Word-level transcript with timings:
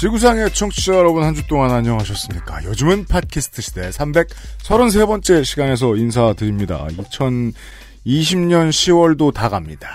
지구상의 0.00 0.52
청취자 0.52 0.94
여러분 0.94 1.24
한 1.24 1.34
주 1.34 1.46
동안 1.48 1.72
안녕하셨습니까? 1.72 2.64
요즘은 2.64 3.06
팟캐스트 3.06 3.62
시대 3.62 3.88
333번째 3.90 5.44
시간에서 5.44 5.96
인사드립니다. 5.96 6.86
2020년 6.96 8.70
10월도 8.70 9.34
다 9.34 9.48
갑니다. 9.48 9.88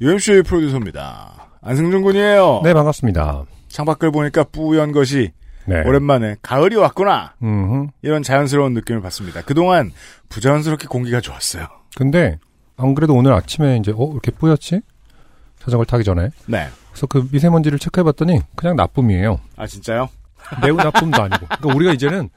UMC 0.00 0.42
프로듀서입니다. 0.46 1.48
안승준 1.62 2.02
군이에요. 2.02 2.60
네, 2.64 2.74
반갑습니다. 2.74 3.44
창밖을 3.68 4.10
보니까 4.10 4.44
뿌연 4.44 4.92
것이 4.92 5.32
네. 5.66 5.82
오랜만에 5.86 6.36
가을이 6.42 6.76
왔구나. 6.76 7.34
음흠. 7.42 7.88
이런 8.02 8.22
자연스러운 8.22 8.74
느낌을 8.74 9.00
받습니다. 9.00 9.40
그동안 9.42 9.90
부자연스럽게 10.28 10.86
공기가 10.88 11.20
좋았어요. 11.20 11.66
근데 11.96 12.38
안 12.76 12.94
그래도 12.94 13.14
오늘 13.14 13.32
아침에 13.32 13.76
이제 13.78 13.92
어 13.96 14.10
이렇게 14.12 14.30
뿌였지? 14.32 14.80
자전거를 15.62 15.86
타기 15.86 16.04
전에. 16.04 16.30
네. 16.46 16.68
그래서 16.90 17.06
그 17.06 17.28
미세먼지를 17.30 17.78
체크해봤더니 17.78 18.40
그냥 18.56 18.76
나쁨이에요. 18.76 19.40
아 19.56 19.66
진짜요? 19.66 20.08
매우 20.60 20.76
나쁨도 20.76 21.22
아니고. 21.22 21.46
그러니까 21.46 21.74
우리가 21.74 21.92
이제는 21.92 22.28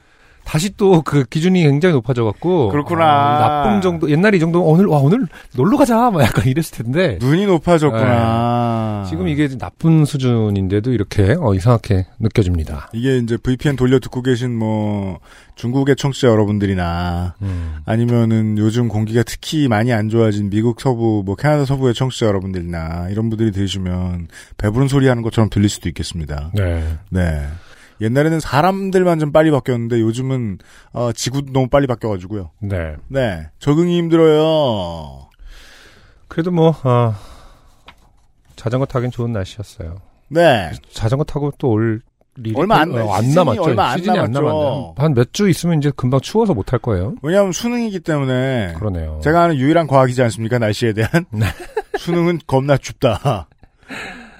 다시 0.46 0.74
또 0.76 1.02
그 1.04 1.24
기준이 1.24 1.62
굉장히 1.62 1.94
높아져갖고 1.94 2.68
그렇구나. 2.70 3.04
어, 3.04 3.40
나쁨 3.40 3.80
정도 3.80 4.10
옛날에 4.10 4.36
이 4.36 4.40
정도 4.40 4.62
오늘 4.62 4.86
와 4.86 4.98
오늘 4.98 5.26
놀러 5.54 5.76
가자 5.76 6.10
막 6.10 6.22
약간 6.22 6.46
이랬을 6.46 6.70
텐데 6.72 7.18
눈이 7.20 7.46
높아졌구나. 7.46 9.02
네. 9.04 9.10
지금 9.10 9.28
이게 9.28 9.48
나쁜 9.58 10.04
수준인데도 10.04 10.92
이렇게 10.92 11.36
어, 11.38 11.54
이상하게 11.54 12.06
느껴집니다. 12.18 12.88
이게 12.92 13.18
이제 13.18 13.36
VPN 13.36 13.76
돌려 13.76 13.98
듣고 13.98 14.22
계신 14.22 14.56
뭐 14.56 15.18
중국의 15.56 15.96
청취자 15.96 16.28
여러분들이나 16.28 17.34
음. 17.42 17.76
아니면은 17.84 18.58
요즘 18.58 18.88
공기가 18.88 19.22
특히 19.22 19.68
많이 19.68 19.92
안 19.92 20.08
좋아진 20.08 20.50
미국 20.50 20.80
서부, 20.80 21.22
뭐 21.24 21.34
캐나다 21.34 21.64
서부의 21.64 21.94
청취자 21.94 22.26
여러분들이나 22.26 23.08
이런 23.10 23.28
분들이 23.30 23.52
들으시면 23.52 24.28
배부른 24.58 24.88
소리 24.88 25.08
하는 25.08 25.22
것처럼 25.22 25.50
들릴 25.50 25.68
수도 25.68 25.88
있겠습니다. 25.88 26.50
네. 26.54 26.84
네. 27.10 27.46
옛날에는 28.00 28.40
사람들만 28.40 29.18
좀 29.18 29.32
빨리 29.32 29.50
바뀌었는데 29.50 30.00
요즘은 30.00 30.58
어, 30.92 31.12
지구도 31.12 31.52
너무 31.52 31.68
빨리 31.68 31.86
바뀌어가지고요. 31.86 32.50
네. 32.60 32.96
네. 33.08 33.48
적응이 33.58 33.96
힘들어요. 33.98 35.28
그래도 36.28 36.50
뭐 36.50 36.74
어, 36.84 37.14
자전거 38.56 38.86
타긴 38.86 39.10
좋은 39.10 39.32
날씨였어요. 39.32 39.96
네. 40.28 40.72
자전거 40.92 41.24
타고 41.24 41.52
또올 41.58 42.02
일이 42.38 42.52
얼마 42.54 42.80
안- 42.80 42.92
어, 42.94 43.12
안 43.14 43.30
남았죠. 43.32 43.62
얼마 43.62 43.90
안 43.92 43.98
시즌이 43.98 44.18
안 44.18 44.30
남았죠. 44.30 44.46
남았네요. 44.46 44.94
한몇 44.98 45.32
주 45.32 45.48
있으면 45.48 45.78
이제 45.78 45.90
금방 45.96 46.20
추워서 46.20 46.52
못 46.52 46.72
할 46.72 46.80
거예요. 46.80 47.14
왜냐하면 47.22 47.52
수능이기 47.52 48.00
때문에 48.00 48.74
그러네요. 48.76 49.20
제가 49.24 49.44
아는 49.44 49.56
유일한 49.56 49.86
과학이지 49.86 50.22
않습니까? 50.22 50.58
날씨에 50.58 50.92
대한. 50.92 51.24
네. 51.30 51.46
수능은 51.98 52.40
겁나 52.46 52.76
춥다. 52.76 53.48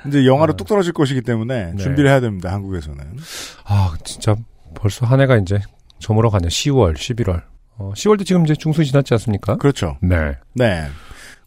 이제 0.08 0.26
영하로 0.26 0.52
네. 0.52 0.56
뚝 0.56 0.66
떨어질 0.66 0.92
것이기 0.92 1.22
때문에 1.22 1.72
네. 1.72 1.76
준비를 1.76 2.10
해야 2.10 2.20
됩니다. 2.20 2.52
한국에서는. 2.52 3.16
아 3.64 3.94
진짜 4.04 4.36
벌써 4.74 5.06
한 5.06 5.20
해가 5.20 5.36
이제 5.36 5.60
저물어 5.98 6.30
가네. 6.30 6.48
10월, 6.48 6.94
11월. 6.94 7.42
어, 7.78 7.92
10월도 7.94 8.24
지금 8.24 8.44
이제 8.44 8.54
중순 8.54 8.84
지났지 8.84 9.14
않습니까? 9.14 9.56
그렇죠. 9.56 9.98
네. 10.00 10.16
네. 10.54 10.86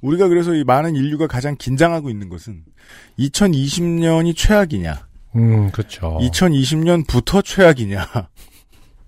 우리가 0.02 0.28
그래서 0.28 0.54
이 0.54 0.64
많은 0.64 0.96
인류가 0.96 1.28
가장 1.28 1.56
긴장하고 1.58 2.10
있는 2.10 2.30
것은 2.30 2.64
2020년이 3.20 4.36
최악이냐, 4.36 5.08
음, 5.36 5.72
그렇죠. 5.72 6.18
2020년부터 6.22 7.44
최악이냐, 7.44 8.06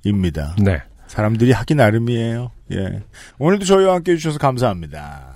입니다. 0.03 0.55
네. 0.59 0.81
사람들이 1.07 1.51
하기 1.51 1.75
나름이에요. 1.75 2.51
예. 2.71 3.03
오늘도 3.37 3.65
저희와 3.65 3.95
함께 3.95 4.13
해주셔서 4.13 4.39
감사합니다. 4.39 5.35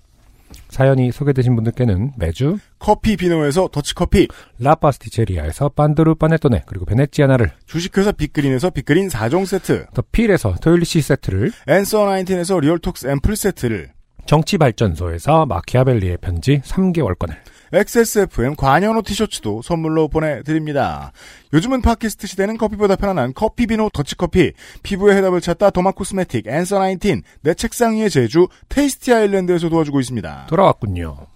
사연이 0.69 1.11
소개되신 1.11 1.55
분들께는 1.55 2.13
매주 2.17 2.57
커피 2.79 3.17
비노에서 3.17 3.69
더치커피, 3.71 4.27
라파스티체리아에서 4.59 5.69
반드루 5.69 6.15
파네토네 6.15 6.63
그리고 6.65 6.85
베네치아나를 6.85 7.51
주식회사 7.65 8.11
빅그린에서 8.11 8.69
빅그린 8.71 9.09
4종 9.09 9.45
세트, 9.45 9.87
더 9.93 10.03
필에서 10.11 10.55
토일리시 10.61 11.01
세트를 11.01 11.51
앤서 11.67 12.05
19에서 12.05 12.59
리얼톡스 12.61 13.07
앰플 13.07 13.35
세트를, 13.35 13.91
정치발전소에서 14.25 15.45
마키아벨리의 15.45 16.17
편지 16.21 16.61
3개월권을 16.63 17.35
XSFM 17.73 18.55
관현호 18.55 19.01
티셔츠도 19.01 19.61
선물로 19.61 20.09
보내드립니다. 20.09 21.13
요즘은 21.53 21.81
팟캐스트 21.81 22.27
시대는 22.27 22.57
커피보다 22.57 22.95
편안한 22.95 23.33
커피비노 23.33 23.89
더치커피, 23.93 24.53
피부의 24.83 25.17
해답을 25.17 25.41
찾다 25.41 25.69
도마 25.69 25.91
코스메틱, 25.91 26.47
앤서 26.47 26.79
19, 26.79 27.21
내 27.41 27.53
책상 27.53 27.95
위의 27.95 28.09
제주, 28.09 28.47
테이스티 28.69 29.13
아일랜드에서 29.13 29.69
도와주고 29.69 29.99
있습니다. 29.99 30.47
돌아왔군요. 30.49 31.27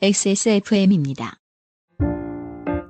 XSFM입니다. 0.00 1.34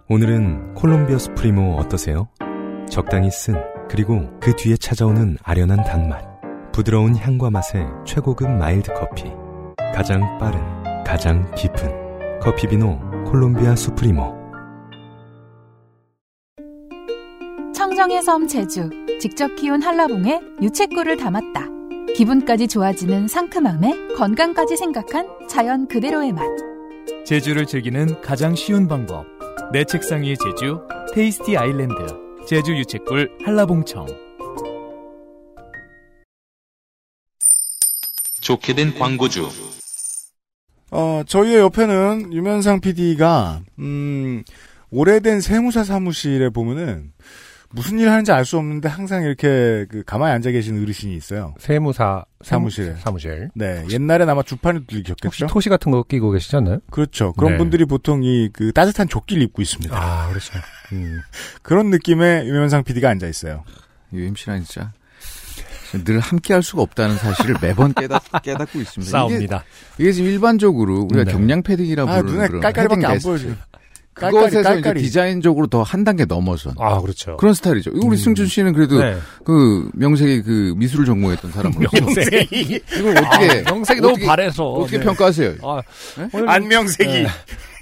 오늘은 0.08 0.74
콜롬비아 0.74 1.18
수프리모 1.18 1.76
어떠세요? 1.76 2.28
적당히 2.88 3.30
쓴 3.30 3.56
그리고 3.88 4.28
그 4.40 4.54
뒤에 4.54 4.76
찾아오는 4.76 5.36
아련한 5.42 5.84
단맛 5.84 6.22
부드러운 6.72 7.16
향과 7.16 7.50
맛의 7.50 7.86
최고급 8.06 8.50
마일드 8.50 8.92
커피 8.94 9.24
가장 9.94 10.38
빠른 10.38 10.60
가장 11.04 11.50
깊은 11.54 12.01
커피비노 12.42 12.98
콜롬비아 13.30 13.76
수프리모 13.76 14.34
청정의 17.72 18.20
섬 18.22 18.48
제주 18.48 18.90
직접 19.20 19.54
키운 19.54 19.80
한라봉에 19.80 20.40
유채꿀을 20.60 21.16
담았다. 21.16 21.68
기분까지 22.16 22.66
좋아지는 22.66 23.28
상큼함에 23.28 24.14
건강까지 24.16 24.76
생각한 24.76 25.28
자연 25.48 25.86
그대로의 25.86 26.32
맛. 26.32 26.42
제주를 27.24 27.64
즐기는 27.64 28.20
가장 28.20 28.56
쉬운 28.56 28.88
방법. 28.88 29.24
내 29.72 29.84
책상 29.84 30.22
위의 30.22 30.36
제주, 30.36 30.80
테이스티 31.14 31.56
아일랜드, 31.56 31.94
제주 32.46 32.76
유채꿀 32.76 33.38
한라봉청. 33.44 34.06
좋게 38.40 38.74
된 38.74 38.98
광고주. 38.98 39.48
어, 40.92 41.22
저희의 41.26 41.58
옆에는 41.60 42.32
유면상 42.34 42.80
PD가, 42.80 43.62
음, 43.78 44.42
오래된 44.90 45.40
세무사 45.40 45.84
사무실에 45.84 46.50
보면은, 46.50 47.12
무슨 47.74 47.98
일 47.98 48.10
하는지 48.10 48.30
알 48.32 48.44
수 48.44 48.58
없는데 48.58 48.86
항상 48.90 49.22
이렇게 49.22 49.86
그 49.88 50.02
가만히 50.04 50.34
앉아 50.34 50.50
계신 50.50 50.82
어르신이 50.82 51.16
있어요. 51.16 51.54
세무사 51.58 52.22
사무실에. 52.44 52.96
사무실 52.96 53.48
네. 53.54 53.82
옛날에 53.90 54.26
아마 54.28 54.42
주판을 54.42 54.80
혹시 54.82 54.96
들리셨겠죠? 54.96 55.46
토시 55.46 55.70
같은 55.70 55.90
거 55.90 56.02
끼고 56.02 56.32
계시지 56.32 56.54
않나요? 56.56 56.80
그렇죠. 56.90 57.32
그런 57.32 57.52
네. 57.52 57.56
분들이 57.58 57.86
보통 57.86 58.22
이 58.24 58.50
그 58.52 58.72
따뜻한 58.72 59.08
조끼를 59.08 59.42
입고 59.44 59.62
있습니다. 59.62 59.96
아 59.98 60.28
그렇죠. 60.28 60.52
음. 60.92 61.20
그런 61.62 61.88
느낌의 61.88 62.46
유면상 62.46 62.84
PD가 62.84 63.08
앉아 63.08 63.26
있어요. 63.26 63.64
UMC랑 64.12 64.64
진짜 64.64 64.92
늘 66.04 66.18
함께 66.20 66.54
할 66.54 66.62
수가 66.62 66.82
없다는 66.82 67.16
사실을 67.16 67.56
매번 67.60 67.92
깨닫, 67.94 68.22
깨닫고 68.42 68.80
있습니다. 68.80 69.02
이게, 69.02 69.10
싸웁니다. 69.10 69.64
이게 69.98 70.12
지금 70.12 70.30
일반적으로 70.30 71.06
우리가 71.10 71.24
네. 71.24 71.32
경량 71.32 71.62
패딩이라 71.62 72.04
고 72.04 72.10
아, 72.10 72.22
부르는 72.22 72.46
그런 72.48 72.60
깔깔이밖에 72.62 73.00
패딩 73.02 73.10
안 73.10 73.38
지금. 73.38 73.58
그것에서 74.14 74.40
깔깔이, 74.40 74.48
이제 74.50 74.62
깔깔이. 74.62 75.02
디자인적으로 75.02 75.66
더 75.68 75.82
한 75.82 76.04
단계 76.04 76.26
넘어선 76.26 76.74
아, 76.78 77.00
그렇죠. 77.00 77.38
그런 77.38 77.54
스타일이죠. 77.54 77.92
우리 77.94 78.08
음. 78.08 78.16
승준 78.16 78.46
씨는 78.46 78.74
그래도 78.74 78.98
네. 79.02 79.16
그 79.42 79.88
명색이 79.94 80.42
그 80.42 80.74
미술을 80.76 81.06
전공했던 81.06 81.50
사람으로 81.50 81.88
명색이. 81.90 82.80
이걸 82.98 83.16
어떻게 83.16 83.62
명색이 83.62 84.00
너무 84.02 84.12
어떻게- 84.12 84.26
바래서. 84.26 84.64
어떻게 84.70 84.98
네. 84.98 85.04
평가하세요? 85.04 85.54
아, 85.62 85.80
네? 86.18 86.28
안명색이. 86.46 87.10
네. 87.22 87.26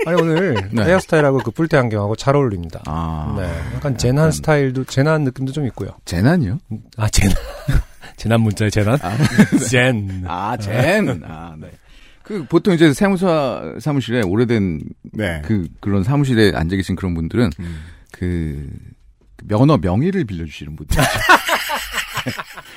아니 0.07 0.23
오늘 0.23 0.55
네. 0.73 0.85
헤어스타일하고 0.85 1.39
그 1.39 1.51
뿔테 1.51 1.77
안경하고 1.77 2.15
잘 2.15 2.37
어울립니다. 2.37 2.81
아, 2.87 3.35
네, 3.37 3.53
약간 3.75 3.99
재난 3.99 4.31
스타일도 4.31 4.85
재난 4.85 5.25
느낌도 5.25 5.51
좀 5.53 5.67
있고요. 5.67 5.91
재난이요? 6.05 6.59
아 6.97 7.09
재난 7.09 7.35
재난 8.21 8.43
문자의 8.43 8.71
재난? 8.71 8.99
아, 9.01 9.17
젠. 9.71 10.25
아, 10.27 10.55
젠. 10.59 11.23
아, 11.25 11.55
네. 11.59 11.71
그 12.23 12.45
보통 12.45 12.75
이제 12.75 12.93
세무사 12.93 13.77
사무실에 13.81 14.21
오래된 14.23 14.83
네. 15.15 15.41
그 15.43 15.67
그런 15.81 16.05
사무실에 16.05 16.53
앉아 16.55 16.77
계신 16.77 16.97
그런 16.97 17.15
분들은 17.15 17.49
음. 17.59 17.83
그 18.13 18.69
면허 19.45 19.79
명의를 19.79 20.25
빌려주시는 20.27 20.77
분들. 20.77 21.03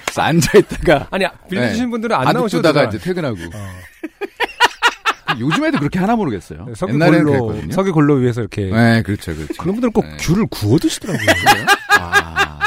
그래서 0.05 0.21
앉아 0.21 0.57
있다가 0.59 1.07
아니 1.11 1.25
빌려주신 1.49 1.89
분들은 1.89 2.15
안 2.15 2.27
안 2.27 2.33
나오셔도 2.35 2.61
다가 2.61 2.89
되잖아요. 2.89 2.95
이제 2.95 3.03
퇴근하고. 3.03 3.37
어. 3.57 5.39
요즘에도 5.39 5.79
그렇게 5.79 5.99
하나 5.99 6.15
모르겠어요. 6.15 6.67
석유 6.75 6.93
옛날에는 6.93 7.25
골로 7.25 7.45
그랬거든요. 7.47 7.73
석유 7.73 7.91
골로 7.91 8.13
위해서 8.15 8.39
이렇게 8.39 8.69
네, 8.71 9.01
그렇죠, 9.01 9.35
그렇죠. 9.35 9.53
그런 9.59 9.75
분들은 9.75 9.91
꼭 9.91 10.05
네. 10.05 10.15
귤을 10.21 10.47
구워 10.49 10.79
드시더라고요. 10.79 11.25
아, 11.99 12.59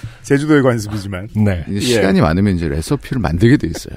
제주도의 0.22 0.62
관습이지만. 0.62 1.28
네. 1.36 1.64
이제 1.68 1.80
시간이 1.80 2.20
많으면 2.20 2.56
이제 2.56 2.68
레시피를 2.68 3.20
만들게 3.20 3.56
돼 3.56 3.68
있어요. 3.68 3.94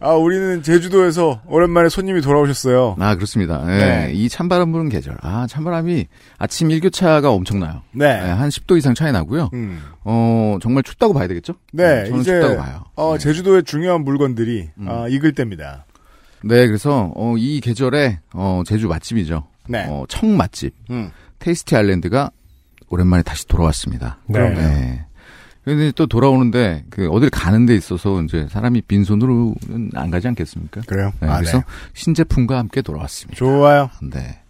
아, 0.00 0.10
우리는 0.10 0.62
제주도에서 0.62 1.42
오랜만에 1.46 1.88
손님이 1.88 2.20
돌아오셨어요. 2.20 2.96
아, 2.98 3.14
그렇습니다. 3.14 3.64
예, 3.68 3.78
네. 3.78 4.12
이 4.14 4.28
찬바람 4.28 4.72
부는 4.72 4.88
계절. 4.88 5.16
아, 5.20 5.46
찬바람이 5.48 6.06
아침 6.38 6.70
일교차가 6.70 7.30
엄청나요. 7.30 7.82
네. 7.92 8.06
예, 8.06 8.28
한 8.30 8.48
10도 8.48 8.76
이상 8.76 8.94
차이 8.94 9.12
나고요. 9.12 9.50
음. 9.54 9.80
어, 10.04 10.58
정말 10.60 10.82
춥다고 10.82 11.14
봐야 11.14 11.28
되겠죠? 11.28 11.54
네, 11.72 12.04
저는 12.06 12.20
이제, 12.20 12.40
춥다고 12.40 12.56
봐요. 12.56 12.84
어, 12.96 13.12
네. 13.12 13.18
제주도의 13.18 13.62
중요한 13.62 14.02
물건들이, 14.02 14.70
음. 14.78 14.88
아, 14.88 15.06
익을 15.08 15.32
때입니다. 15.34 15.86
네, 16.44 16.66
그래서 16.66 17.12
어, 17.14 17.36
이 17.38 17.60
계절에 17.60 18.18
어, 18.32 18.62
제주 18.66 18.88
맛집이죠. 18.88 19.46
네. 19.68 19.86
어, 19.88 20.04
청 20.08 20.36
맛집 20.36 20.74
음. 20.90 21.10
테이스티 21.38 21.76
아일랜드가 21.76 22.30
오랜만에 22.92 23.22
다시 23.22 23.46
돌아왔습니다. 23.46 24.18
네. 24.26 24.50
네. 24.50 25.06
근데 25.64 25.92
또 25.92 26.06
돌아오는데 26.06 26.84
그 26.90 27.08
어딜 27.08 27.30
가는 27.30 27.64
데 27.64 27.74
있어서 27.74 28.20
이제 28.22 28.46
사람이 28.50 28.82
빈손으로는 28.82 29.92
안 29.94 30.10
가지 30.10 30.28
않겠습니까? 30.28 30.82
그래요? 30.86 31.12
네, 31.20 31.28
아, 31.28 31.38
그래서 31.38 31.58
네. 31.58 31.64
신제품과 31.94 32.58
함께 32.58 32.82
돌아왔습니다. 32.82 33.38
좋아요. 33.38 33.88
네. 34.02 34.40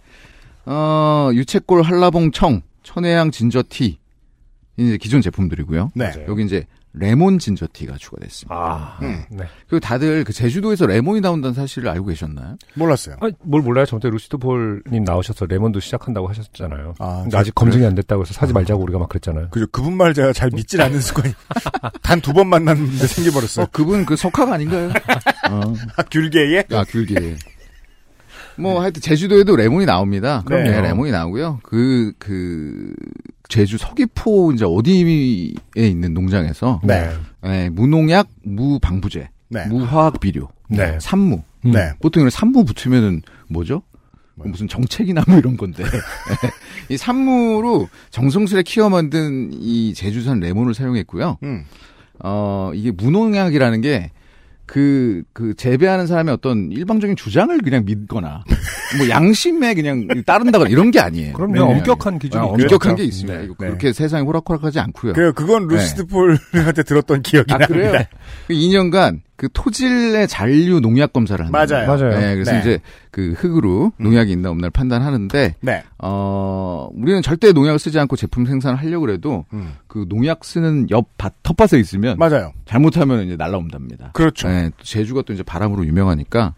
어, 0.65 1.31
유채골 1.33 1.83
한라봉 1.83 2.33
청, 2.33 2.63
천혜향 2.83 3.31
진저티. 3.31 3.99
이제 4.79 4.97
기존 4.97 5.21
제품들이고요. 5.21 5.93
네. 5.95 6.11
여기 6.27 6.45
이제 6.45 6.67
레몬 6.95 7.39
진저티가 7.39 7.97
추가됐습니다. 7.99 8.55
아, 8.55 8.99
음. 9.01 9.25
네. 9.31 9.45
그리고 9.67 9.81
다들 9.81 10.25
그 10.25 10.33
제주도에서 10.35 10.85
레몬이 10.87 11.21
나온다는 11.23 11.55
사실을 11.55 11.89
알고 11.89 12.07
계셨나요? 12.07 12.57
몰랐어요. 12.75 13.17
아, 13.21 13.29
뭘 13.43 13.63
몰라요? 13.63 13.87
저번에 13.87 14.11
루시드 14.13 14.37
볼님 14.37 15.03
나오셔서 15.05 15.47
레몬도 15.47 15.81
시작한다고 15.81 16.29
하셨잖아요. 16.29 16.95
아, 16.99 17.25
아직 17.33 17.55
검증이 17.55 17.87
안 17.87 17.95
됐다고 17.95 18.23
해서 18.23 18.35
사지 18.35 18.53
말자고 18.53 18.83
우리가 18.83 18.99
막 18.99 19.09
그랬잖아요. 19.09 19.49
그죠. 19.51 19.67
그분 19.73 19.97
말 19.97 20.13
제가 20.13 20.33
잘 20.35 20.51
믿질 20.53 20.83
않는 20.83 21.01
습관이. 21.01 21.33
단 22.03 22.21
두 22.21 22.33
번 22.35 22.49
만났는데 22.49 23.07
생겨버렸어요. 23.07 23.65
어, 23.65 23.69
그분 23.73 24.05
그 24.05 24.15
석학 24.17 24.51
아닌가요? 24.53 24.91
어. 25.51 25.61
아, 25.97 26.03
귤계에? 26.11 26.65
아, 26.73 26.85
귤기. 26.85 27.15
뭐, 28.59 28.83
하여튼, 28.83 29.01
제주도에도 29.01 29.57
레몬이 29.57 29.87
나옵니다. 29.87 30.43
그럼요. 30.45 30.71
네, 30.71 30.81
레몬이 30.83 31.11
나오고요. 31.11 31.61
그, 31.63 32.13
그, 32.19 32.93
제주 33.49 33.77
서귀포, 33.79 34.53
이제 34.53 34.65
어디에 34.65 35.53
있는 35.77 36.15
농장에서, 36.15 36.81
네. 36.85 37.11
네, 37.43 37.69
무농약, 37.71 38.29
무방부제, 38.43 39.29
네. 39.49 39.67
무화학 39.67 40.21
비료, 40.21 40.49
네. 40.69 40.99
산무. 41.01 41.43
음. 41.67 41.71
네. 41.71 41.93
보통 42.01 42.23
이런 42.23 42.31
산무 42.31 42.65
붙으면은 42.65 43.23
뭐죠? 43.49 43.83
뭐요? 44.35 44.51
무슨 44.51 44.69
정책이나 44.69 45.23
뭐 45.29 45.39
이런 45.39 45.57
건데. 45.57 45.85
이 46.89 46.97
산무로 46.97 47.89
정성스레 48.11 48.63
키워 48.63 48.89
만든 48.89 49.51
이 49.53 49.93
제주산 49.95 50.41
레몬을 50.41 50.75
사용했고요. 50.75 51.39
음. 51.43 51.65
어, 52.21 52.71
이게 52.75 52.91
무농약이라는 52.91 53.81
게, 53.83 54.11
그, 54.73 55.23
그, 55.35 55.53
재배하는 55.55 56.07
사람의 56.07 56.33
어떤 56.33 56.73
일방적인 56.73 57.15
주장을 57.15 57.59
그냥 57.59 57.85
믿거나, 57.85 58.43
뭐, 58.97 59.07
양심에 59.07 59.75
그냥 59.75 60.09
따른다거나 60.25 60.71
이런 60.71 60.91
게 60.91 60.99
아니에요. 60.99 61.35
그럼요. 61.35 61.53
네. 61.53 61.61
엄격한 61.61 62.19
기준이 62.19 62.41
아, 62.41 62.47
있죠. 62.47 62.55
엄격한 62.55 62.97
게 62.97 63.03
그렇죠. 63.03 63.03
있습니다. 63.03 63.39
네. 63.39 63.47
네. 63.49 63.55
그렇게 63.55 63.93
세상이 63.93 64.25
호락호락하지 64.25 64.81
않고요. 64.81 65.13
그, 65.13 65.35
그건 65.35 65.67
루시드 65.67 66.07
폴한테 66.07 66.85
들었던 66.85 67.21
기억이 67.21 67.53
아, 67.53 67.59
납니다. 67.59 67.91
그래요? 67.91 68.05
그 68.49 68.55
2년간 68.55 69.21
그 69.43 69.49
토질의 69.53 70.29
잔류 70.29 70.79
농약 70.79 71.13
검사를 71.13 71.45
하는 71.45 71.51
맞아요. 71.51 71.89
맞아요. 71.89 72.17
네, 72.17 72.35
그래서 72.35 72.53
네. 72.53 72.61
이제 72.61 72.79
그 73.11 73.35
흙으로 73.37 73.91
농약이 73.97 74.31
있나 74.31 74.51
없나를 74.51 74.71
판단하는데 74.71 75.57
네. 75.61 75.83
어 75.99 76.89
우리는 76.95 77.21
절대 77.23 77.51
농약을 77.51 77.81
쓰지 77.81 77.99
않고 77.99 78.15
제품 78.15 78.47
생산을 78.47 78.79
하려고 78.79 79.11
해도 79.11 79.45
음. 79.53 79.73
그 79.89 80.07
농약 80.09 80.45
쓰는 80.45 80.89
옆 80.91 81.09
밭, 81.19 81.33
텃밭에 81.43 81.77
있으면 81.81 82.19
맞아요. 82.19 82.53
잘못하면 82.67 83.27
이제 83.27 83.35
날라온답니다. 83.35 84.13
그렇죠. 84.13 84.47
네. 84.47 84.63
네, 84.63 84.71
또 84.79 84.85
제주가 84.85 85.23
또 85.23 85.33
이제 85.33 85.43
바람으로 85.43 85.85
유명하니까 85.87 86.55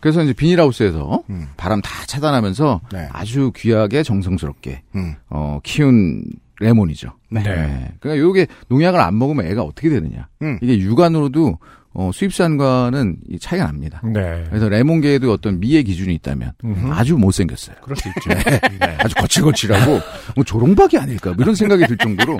그래서 0.00 0.22
이제 0.22 0.34
비닐하우스에서 0.34 1.22
음. 1.30 1.48
바람 1.56 1.80
다 1.80 2.04
차단하면서 2.06 2.82
네. 2.92 3.08
아주 3.10 3.52
귀하게 3.56 4.02
정성스럽게 4.02 4.82
음. 4.96 5.14
어 5.30 5.60
키운 5.62 6.24
레몬이죠. 6.60 7.10
네. 7.30 7.42
네. 7.42 7.92
그러니까 8.00 8.22
요게 8.22 8.48
농약을 8.68 9.00
안 9.00 9.18
먹으면 9.18 9.46
애가 9.46 9.62
어떻게 9.62 9.88
되느냐. 9.88 10.28
음. 10.42 10.58
이게 10.60 10.78
육안으로도 10.78 11.58
어, 12.00 12.12
수입산과는 12.14 13.16
이 13.28 13.40
차이가 13.40 13.64
납니다. 13.64 14.00
네. 14.04 14.44
그래서 14.48 14.68
레몬계에도 14.68 15.32
어떤 15.32 15.58
미의 15.58 15.82
기준이 15.82 16.14
있다면 16.14 16.52
음흠. 16.64 16.92
아주 16.92 17.16
못생겼어요. 17.16 17.74
그럴 17.82 17.96
수 17.96 18.08
있죠. 18.08 18.30
네. 18.78 18.96
아주 18.98 19.16
거칠거칠하고 19.16 19.98
뭐 20.36 20.44
조롱박이 20.44 20.96
아닐까 20.96 21.32
뭐 21.32 21.42
이런 21.42 21.56
생각이 21.56 21.84
들 21.88 21.96
정도로 21.96 22.38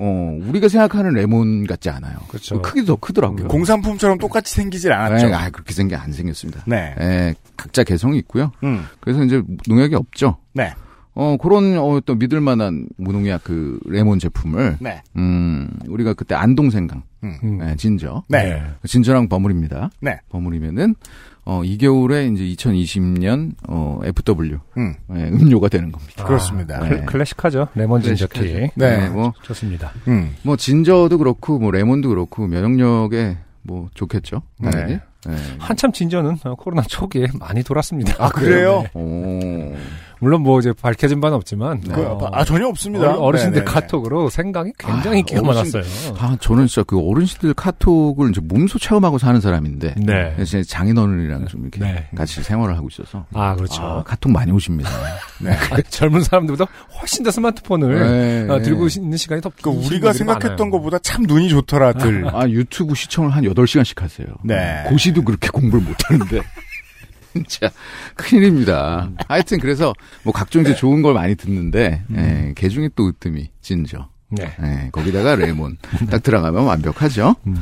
어, 0.00 0.38
우리가 0.42 0.68
생각하는 0.68 1.14
레몬 1.14 1.66
같지 1.66 1.88
않아요. 1.88 2.18
그렇죠. 2.28 2.56
뭐 2.56 2.62
크기도 2.62 2.88
더 2.88 2.96
크더라고요. 2.96 3.48
공산품처럼 3.48 4.18
똑같이 4.18 4.54
생기질 4.54 4.92
않았죠. 4.92 5.28
네, 5.28 5.32
아, 5.32 5.48
그렇게 5.48 5.72
생겨 5.72 5.96
안 5.96 6.12
생겼습니다. 6.12 6.64
네. 6.66 6.94
예, 7.00 7.34
각자 7.56 7.84
개성이 7.84 8.18
있고요. 8.18 8.52
음. 8.62 8.84
그래서 9.00 9.24
이제 9.24 9.42
농약이 9.66 9.94
없죠. 9.94 10.36
네. 10.52 10.74
어, 11.22 11.36
그런 11.36 11.76
어, 11.76 12.00
또 12.06 12.14
믿을 12.14 12.40
만한 12.40 12.86
무농약 12.96 13.44
그 13.44 13.78
레몬 13.84 14.18
제품을 14.18 14.78
네. 14.80 15.02
음, 15.16 15.68
우리가 15.86 16.14
그때 16.14 16.34
안동생강 16.34 17.02
음. 17.24 17.58
네, 17.58 17.76
진저 17.76 18.22
네. 18.28 18.62
진저랑 18.86 19.28
버무립니다. 19.28 19.90
네. 20.00 20.18
버무리면은 20.30 20.94
어, 21.44 21.62
이 21.62 21.76
겨울에 21.76 22.26
이제 22.28 22.44
2020년 22.44 23.52
어, 23.68 24.00
FW 24.02 24.58
음. 24.78 24.94
예, 25.14 25.24
음료가 25.28 25.68
되는 25.68 25.92
겁니다. 25.92 26.24
그렇습니다. 26.24 26.76
아, 26.78 26.88
클- 26.88 27.04
클래식하죠. 27.04 27.68
레몬 27.74 28.00
진저티. 28.00 28.38
클래식하죠. 28.38 28.72
네. 28.76 29.08
뭐, 29.10 29.34
좋습니다. 29.42 29.92
음. 30.08 30.34
뭐 30.42 30.56
진저도 30.56 31.18
그렇고 31.18 31.58
뭐 31.58 31.70
레몬도 31.70 32.08
그렇고 32.08 32.46
면역력에 32.46 33.36
뭐 33.62 33.90
좋겠죠. 33.92 34.40
네. 34.58 34.70
당연히. 34.70 34.92
네. 35.26 35.36
한참 35.58 35.92
진저는 35.92 36.38
어, 36.44 36.54
코로나 36.54 36.80
초기에 36.82 37.26
많이 37.38 37.62
돌았습니다. 37.62 38.14
아, 38.18 38.30
그래요? 38.30 38.84
네. 38.94 39.76
오. 40.20 40.24
물론 40.24 40.42
뭐 40.42 40.58
이제 40.60 40.72
밝혀진 40.72 41.20
바는 41.20 41.36
없지만 41.36 41.80
그, 41.80 42.02
어, 42.02 42.28
아, 42.32 42.44
전혀 42.44 42.66
없습니다. 42.68 43.16
어 43.16 43.30
르, 43.30 43.38
신들 43.38 43.60
네네네. 43.64 43.64
카톡으로 43.72 44.28
생각이 44.30 44.72
굉장히 44.78 45.20
아, 45.20 45.24
기가 45.24 45.40
어르신- 45.40 45.46
많았어요. 45.74 45.82
아, 46.18 46.36
저는 46.40 46.66
진짜 46.66 46.82
그 46.84 46.98
어르신들 47.00 47.54
카톡을 47.54 48.30
이제 48.30 48.40
몸소 48.42 48.78
체험하고 48.78 49.18
사는 49.18 49.40
사람인데. 49.40 49.94
네. 49.98 50.36
이제 50.40 50.62
장인어른이랑 50.62 51.46
좀 51.46 51.62
이렇게 51.62 51.80
네. 51.80 52.08
같이 52.16 52.42
생활을 52.42 52.76
하고 52.76 52.88
있어서. 52.90 53.24
아 53.32 53.54
그렇죠. 53.54 53.82
아, 53.82 54.02
카톡 54.04 54.30
많이 54.30 54.52
오십니다. 54.52 54.90
네. 55.40 55.52
아, 55.52 55.80
젊은 55.88 56.22
사람들보다 56.22 56.70
훨씬 57.00 57.24
더 57.24 57.30
스마트폰을 57.30 58.46
네. 58.46 58.52
어, 58.52 58.60
들고 58.62 58.86
있는 58.88 59.16
시간이 59.16 59.40
더그긴 59.40 59.82
우리가 59.84 60.12
생각했던 60.12 60.56
많아요. 60.56 60.70
것보다 60.70 60.98
참 61.00 61.22
눈이 61.24 61.48
좋더라들. 61.48 62.26
아, 62.34 62.46
유튜브 62.48 62.94
시청을 62.94 63.30
한 63.30 63.40
8 63.44 63.66
시간씩 63.66 64.00
하세요. 64.02 64.26
네. 64.44 64.84
고시도 64.88 65.22
그렇게 65.22 65.48
공부를 65.48 65.82
못 65.84 65.96
하는데. 66.04 66.40
진짜 67.48 67.70
큰일입니다. 68.16 69.10
하여튼 69.28 69.58
그래서 69.58 69.92
뭐 70.22 70.32
각종 70.32 70.62
이제 70.62 70.74
좋은 70.74 71.02
걸 71.02 71.14
많이 71.14 71.34
듣는데 71.34 72.02
예, 72.16 72.52
개 72.56 72.68
중에 72.68 72.90
또 72.94 73.08
으뜸이 73.08 73.50
진저. 73.60 74.08
네. 74.30 74.44
예, 74.62 74.90
거기다가 74.92 75.34
레몬 75.34 75.76
딱 76.10 76.22
들어가면 76.22 76.64
완벽하죠. 76.64 77.34
음. 77.46 77.56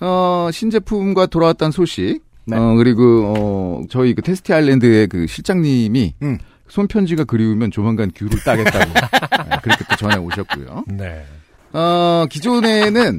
어, 0.00 0.48
신제품과 0.52 1.26
돌아왔다는 1.26 1.70
소식. 1.72 2.20
네. 2.44 2.56
어, 2.56 2.74
그리고 2.76 3.34
어, 3.36 3.82
저희 3.90 4.14
그 4.14 4.22
테스티 4.22 4.52
아일랜드의 4.52 5.06
그 5.08 5.26
실장님이 5.26 6.14
음. 6.22 6.38
손편지가 6.68 7.24
그리우면 7.24 7.70
조만간 7.70 8.10
귤을 8.14 8.42
따겠다고 8.44 8.90
예, 9.52 9.58
그렇게 9.62 9.84
또 9.88 9.96
전해 9.96 10.16
오셨고요. 10.16 10.84
네. 10.88 11.24
어, 11.72 12.26
기존에는 12.30 13.18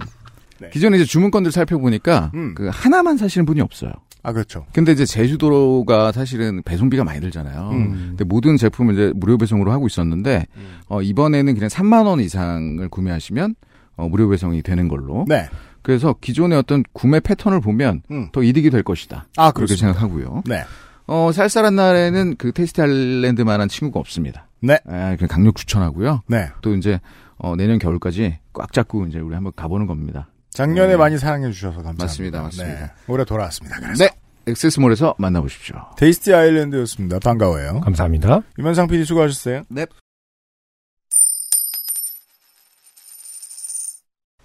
네. 0.60 0.70
기존에 0.72 0.98
이제 0.98 1.06
주문건들 1.06 1.52
살펴보니까 1.52 2.32
음. 2.34 2.54
그 2.56 2.70
하나만 2.72 3.18
사시는 3.18 3.46
분이 3.46 3.62
없어요. 3.62 3.92
아, 4.22 4.34
그렇죠. 4.34 4.66
근데 4.74 4.92
이제 4.92 5.06
제주도가 5.06 6.12
사실은 6.12 6.62
배송비가 6.64 7.04
많이 7.04 7.22
들잖아요. 7.22 7.70
음. 7.72 7.92
근데 8.10 8.24
모든 8.24 8.58
제품을 8.58 8.94
이제 8.94 9.14
무료 9.16 9.38
배송으로 9.38 9.72
하고 9.72 9.88
있었는데 9.88 10.46
어, 10.88 11.02
이번에는 11.02 11.54
그냥 11.54 11.70
3만 11.70 12.06
원 12.06 12.20
이상을 12.20 12.88
구매하시면 12.90 13.56
어, 13.96 14.10
무료 14.10 14.30
배송이 14.30 14.62
되는 14.62 14.88
걸로. 14.88 15.26
네. 15.28 15.48
그래서 15.82 16.16
기존의 16.20 16.58
어떤 16.58 16.84
구매 16.94 17.20
패턴을 17.20 17.62
보면 17.62 18.02
음. 18.12 18.30
더 18.32 18.44
이득이 18.44 18.70
될 18.70 18.84
것이다. 18.84 19.28
아, 19.38 19.52
그렇게. 19.52 19.76
생각하고요. 19.76 20.44
네. 20.46 20.64
어, 21.08 21.32
쌀쌀한 21.32 21.76
날에는 21.76 22.36
그 22.38 22.52
테이스티 22.52 22.82
아일랜드만한 22.82 23.68
친구가 23.68 24.00
없습니다. 24.00 24.48
네. 24.62 24.78
아, 24.86 25.16
그냥 25.16 25.28
강력 25.30 25.56
추천하고요. 25.56 26.24
네. 26.28 26.50
또 26.62 26.76
이제 26.76 27.00
어, 27.38 27.56
내년 27.56 27.80
겨울까지 27.80 28.38
꽉 28.54 28.74
잡고 28.74 29.06
이제 29.08 29.20
우리 29.20 29.34
한번 29.34 29.54
가보는 29.56 29.88
겁니다. 29.88 30.29
작년에 30.52 30.90
네. 30.92 30.98
많이 30.98 31.18
사랑해 31.18 31.52
주셔서 31.52 31.78
감사합니다. 31.78 32.04
맞습니다, 32.06 32.42
맞습니다. 32.42 32.80
네. 32.80 32.92
올해 33.08 33.24
돌아왔습니다. 33.26 33.80
그래서. 33.80 34.06
네. 34.06 34.12
XS몰에서 34.48 35.16
만나보십시오. 35.18 35.76
테이스티 35.98 36.34
아일랜드였습니다. 36.34 37.20
반가워요. 37.20 37.82
감사합니다. 37.82 38.42
유면상 38.58 38.88
PD 38.88 39.06
수고하셨어요. 39.06 39.64
네. 39.70 39.86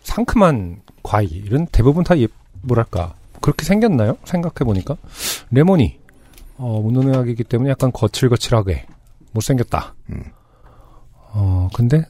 상큼한 0.03 0.83
과일은 1.03 1.67
대부분 1.73 2.05
다 2.05 2.19
예, 2.19 2.29
뭐랄까 2.63 3.15
그렇게 3.41 3.65
생겼나요? 3.65 4.17
생각해 4.25 4.65
보니까 4.65 4.97
레몬이 5.51 5.99
어, 6.57 6.81
무농약이기 6.81 7.45
때문에 7.45 7.71
약간 7.71 7.91
거칠거칠하게 7.91 8.87
못생겼다. 9.33 9.95
음. 10.11 10.23
어 11.37 11.69
근데 11.75 12.07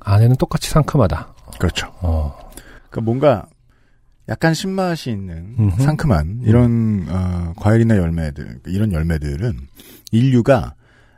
안에는 0.00 0.36
똑같이 0.36 0.68
상큼하다. 0.70 1.34
그렇죠. 1.60 1.92
어 2.00 2.45
그러니까 2.96 3.00
뭔가 3.02 3.46
약간 4.28 4.54
신맛이 4.54 5.10
있는 5.10 5.54
음흠. 5.58 5.82
상큼한 5.82 6.40
이런 6.44 7.06
어, 7.08 7.52
과일이나 7.56 7.96
열매들 7.96 8.60
이런 8.66 8.92
열매들은 8.92 9.56
인류가 10.10 10.74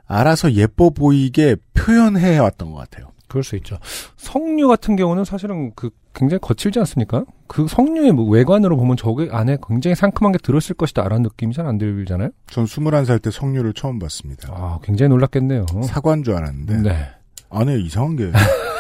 알아서 0.07 0.53
예뻐 0.53 0.91
보이게 0.91 1.57
표현해 1.75 2.39
왔던 2.39 2.71
것 2.71 2.77
같아요. 2.79 3.13
그럴 3.29 3.45
수 3.45 3.57
있죠. 3.57 3.79
석류 4.17 4.69
같은 4.69 4.97
경우는 4.97 5.25
사실은 5.25 5.73
그 5.77 5.91
굉장히 6.15 6.41
거칠지 6.41 6.79
않습니까? 6.81 7.25
그 7.47 7.67
석류의 7.69 8.13
뭐 8.13 8.27
외관으로 8.29 8.77
보면 8.77 8.97
저게 8.97 9.29
안에 9.31 9.59
굉장히 9.67 9.95
상큼한 9.95 10.33
게 10.33 10.39
들었을 10.39 10.75
것이다라는 10.75 11.23
느낌이 11.23 11.53
잘 11.55 11.67
안 11.67 11.77
들잖아요. 11.79 12.31
전 12.51 12.65
21살 12.65 13.21
때 13.23 13.31
석류를 13.31 13.75
처음 13.75 13.99
봤습니다. 13.99 14.49
아 14.51 14.79
굉장히 14.83 15.11
놀랐겠네요. 15.11 15.67
사과인 15.85 16.25
줄 16.25 16.35
알았는데 16.35 16.83
네. 16.83 17.09
안에 17.51 17.79
이상한 17.79 18.17
게 18.17 18.33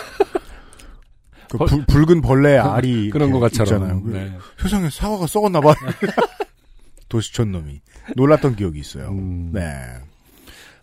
그 1.50 1.58
벌- 1.58 1.68
붉- 1.68 1.86
붉은 1.86 2.20
벌레 2.20 2.56
알이 2.58 3.10
그런 3.10 3.30
것. 3.30 3.46
있잖아요. 3.52 4.02
그 4.02 4.10
네. 4.10 4.32
세상에 4.60 4.90
사과가 4.90 5.26
썩었나 5.26 5.60
봐. 5.60 5.74
도시촌 7.08 7.52
놈이 7.52 7.80
놀랐던 8.16 8.56
기억이 8.56 8.78
있어요. 8.80 9.08
음. 9.10 9.50
네. 9.52 9.62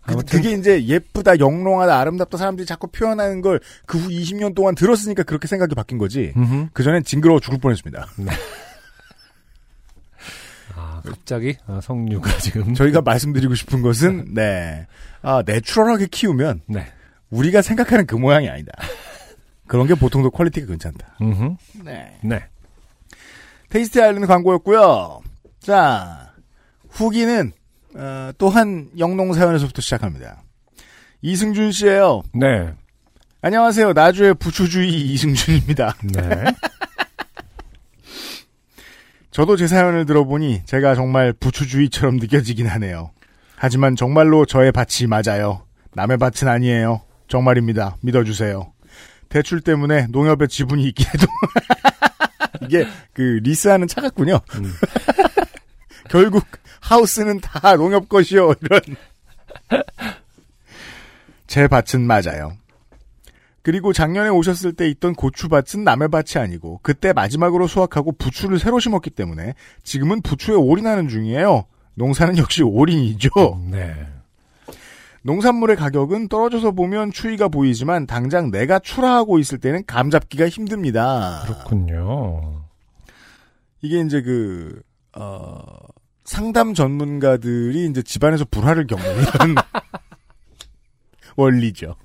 그, 0.06 0.14
그게 0.24 0.52
이제 0.52 0.84
예쁘다, 0.84 1.38
영롱하다, 1.40 1.98
아름답다 1.98 2.38
사람들이 2.38 2.64
자꾸 2.66 2.86
표현하는 2.88 3.40
걸 3.40 3.58
그 3.86 3.98
후 3.98 4.08
20년 4.08 4.54
동안 4.54 4.74
들었으니까 4.76 5.24
그렇게 5.24 5.48
생각이 5.48 5.74
바뀐 5.74 5.98
거지. 5.98 6.32
음흠. 6.36 6.68
그전엔 6.72 7.02
징그러워 7.04 7.40
죽을 7.40 7.58
뻔했습니다. 7.58 8.06
아, 10.76 11.00
갑자기 11.04 11.56
아, 11.66 11.80
석류가 11.82 12.38
지금 12.38 12.74
저희가 12.74 13.00
말씀드리고 13.00 13.54
싶은 13.54 13.82
것은 13.82 14.34
네, 14.34 14.86
아 15.22 15.42
natural하게 15.46 16.06
키우면 16.10 16.62
네. 16.66 16.86
우리가 17.30 17.62
생각하는 17.62 18.06
그 18.06 18.14
모양이 18.16 18.48
아니다. 18.48 18.72
그런 19.66 19.86
게 19.86 19.94
보통도 19.94 20.30
quality가 20.30 20.66
괜찮다. 20.66 21.16
음흠. 21.20 21.56
네. 21.84 22.18
네. 22.22 22.44
테이스티 23.68 24.00
아일랜드 24.00 24.26
광고였고요. 24.26 25.20
자, 25.60 26.32
후기는 26.88 27.52
어, 27.94 28.30
또한 28.38 28.88
영농 28.98 29.32
사연에서부터 29.32 29.82
시작합니다. 29.82 30.42
이승준 31.22 31.72
씨예요. 31.72 32.22
네. 32.34 32.72
안녕하세요. 33.42 33.92
나주의 33.92 34.34
부추주의 34.34 34.88
이승준입니다. 34.88 35.96
네. 36.14 36.44
저도 39.30 39.56
제 39.56 39.66
사연을 39.66 40.06
들어보니 40.06 40.62
제가 40.64 40.94
정말 40.94 41.32
부추주의처럼 41.32 42.16
느껴지긴 42.16 42.66
하네요. 42.66 43.10
하지만 43.56 43.96
정말로 43.96 44.46
저의 44.46 44.72
밭이 44.72 45.08
맞아요. 45.08 45.62
남의 45.92 46.16
밭은 46.18 46.48
아니에요. 46.48 47.02
정말입니다. 47.28 47.96
믿어주세요. 48.02 48.72
대출 49.28 49.60
때문에 49.60 50.06
농협에 50.08 50.46
지분이 50.46 50.84
있긴 50.88 51.06
해도 51.06 51.26
이게 52.62 52.86
그 53.12 53.40
리스하는 53.42 53.86
차 53.86 54.00
같군요. 54.00 54.40
음. 54.56 54.72
결국 56.08 56.44
하우스는 56.80 57.40
다 57.40 57.76
농협 57.76 58.08
것이요. 58.08 58.54
이런 58.62 58.80
제 61.46 61.68
밭은 61.68 62.02
맞아요. 62.02 62.52
그리고 63.62 63.92
작년에 63.92 64.28
오셨을 64.28 64.74
때 64.74 64.88
있던 64.90 65.14
고추밭은 65.14 65.82
남의 65.82 66.08
밭이 66.08 66.40
아니고 66.40 66.78
그때 66.84 67.12
마지막으로 67.12 67.66
수확하고 67.66 68.12
부추를 68.12 68.60
새로 68.60 68.78
심었기 68.78 69.10
때문에 69.10 69.54
지금은 69.82 70.22
부추에 70.22 70.54
올인하는 70.54 71.08
중이에요. 71.08 71.64
농사는 71.94 72.38
역시 72.38 72.62
올인이죠. 72.62 73.30
네. 73.70 74.06
농산물의 75.26 75.74
가격은 75.74 76.28
떨어져서 76.28 76.70
보면 76.70 77.10
추이가 77.10 77.48
보이지만 77.48 78.06
당장 78.06 78.52
내가 78.52 78.78
출하하고 78.78 79.40
있을 79.40 79.58
때는 79.58 79.84
감 79.84 80.08
잡기가 80.08 80.48
힘듭니다. 80.48 81.42
그렇군요. 81.44 82.62
이게 83.82 84.00
이제 84.00 84.22
그, 84.22 84.80
어, 85.16 85.58
상담 86.24 86.74
전문가들이 86.74 87.86
이제 87.86 88.02
집안에서 88.02 88.44
불화를 88.48 88.86
겪는 88.86 89.56
원리죠. 91.36 91.96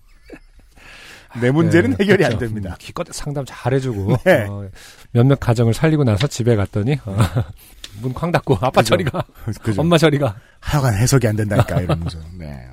내 1.39 1.51
문제는 1.51 1.91
네, 1.91 1.97
해결이 2.03 2.25
안 2.25 2.31
그렇죠. 2.31 2.45
됩니다. 2.45 2.71
음, 2.71 2.75
기껏 2.79 3.07
상담 3.11 3.45
잘 3.47 3.73
해주고 3.75 4.17
네. 4.25 4.47
어, 4.49 4.67
몇몇 5.11 5.39
가정을 5.39 5.75
살리고 5.75 6.03
나서 6.03 6.25
집에 6.25 6.55
갔더니 6.55 6.97
어, 7.05 7.15
문쾅 8.01 8.31
닫고 8.31 8.55
아빠 8.55 8.81
그죠. 8.81 8.89
저리 8.95 9.03
가, 9.03 9.23
그죠? 9.61 9.79
엄마 9.79 9.97
저리 9.99 10.17
가. 10.17 10.35
하여간 10.59 10.95
해석이 10.95 11.27
안 11.27 11.35
된다니까 11.35 11.81
이러면서. 11.81 12.17
네. 12.37 12.67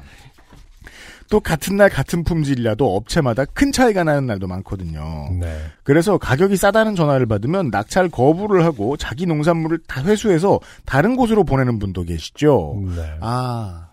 또 1.30 1.40
같은 1.40 1.76
날 1.76 1.88
같은 1.90 2.24
품질이라도 2.24 2.96
업체마다 2.96 3.44
큰 3.44 3.70
차이가 3.72 4.04
나는 4.04 4.26
날도 4.26 4.46
많거든요. 4.46 5.28
네. 5.38 5.56
그래서 5.82 6.18
가격이 6.18 6.56
싸다는 6.56 6.94
전화를 6.96 7.26
받으면 7.26 7.70
낙찰 7.70 8.08
거부를 8.08 8.64
하고 8.64 8.96
자기 8.96 9.26
농산물을 9.26 9.80
다 9.86 10.02
회수해서 10.02 10.60
다른 10.84 11.16
곳으로 11.16 11.44
보내는 11.44 11.78
분도 11.78 12.02
계시죠. 12.04 12.82
네. 12.96 13.02
아 13.20 13.88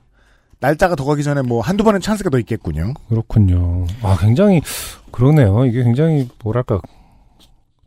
날짜가 0.60 0.96
더 0.96 1.04
가기 1.06 1.24
전에 1.24 1.42
뭐 1.42 1.62
한두 1.62 1.84
번은 1.84 2.00
찬스가 2.00 2.30
더 2.30 2.40
있겠군요. 2.40 2.94
그렇군요. 3.10 3.86
아, 4.02 4.18
굉장히, 4.20 4.62
그러네요. 5.12 5.66
이게 5.66 5.84
굉장히, 5.84 6.28
뭐랄까, 6.44 6.80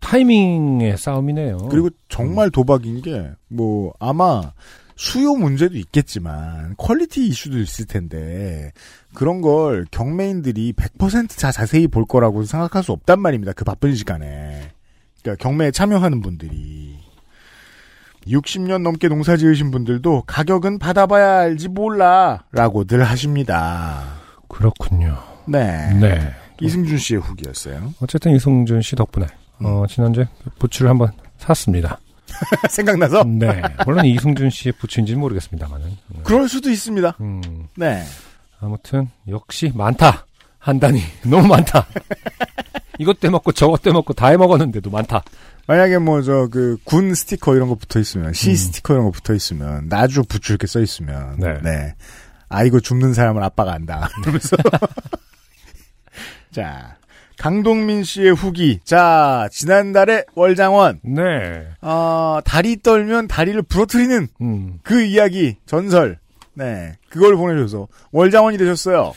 타이밍의 0.01 0.97
싸움이네요. 0.97 1.69
그리고 1.71 1.91
정말 2.09 2.51
도박인 2.51 3.03
게 3.03 3.31
뭐 3.49 3.93
아마 3.99 4.53
수요 4.99 5.35
문제도 5.35 5.77
있겠지만 5.77 6.75
quality 6.77 7.29
이슈도 7.29 7.59
있을 7.59 7.87
텐데 7.87 8.73
그런 9.15 9.41
걸 9.41 9.87
경매인들이 9.93 10.73
100%다 10.73 11.53
자세히 11.53 11.87
볼 11.87 12.05
거라고 12.05 12.43
생각할 12.43 12.83
수 12.83 12.91
없단 12.91 13.21
말입니다. 13.21 13.53
그 13.53 13.65
바쁜 13.65 13.95
시간에. 13.95 14.73
그러니까 15.23 15.41
경매에 15.41 15.71
참여하는 15.71 16.21
분들이 16.21 16.99
60년 18.27 18.83
넘게 18.83 19.07
농사 19.07 19.37
지으신 19.37 19.71
분들도 19.71 20.25
가격은 20.27 20.81
받아봐야 20.81 21.43
알지 21.43 21.69
몰라라고들 21.69 23.05
하십니다. 23.05 24.03
그렇군요. 24.49 25.17
네. 25.47 25.95
네. 25.95 26.35
이승준 26.61 26.99
씨의 26.99 27.21
후기였어요. 27.21 27.95
어쨌든 28.01 28.35
이승준 28.35 28.83
씨 28.83 28.97
덕분에, 28.97 29.27
어, 29.61 29.85
지난주에 29.89 30.27
부추를 30.59 30.91
한번 30.91 31.13
샀습니다. 31.39 32.01
생각나서 32.71 33.25
네. 33.25 33.63
물론 33.87 34.05
이승준 34.05 34.51
씨의 34.51 34.73
부추인지는 34.79 35.21
모르겠습니다만은. 35.21 35.97
그럴 36.25 36.49
수도 36.49 36.71
있습니다. 36.71 37.17
음, 37.21 37.69
네. 37.77 38.05
아무튼, 38.61 39.09
역시 39.29 39.71
많다. 39.75 40.27
한단이. 40.59 41.01
너무 41.25 41.47
많다. 41.47 41.87
이것 42.99 43.21
때 43.21 43.29
먹고 43.31 43.53
저것 43.53 43.81
때 43.83 43.93
먹고 43.93 44.13
다 44.13 44.29
해 44.29 44.37
먹었는데도 44.37 44.91
많다. 44.91 45.23
만약에 45.69 45.99
뭐 45.99 46.23
저 46.23 46.49
그 46.49 46.79
군 46.85 47.15
스티커 47.15 47.55
이런 47.55 47.69
거 47.69 47.75
붙어 47.77 48.01
있으면 48.01 48.33
시 48.33 48.51
음. 48.51 48.55
스티커 48.57 48.95
이런 48.95 49.05
거 49.05 49.11
붙어 49.13 49.35
있으면 49.35 49.87
나주 49.89 50.23
부추 50.25 50.53
이렇게 50.53 50.67
써 50.67 50.81
있으면 50.81 51.37
네. 51.39 51.61
네. 51.63 51.95
아 52.49 52.65
이거 52.65 52.81
줍는 52.81 53.13
사람은 53.15 53.43
아빠가 53.43 53.75
안다. 53.75 54.09
그러면서 54.23 54.57
자 56.51 56.97
강동민 57.39 58.03
씨의 58.03 58.35
후기 58.35 58.81
자 58.85 59.49
지난달에 59.53 60.25
월장원 60.35 61.01
네. 61.03 61.23
어, 61.81 62.41
다리 62.45 62.81
떨면 62.83 63.29
다리를 63.29 63.63
부러뜨리는 63.63 64.29
음. 64.41 64.79
그 64.83 65.03
이야기 65.03 65.57
전설 65.65 66.19
네 66.55 66.95
그걸 67.09 67.37
보내줘서 67.37 67.87
월장원이 68.13 68.59
되셨어요. 68.59 69.13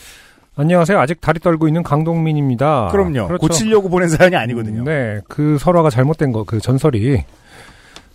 안녕하세요. 0.55 0.99
아직 0.99 1.19
다리 1.21 1.39
떨고 1.39 1.67
있는 1.67 1.81
강동민입니다. 1.81 2.89
그럼요. 2.91 3.27
그렇죠. 3.27 3.37
고치려고 3.37 3.89
보낸 3.89 4.09
사연이 4.09 4.35
아니거든요. 4.35 4.83
네, 4.83 5.19
그 5.27 5.57
설화가 5.57 5.89
잘못된 5.89 6.31
거, 6.31 6.43
그 6.43 6.59
전설이 6.59 7.23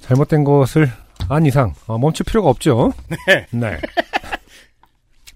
잘못된 0.01 0.45
것을 0.45 0.89
안 1.29 1.47
이상 1.47 1.73
어, 1.87 1.99
멈출 1.99 2.25
필요가 2.25 2.49
없죠. 2.51 2.93
네. 3.27 3.47
네. 3.51 3.79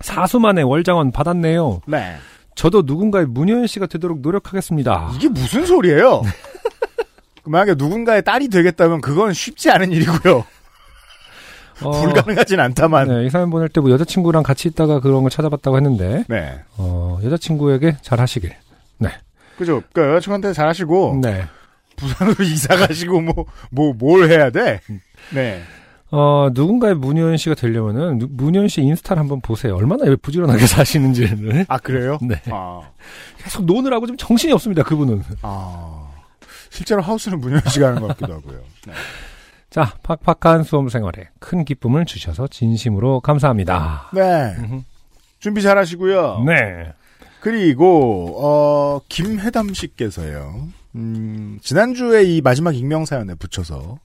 사수만의 0.01 0.65
월장원 0.65 1.11
받았네요. 1.11 1.81
네. 1.87 2.17
저도 2.61 2.83
누군가의 2.85 3.25
문효연 3.25 3.67
씨가 3.67 3.87
되도록 3.87 4.21
노력하겠습니다. 4.21 5.13
이게 5.15 5.31
무슨 5.31 5.65
소리예요? 5.65 6.21
만약에 7.47 7.75
누군가의 7.75 8.23
딸이 8.23 8.49
되겠다면 8.49 9.01
그건 9.01 9.33
쉽지 9.33 9.71
않은 9.71 9.93
일이고요. 9.93 10.45
어, 11.83 11.91
불가능하진 12.03 12.61
않다만. 12.61 13.09
네, 13.09 13.25
이 13.25 13.31
사연 13.31 13.49
보낼 13.49 13.71
때 13.71 13.81
뭐 13.81 13.91
여자친구랑 13.91 14.43
같이 14.43 14.69
있다가 14.69 15.01
그런 15.01 15.23
걸 15.23 15.31
찾아봤다고 15.31 15.79
했는데 15.79 16.25
네. 16.29 16.61
어, 16.77 17.19
여자친구에게 17.25 17.97
잘 18.03 18.21
하시길. 18.21 18.55
그죠. 19.57 19.83
그 19.95 20.03
여자친구한테 20.03 20.53
잘 20.53 20.69
하시고 20.69 21.19
네. 21.23 21.47
부산으로 21.97 22.37
이사 22.45 22.77
가시고 22.77 23.23
뭐 23.23 23.47
뭐 23.71 23.93
뭘 23.95 24.31
해야 24.31 24.51
돼? 24.51 24.81
네. 25.35 25.63
어, 26.13 26.49
누군가의 26.53 26.95
문효연 26.97 27.37
씨가 27.37 27.55
되려면은 27.55 28.19
누- 28.19 28.29
문효연 28.31 28.69
씨 28.69 28.81
인스타를 28.83 29.21
한번 29.21 29.41
보세요. 29.41 29.77
얼마나 29.77 30.05
부지런하게 30.21 30.67
사시는지를. 30.67 31.67
아 31.69 31.79
그래요? 31.79 32.19
네. 32.23 32.41
아. 32.51 32.81
계속 33.39 33.65
노느라고 33.65 34.07
좀 34.07 34.17
정신이 34.17 34.53
없습니다. 34.53 34.83
그분은. 34.83 35.23
아. 35.43 36.09
실제로 36.71 37.01
하우스는 37.03 37.41
문현 37.41 37.61
씨가 37.69 37.89
하는 37.89 38.01
것 38.01 38.09
같기도 38.09 38.33
하고요. 38.35 38.61
네. 38.87 38.93
자, 39.71 39.95
팍팍한 40.03 40.65
수험 40.65 40.89
생활에 40.89 41.29
큰 41.39 41.65
기쁨을 41.65 42.05
주셔서 42.05 42.49
진심으로 42.49 43.21
감사합니다. 43.21 44.11
네. 44.13 44.57
준비 45.39 45.63
잘 45.63 45.79
하시고요. 45.79 46.43
네. 46.45 46.93
그리고 47.41 48.37
어 48.45 49.01
김혜담 49.09 49.73
씨께서요. 49.75 50.69
음, 50.97 51.59
지난주에 51.63 52.25
이 52.25 52.41
마지막 52.41 52.75
익명 52.75 53.05
사연에 53.05 53.35
붙여서 53.35 53.99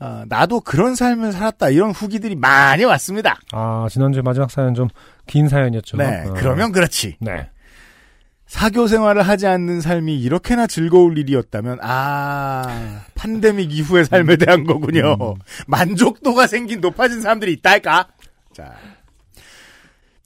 아, 0.00 0.24
나도 0.28 0.60
그런 0.60 0.94
삶을 0.94 1.32
살았다 1.32 1.68
이런 1.68 1.90
후기들이 1.90 2.34
많이 2.34 2.84
왔습니다. 2.84 3.38
아, 3.52 3.86
지난주 3.90 4.22
마지막 4.22 4.50
사연 4.50 4.74
좀 4.74 4.88
긴 5.30 5.48
사연이었죠. 5.48 5.96
네. 5.96 6.24
어, 6.26 6.34
그러면 6.36 6.72
그렇지. 6.72 7.16
네. 7.20 7.48
사교 8.46 8.88
생활을 8.88 9.22
하지 9.22 9.46
않는 9.46 9.80
삶이 9.80 10.20
이렇게나 10.20 10.66
즐거울 10.66 11.16
일이었다면 11.18 11.78
아 11.82 13.02
팬데믹 13.14 13.72
이후의 13.72 14.06
삶에 14.06 14.34
대한 14.36 14.64
거군요. 14.64 15.14
음. 15.20 15.34
만족도가 15.68 16.48
생긴 16.48 16.80
높아진 16.80 17.20
사람들이 17.20 17.52
있다 17.52 17.70
할까? 17.70 18.08
자. 18.52 18.74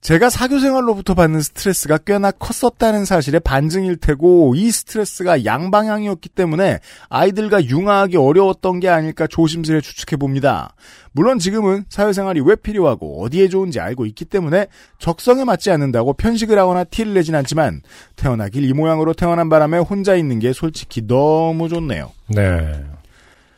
제가 0.05 0.29
사교 0.29 0.59
생활로부터 0.59 1.15
받는 1.15 1.41
스트레스가 1.41 1.97
꽤나 1.97 2.31
컸었다는 2.31 3.07
사실의 3.07 3.41
반증일 3.41 3.97
테고 3.97 4.55
이 4.55 4.71
스트레스가 4.71 5.47
양방향이었기 5.47 6.29
때문에 6.29 6.81
아이들과 7.09 7.65
융화하기 7.65 8.19
어려웠던 8.19 8.81
게 8.81 8.91
아닐까 8.91 9.27
조심스레 9.27 9.81
추측해 9.81 10.19
봅니다. 10.19 10.75
물론 11.13 11.39
지금은 11.39 11.87
사회생활이 11.89 12.43
왜 12.43 12.55
필요하고 12.55 13.25
어디에 13.25 13.49
좋은지 13.49 13.81
알고 13.81 14.05
있기 14.05 14.27
때문에 14.27 14.67
적성에 14.99 15.45
맞지 15.45 15.71
않는다고 15.71 16.13
편식을 16.13 16.59
하거나 16.59 16.85
티를 16.85 17.15
내진 17.15 17.35
않지만 17.35 17.81
태어나길 18.17 18.69
이 18.69 18.73
모양으로 18.75 19.15
태어난 19.15 19.49
바람에 19.49 19.79
혼자 19.79 20.17
있는 20.17 20.39
게 20.39 20.53
솔직히 20.53 21.07
너무 21.07 21.71
좋네요. 21.71 22.13
네. 22.27 22.85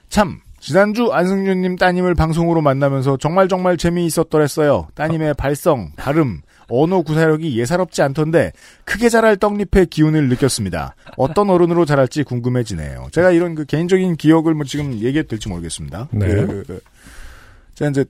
참 0.08 0.38
지난주 0.66 1.12
안승준님 1.12 1.76
따님을 1.76 2.16
방송으로 2.16 2.60
만나면서 2.60 3.18
정말 3.18 3.46
정말 3.46 3.76
재미있었더랬어요. 3.76 4.88
따님의 4.96 5.34
발성, 5.34 5.92
발음, 5.94 6.40
언어 6.68 7.02
구사력이 7.02 7.56
예사롭지 7.56 8.02
않던데 8.02 8.50
크게 8.84 9.08
자랄 9.08 9.36
떡잎의 9.36 9.86
기운을 9.86 10.28
느꼈습니다. 10.28 10.96
어떤 11.18 11.50
어른으로 11.50 11.84
자랄지 11.84 12.24
궁금해지네요. 12.24 13.10
제가 13.12 13.30
이런 13.30 13.54
그 13.54 13.64
개인적인 13.64 14.16
기억을 14.16 14.54
뭐 14.54 14.64
지금 14.64 14.92
얘기해도 14.94 15.28
될지 15.28 15.48
모르겠습니다. 15.48 16.08
네. 16.10 16.26
그, 16.26 16.46
그, 16.46 16.64
그, 16.66 16.80
제가 17.76 17.90
이제 17.92 18.04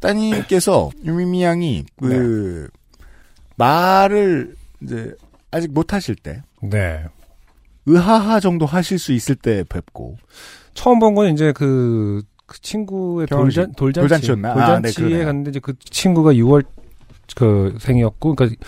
따님께서 0.00 0.88
유미미 1.04 1.42
양이 1.42 1.84
그 2.00 2.70
말을 3.56 4.54
이제 4.80 5.12
아직 5.50 5.70
못 5.70 5.92
하실 5.92 6.14
때 6.14 6.40
네. 6.62 7.04
의하하 7.84 8.40
정도 8.40 8.64
하실 8.64 8.98
수 8.98 9.12
있을 9.12 9.34
때 9.34 9.64
뵙고 9.68 10.16
처음 10.74 10.98
본건 10.98 11.32
이제 11.32 11.52
그, 11.52 12.22
그 12.46 12.60
친구의 12.60 13.26
결혼식. 13.26 13.56
돌잔, 13.56 13.74
돌잔치. 13.74 14.00
돌잔치였나? 14.00 14.50
아, 14.52 14.80
네, 14.80 14.90
돌잔치에. 14.92 15.24
갔는데 15.24 15.50
이제 15.50 15.60
그 15.60 15.74
친구가 15.78 16.32
6월 16.34 16.64
그 17.36 17.76
생이었고, 17.80 18.34
그러니까 18.34 18.60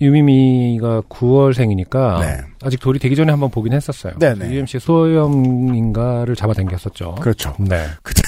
유미미가 0.00 1.02
9월 1.08 1.54
생이니까 1.54 2.18
네. 2.20 2.40
아직 2.62 2.80
돌이 2.80 2.98
되기 2.98 3.14
전에 3.16 3.30
한번 3.30 3.50
보긴 3.50 3.72
했었어요. 3.72 4.14
네네. 4.18 4.50
UMC 4.52 4.78
소염인가를 4.80 6.34
잡아당겼었죠. 6.36 7.16
그렇죠. 7.20 7.54
네. 7.58 7.86
그때- 8.02 8.22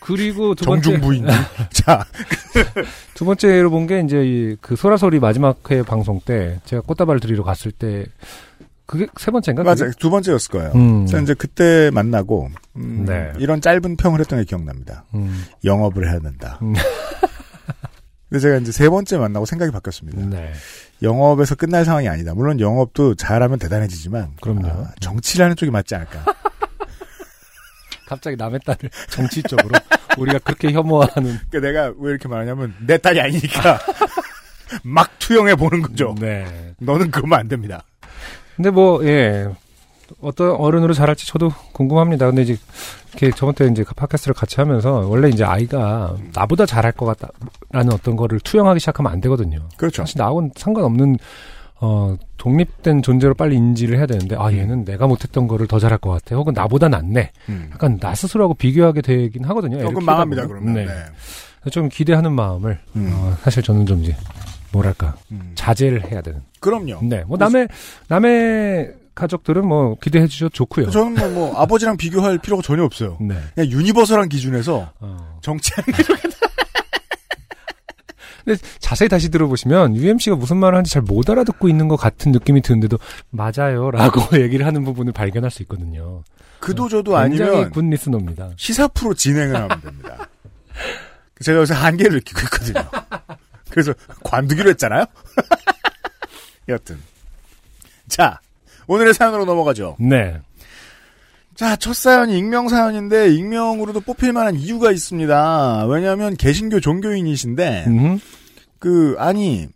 그리고 0.00 0.54
두 0.54 0.64
번째 0.64 0.82
정중부인. 0.90 1.26
자, 1.72 2.04
두 3.14 3.24
번째로 3.26 3.68
본 3.70 3.86
게 3.86 4.00
이제 4.00 4.24
이그 4.24 4.74
소라소리 4.76 5.18
마지막 5.20 5.70
회 5.70 5.82
방송 5.82 6.20
때 6.20 6.60
제가 6.64 6.80
꽃다발을 6.82 7.20
드리러 7.20 7.42
갔을 7.42 7.72
때 7.72 8.06
그게 8.88 9.06
세 9.18 9.30
번째인가? 9.30 9.62
맞아요. 9.62 9.92
두 9.98 10.08
번째였을 10.08 10.50
거예요. 10.50 10.72
음. 10.74 11.04
그래서 11.04 11.22
이제 11.22 11.34
그때 11.34 11.90
만나고 11.92 12.48
음, 12.76 13.04
네. 13.06 13.34
이런 13.38 13.60
짧은 13.60 13.96
평을 13.98 14.18
했던 14.18 14.38
게 14.38 14.46
기억납니다. 14.46 15.04
음. 15.14 15.44
영업을 15.62 16.08
해야 16.08 16.18
된다. 16.18 16.58
음. 16.62 16.72
근데 18.30 18.40
제가 18.40 18.56
이제 18.56 18.72
세 18.72 18.88
번째 18.88 19.18
만나고 19.18 19.44
생각이 19.44 19.72
바뀌었습니다. 19.72 20.24
네. 20.30 20.52
영업에서 21.02 21.54
끝날 21.54 21.84
상황이 21.84 22.08
아니다. 22.08 22.32
물론 22.32 22.60
영업도 22.60 23.14
잘하면 23.16 23.58
대단해지지만 23.58 24.36
그럼요. 24.40 24.68
아, 24.68 24.92
정치라는 25.00 25.56
쪽이 25.56 25.70
맞지 25.70 25.94
않을까. 25.94 26.24
갑자기 28.08 28.36
남의 28.36 28.60
딸을 28.64 28.88
정치적으로 29.10 29.78
우리가 30.16 30.38
그렇게 30.38 30.72
혐오하는 30.72 31.38
그러니까 31.50 31.60
내가 31.60 31.92
왜 31.98 32.10
이렇게 32.10 32.26
말하냐면 32.26 32.74
내 32.86 32.96
딸이 32.96 33.20
아니니까 33.20 33.80
막 34.82 35.10
투영해 35.18 35.56
보는 35.56 35.82
거죠. 35.82 36.14
네. 36.18 36.74
너는 36.78 37.10
그러면 37.10 37.38
안 37.38 37.48
됩니다. 37.48 37.84
근데 38.58 38.70
뭐, 38.70 39.04
예. 39.06 39.46
어떤 40.20 40.50
어른으로 40.50 40.94
자랄지 40.94 41.28
저도 41.28 41.52
궁금합니다. 41.72 42.26
근데 42.26 42.42
이제, 42.42 42.56
이렇게 43.10 43.30
저번 43.30 43.54
때 43.54 43.66
이제 43.66 43.84
그 43.84 43.94
팟캐스트를 43.94 44.34
같이 44.34 44.56
하면서, 44.56 45.06
원래 45.06 45.28
이제 45.28 45.44
아이가 45.44 46.16
나보다 46.34 46.66
잘할 46.66 46.90
것 46.90 47.06
같다라는 47.06 47.92
어떤 47.92 48.16
거를 48.16 48.40
투영하기 48.40 48.80
시작하면 48.80 49.12
안 49.12 49.20
되거든요. 49.20 49.60
그렇죠. 49.76 50.02
사실 50.02 50.18
나하고는 50.18 50.50
상관없는, 50.56 51.18
어, 51.80 52.16
독립된 52.36 53.02
존재로 53.02 53.34
빨리 53.34 53.54
인지를 53.54 53.96
해야 53.96 54.06
되는데, 54.06 54.34
아, 54.36 54.50
얘는 54.50 54.84
내가 54.84 55.06
못했던 55.06 55.46
거를 55.46 55.68
더 55.68 55.78
잘할 55.78 55.98
것 55.98 56.10
같아. 56.10 56.34
혹은 56.34 56.52
나보다 56.52 56.88
낫네. 56.88 57.30
음. 57.50 57.68
약간 57.72 58.00
나 58.00 58.12
스스로하고 58.16 58.54
비교하게 58.54 59.02
되긴 59.02 59.44
하거든요. 59.44 59.78
조금 59.82 60.04
망합니다. 60.04 60.48
그러면. 60.48 60.74
네. 60.74 60.84
네. 60.84 61.70
좀 61.70 61.88
기대하는 61.88 62.32
마음을, 62.32 62.80
음. 62.96 63.10
어, 63.12 63.36
사실 63.42 63.62
저는 63.62 63.86
좀 63.86 64.02
이제, 64.02 64.16
뭐랄까, 64.72 65.16
음. 65.30 65.52
자제를 65.54 66.10
해야 66.10 66.20
되는. 66.22 66.42
그럼요. 66.60 67.00
네, 67.02 67.24
뭐 67.26 67.36
남의 67.38 67.68
남의 68.08 68.92
가족들은 69.14 69.66
뭐 69.66 69.96
기대해 70.00 70.26
주셔도 70.26 70.50
좋고요. 70.50 70.90
저는 70.90 71.14
뭐, 71.14 71.28
뭐 71.30 71.56
아버지랑 71.60 71.96
비교할 71.96 72.38
필요가 72.38 72.62
전혀 72.62 72.84
없어요. 72.84 73.16
네. 73.20 73.34
그냥 73.54 73.70
universal한 73.70 74.28
기준에서 74.28 74.92
어. 75.00 75.38
정치하는 75.42 75.92
게 75.92 76.04
근데 78.44 78.62
자세히 78.78 79.08
다시 79.10 79.28
들어보시면 79.28 79.94
UMC가 79.96 80.36
무슨 80.36 80.56
말을 80.56 80.76
하는지 80.76 80.90
잘 80.90 81.02
못 81.02 81.28
알아듣고 81.28 81.68
있는 81.68 81.88
것 81.88 81.96
같은 81.96 82.32
느낌이 82.32 82.62
드는데도 82.62 82.98
맞아요라고 83.30 84.38
얘기를 84.40 84.64
하는 84.66 84.84
부분을 84.84 85.12
발견할 85.12 85.50
수 85.50 85.62
있거든요. 85.62 86.22
그도저도 86.60 87.14
굉장히 87.16 87.50
아니면 87.50 87.70
good 87.70 87.90
listener입니다. 87.90 88.50
시사 88.56 88.88
프로 88.88 89.14
진행을 89.14 89.54
하면 89.54 89.80
됩니다. 89.80 90.28
제가 91.42 91.58
요새 91.60 91.74
한계를 91.74 92.16
느끼고 92.16 92.40
있거든요. 92.44 92.84
그래서 93.78 93.94
관두기로 94.24 94.70
했잖아요. 94.70 95.04
여튼 96.68 96.98
자 98.08 98.40
오늘의 98.88 99.14
사연으로 99.14 99.44
넘어가죠. 99.44 99.96
네. 100.00 100.40
자, 101.54 101.74
첫 101.74 101.94
사연이 101.94 102.38
익명 102.38 102.68
사연인데 102.68 103.34
익명으로도 103.34 104.00
뽑힐 104.00 104.32
만한 104.32 104.54
이유가 104.54 104.92
있습니다. 104.92 105.86
왜냐하면 105.86 106.36
개신교 106.36 106.78
종교인이신데 106.78 107.84
음. 107.88 108.20
그 108.78 109.16
아니 109.18 109.66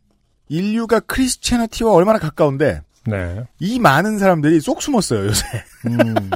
인류가 0.49 1.01
크리스티애니티와 1.01 1.93
얼마나 1.93 2.21
가까운데 2.21 2.83
네. 3.05 3.43
이 3.59 3.81
많은 3.81 4.19
사람들이 4.19 4.61
쏙 4.61 4.81
숨었어요 4.81 5.27
요새. 5.27 5.45
음. 5.87 6.31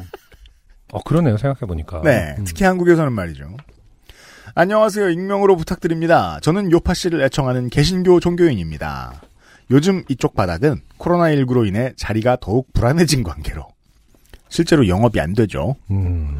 어 0.92 1.02
그러네요. 1.02 1.36
생각해 1.36 1.60
보니까. 1.60 1.98
음. 1.98 2.02
네, 2.02 2.36
특히 2.44 2.64
한국에서는 2.64 3.12
말이죠. 3.12 3.56
안녕하세요. 4.58 5.10
익명으로 5.10 5.54
부탁드립니다. 5.56 6.38
저는 6.40 6.72
요파 6.72 6.94
씨를 6.94 7.20
애청하는 7.24 7.68
개신교 7.68 8.20
종교인입니다. 8.20 9.20
요즘 9.70 10.02
이쪽 10.08 10.34
바닥은 10.34 10.80
코로나19로 10.98 11.66
인해 11.68 11.92
자리가 11.96 12.38
더욱 12.40 12.72
불안해진 12.72 13.22
관계로 13.22 13.66
실제로 14.48 14.88
영업이 14.88 15.20
안 15.20 15.34
되죠. 15.34 15.76
음. 15.90 16.38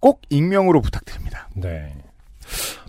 꼭 0.00 0.22
익명으로 0.30 0.80
부탁드립니다. 0.80 1.50
네. 1.54 1.94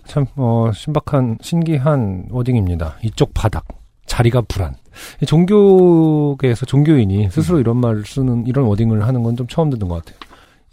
참, 0.06 0.24
어, 0.36 0.70
신박한, 0.74 1.36
신기한 1.42 2.28
워딩입니다. 2.30 2.96
이쪽 3.02 3.34
바닥. 3.34 3.66
자리가 4.06 4.40
불안. 4.48 4.74
이 5.20 5.26
종교계에서 5.26 6.64
종교인이 6.64 7.28
스스로 7.30 7.60
이런 7.60 7.76
말을 7.76 8.04
쓰는, 8.06 8.46
이런 8.46 8.64
워딩을 8.64 9.06
하는 9.06 9.22
건 9.22 9.36
좀 9.36 9.46
처음 9.48 9.68
듣는 9.68 9.88
것 9.88 10.02
같아요. 10.02 10.18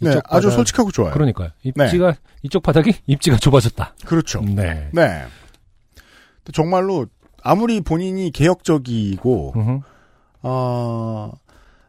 네, 0.00 0.10
이쪽 0.10 0.22
아주 0.34 0.46
바닥- 0.48 0.56
솔직하고 0.56 0.90
좋아요. 0.92 1.12
그러니까요. 1.12 1.50
입지가 1.62 2.14
이쪽 2.42 2.62
바닥이 2.62 2.94
입지가 3.06 3.36
좁아졌다. 3.36 3.94
그렇죠. 4.04 4.40
네. 4.42 4.88
네. 4.92 5.24
정말로 6.52 7.06
아무리 7.42 7.80
본인이 7.80 8.30
개혁적이고. 8.32 9.82
어, 10.42 11.32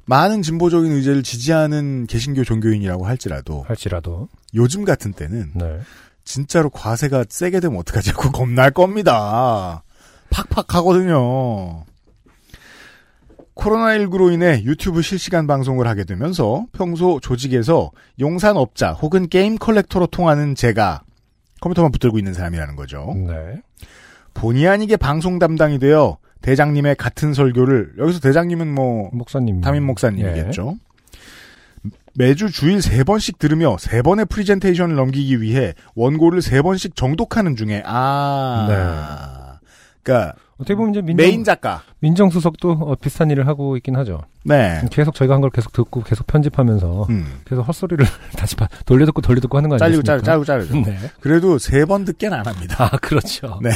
많은 0.06 0.42
진보적인 0.42 0.92
의제를 0.92 1.24
지지하는 1.24 2.06
개신교 2.08 2.44
종교인이라고 2.44 3.06
할지라도 3.06 3.64
할지라도 3.68 4.28
요즘 4.54 4.84
같은 4.84 5.14
때는 5.14 5.52
네. 5.56 5.80
진짜로 6.26 6.70
과세가 6.70 7.26
세게 7.30 7.60
되면 7.62 7.80
어떡하지 7.80 8.12
하고 8.12 8.32
겁날 8.32 8.72
겁니다. 8.72 9.84
팍팍 10.30 10.76
하거든요. 10.76 11.86
코로나19로 13.62 14.34
인해 14.34 14.64
유튜브 14.64 15.02
실시간 15.02 15.48
방송을 15.48 15.88
하게 15.88 16.04
되면서 16.04 16.66
평소 16.74 17.20
조직에서 17.20 17.92
용산업자 18.20 18.94
혹은 18.94 19.30
게임 19.30 19.58
collector로 19.58 20.08
통하는 20.08 20.56
제가 20.56 21.04
컴퓨터만 21.62 21.92
붙들고 21.92 22.18
있는 22.18 22.34
사람이라는 22.34 22.76
거죠. 22.76 23.14
네. 23.16 23.62
본의 24.34 24.68
아니게 24.68 24.98
방송 24.98 25.38
담당이 25.38 25.80
되어 25.80 26.18
대장님의 26.42 26.96
같은 26.96 27.34
설교를 27.34 27.94
여기서 28.00 28.20
대장님은 28.20 28.74
뭐 28.74 29.10
목사님. 29.14 29.62
담임 29.62 29.86
목사님이겠죠. 29.86 30.78
매주 32.14 32.52
주일 32.52 32.82
세 32.82 33.04
번씩 33.04 33.40
들으며 33.40 33.78
세 33.80 34.02
번의 34.02 34.26
프리젠테이션을 34.26 34.96
넘기기 34.96 35.42
위해 35.42 35.76
원고를 35.96 36.42
세 36.42 36.62
번씩 36.62 36.96
정독하는 36.96 37.56
중에 37.56 37.84
아, 37.86 39.60
그러니까 40.04 40.36
어떻게 40.62 40.76
보면 40.76 40.92
이제 40.92 41.02
민정, 41.02 41.26
메인 41.26 41.44
작가, 41.44 41.82
민정수석도 42.00 42.72
어, 42.72 42.96
비슷한 42.96 43.30
일을 43.32 43.48
하고 43.48 43.76
있긴 43.78 43.96
하죠. 43.96 44.22
네, 44.44 44.82
계속 44.92 45.16
저희가 45.16 45.34
한 45.36 45.42
걸 45.42 45.50
계속 45.50 45.74
듣고 45.74 46.04
계속 46.04 46.28
편집하면서 46.28 47.08
음. 47.10 47.26
계속 47.46 47.64
헛소리를 47.64 48.06
다시 48.38 48.56
봐- 48.56 48.68
돌려듣고 48.86 49.22
돌려듣고 49.22 49.58
하는 49.58 49.70
거 49.70 49.76
아니겠습니까? 49.76 50.22
자르고 50.24 50.46
자르고 50.46 50.70
자르죠. 50.74 50.90
네. 50.92 50.98
그래도 51.20 51.58
세 51.58 51.86
번 51.86 52.06
듣게는 52.06 52.38
안 52.38 52.46
합니다. 52.46 52.76
아, 52.92 52.98
그렇죠. 52.98 53.60
네, 53.64 53.72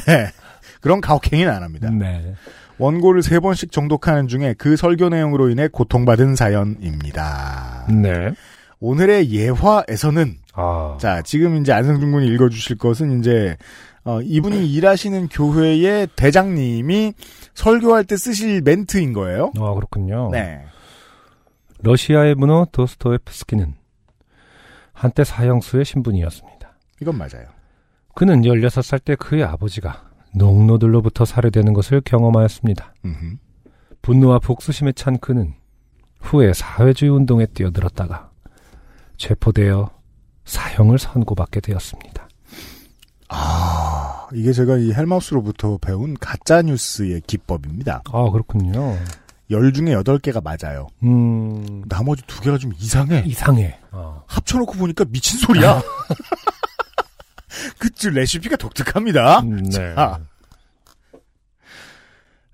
그런 0.81 1.01
가혹행위는 1.01 1.51
안 1.51 1.63
합니다. 1.63 1.89
네. 1.89 2.35
원고를 2.77 3.23
세 3.23 3.39
번씩 3.39 3.71
정독하는 3.71 4.27
중에 4.27 4.53
그 4.57 4.75
설교 4.75 5.09
내용으로 5.09 5.49
인해 5.49 5.67
고통받은 5.69 6.35
사연입니다. 6.35 7.87
네. 7.89 8.31
오늘의 8.79 9.31
예화에서는 9.31 10.35
아. 10.53 10.97
자, 10.99 11.21
지금 11.21 11.57
이제 11.57 11.71
안승준 11.73 12.11
군이 12.11 12.27
읽어주실 12.27 12.77
것은 12.77 13.19
이제, 13.19 13.57
어, 14.05 14.21
이분이 14.21 14.71
일하시는 14.71 15.29
교회의 15.29 16.07
대장님이 16.15 17.13
설교할 17.55 18.05
때 18.05 18.15
쓰실 18.15 18.61
멘트인 18.61 19.13
거예요. 19.13 19.51
아, 19.59 19.73
그렇군요. 19.73 20.29
네. 20.31 20.63
러시아의 21.79 22.35
문호 22.35 22.67
도스토옙스키는 22.71 23.73
한때 24.93 25.23
사형수의 25.23 25.85
신분이었습니다. 25.85 26.77
이건 27.01 27.17
맞아요. 27.17 27.47
그는 28.13 28.41
16살 28.41 29.03
때 29.03 29.15
그의 29.15 29.43
아버지가 29.43 30.09
농노들로부터 30.35 31.25
살해되는 31.25 31.73
것을 31.73 32.01
경험하였습니다. 32.01 32.93
음흠. 33.05 33.37
분노와 34.01 34.39
복수심에 34.39 34.91
찬 34.91 35.17
그는 35.17 35.55
후에 36.21 36.53
사회주의 36.53 37.11
운동에 37.11 37.47
뛰어들었다가 37.47 38.29
체포되어 39.17 39.89
사형을 40.45 40.99
선고받게 40.99 41.59
되었습니다. 41.61 42.24
아, 43.37 44.27
이게 44.33 44.53
제가 44.53 44.77
이 44.77 44.93
헬마우스로부터 44.93 45.77
배운 45.77 46.15
가짜 46.19 46.61
뉴스의 46.61 47.21
기법입니다. 47.27 48.03
아, 48.11 48.29
그렇군요. 48.31 48.97
열 49.51 49.73
중에 49.73 49.91
여덟 49.91 50.17
개가 50.17 50.41
맞아요. 50.41 50.87
음, 51.03 51.83
나머지 51.87 52.23
두 52.25 52.41
개가 52.41 52.57
좀 52.57 52.71
이상해. 52.79 53.23
이상해. 53.27 53.77
어. 53.91 54.23
합쳐놓고 54.25 54.73
보니까 54.73 55.05
미친 55.05 55.37
소리야. 55.39 55.81
그치, 57.77 58.09
레시피가 58.09 58.55
독특합니다. 58.55 59.39
음, 59.41 59.63
네. 59.63 59.69
자, 59.69 60.19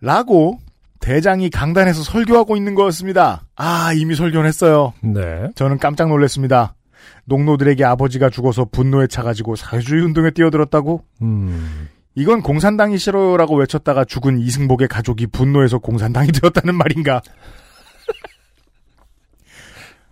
라고 0.02 0.60
대장이 1.00 1.50
강단에서 1.50 2.04
설교하고 2.04 2.58
있는 2.58 2.76
거였습니다. 2.76 3.44
아, 3.56 3.94
이미 3.94 4.16
설교를 4.16 4.48
했어요. 4.48 4.94
네. 5.02 5.50
저는 5.56 5.78
깜짝 5.78 6.10
놀랐습니다. 6.10 6.76
농노들에게 7.26 7.84
아버지가 7.84 8.30
죽어서 8.30 8.66
분노에 8.66 9.08
차가지고 9.08 9.56
사회주의 9.56 10.04
운동에 10.04 10.32
뛰어들었다고? 10.32 11.04
음, 11.22 11.88
이건 12.16 12.42
공산당이 12.42 12.98
싫어요라고 12.98 13.56
외쳤다가 13.58 14.06
죽은 14.06 14.40
이승복의 14.40 14.88
가족이 14.88 15.28
분노해서 15.28 15.80
공산당이 15.80 16.32
되었다는 16.34 16.76
말인가? 16.76 17.22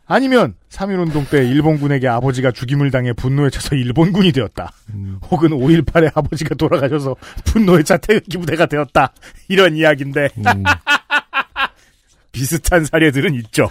아니면 0.08 0.56
3.1운동 0.70 1.30
때 1.30 1.46
일본군에게 1.48 2.08
아버지가 2.08 2.52
죽임을 2.52 2.90
당해 2.90 3.14
분노에 3.14 3.50
차서 3.50 3.76
일본군이 3.76 4.32
되었다. 4.32 4.72
음, 4.94 5.20
혹은 5.30 5.50
5.18에 5.50 6.12
아버지가 6.16 6.56
돌아가셔서 6.56 7.16
분노에 7.46 7.84
차 7.84 7.98
태극기 7.98 8.38
부대가 8.38 8.66
되었다. 8.66 9.14
이런 9.50 9.76
이야기인데 9.76 10.30
음, 10.38 10.64
비슷한 12.32 12.86
사례들은 12.86 13.36
있죠. 13.36 13.70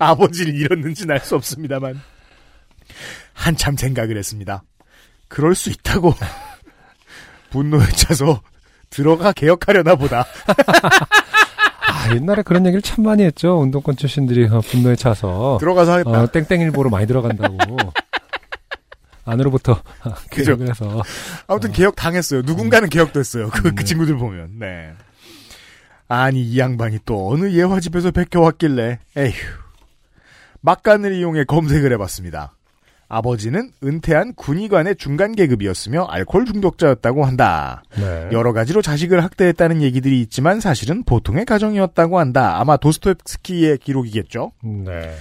아버지를 0.00 0.54
잃었는지는 0.54 1.14
알 1.14 1.20
수 1.20 1.36
없습니다만 1.36 2.00
한참 3.32 3.76
생각을 3.76 4.16
했습니다. 4.16 4.62
그럴 5.28 5.54
수 5.54 5.70
있다고 5.70 6.14
분노에 7.50 7.86
차서 7.88 8.40
들어가 8.88 9.32
개혁하려나 9.32 9.94
보다. 9.94 10.24
아, 11.86 12.14
옛날에 12.14 12.42
그런 12.42 12.64
얘기를 12.66 12.82
참 12.82 13.04
많이 13.04 13.22
했죠. 13.22 13.60
운동권 13.60 13.96
출신들이 13.96 14.46
어, 14.46 14.60
분노에 14.60 14.96
차서 14.96 15.58
들어가서 15.60 15.92
하겠다. 15.92 16.10
어, 16.22 16.26
땡땡일보로 16.26 16.90
많이 16.90 17.06
들어간다고. 17.06 17.56
안으로부터 19.24 19.80
그죠. 20.30 20.56
개혁을 20.56 20.70
해서 20.70 21.02
아무튼 21.46 21.72
개혁 21.72 21.94
당했어요. 21.94 22.42
누군가는 22.42 22.88
개혁됐어요. 22.88 23.50
그, 23.50 23.74
그 23.74 23.84
친구들 23.84 24.16
보면. 24.16 24.58
네. 24.58 24.92
아니 26.08 26.42
이 26.42 26.58
양반이 26.58 27.00
또 27.04 27.30
어느 27.30 27.50
예화집에서 27.52 28.10
베껴왔길래 28.10 28.98
에휴. 29.16 29.32
막간을 30.60 31.14
이용해 31.14 31.44
검색을 31.44 31.92
해봤습니다. 31.94 32.54
아버지는 33.12 33.72
은퇴한 33.82 34.34
군의관의 34.34 34.94
중간 34.96 35.34
계급이었으며 35.34 36.04
알코올 36.04 36.44
중독자였다고 36.46 37.24
한다. 37.24 37.82
네. 37.96 38.28
여러 38.30 38.52
가지로 38.52 38.82
자식을 38.82 39.24
학대했다는 39.24 39.82
얘기들이 39.82 40.20
있지만 40.20 40.60
사실은 40.60 41.02
보통의 41.02 41.44
가정이었다고 41.44 42.20
한다. 42.20 42.60
아마 42.60 42.76
도스토옙스키의 42.76 43.78
기록이겠죠. 43.78 44.52
네. 44.62 45.12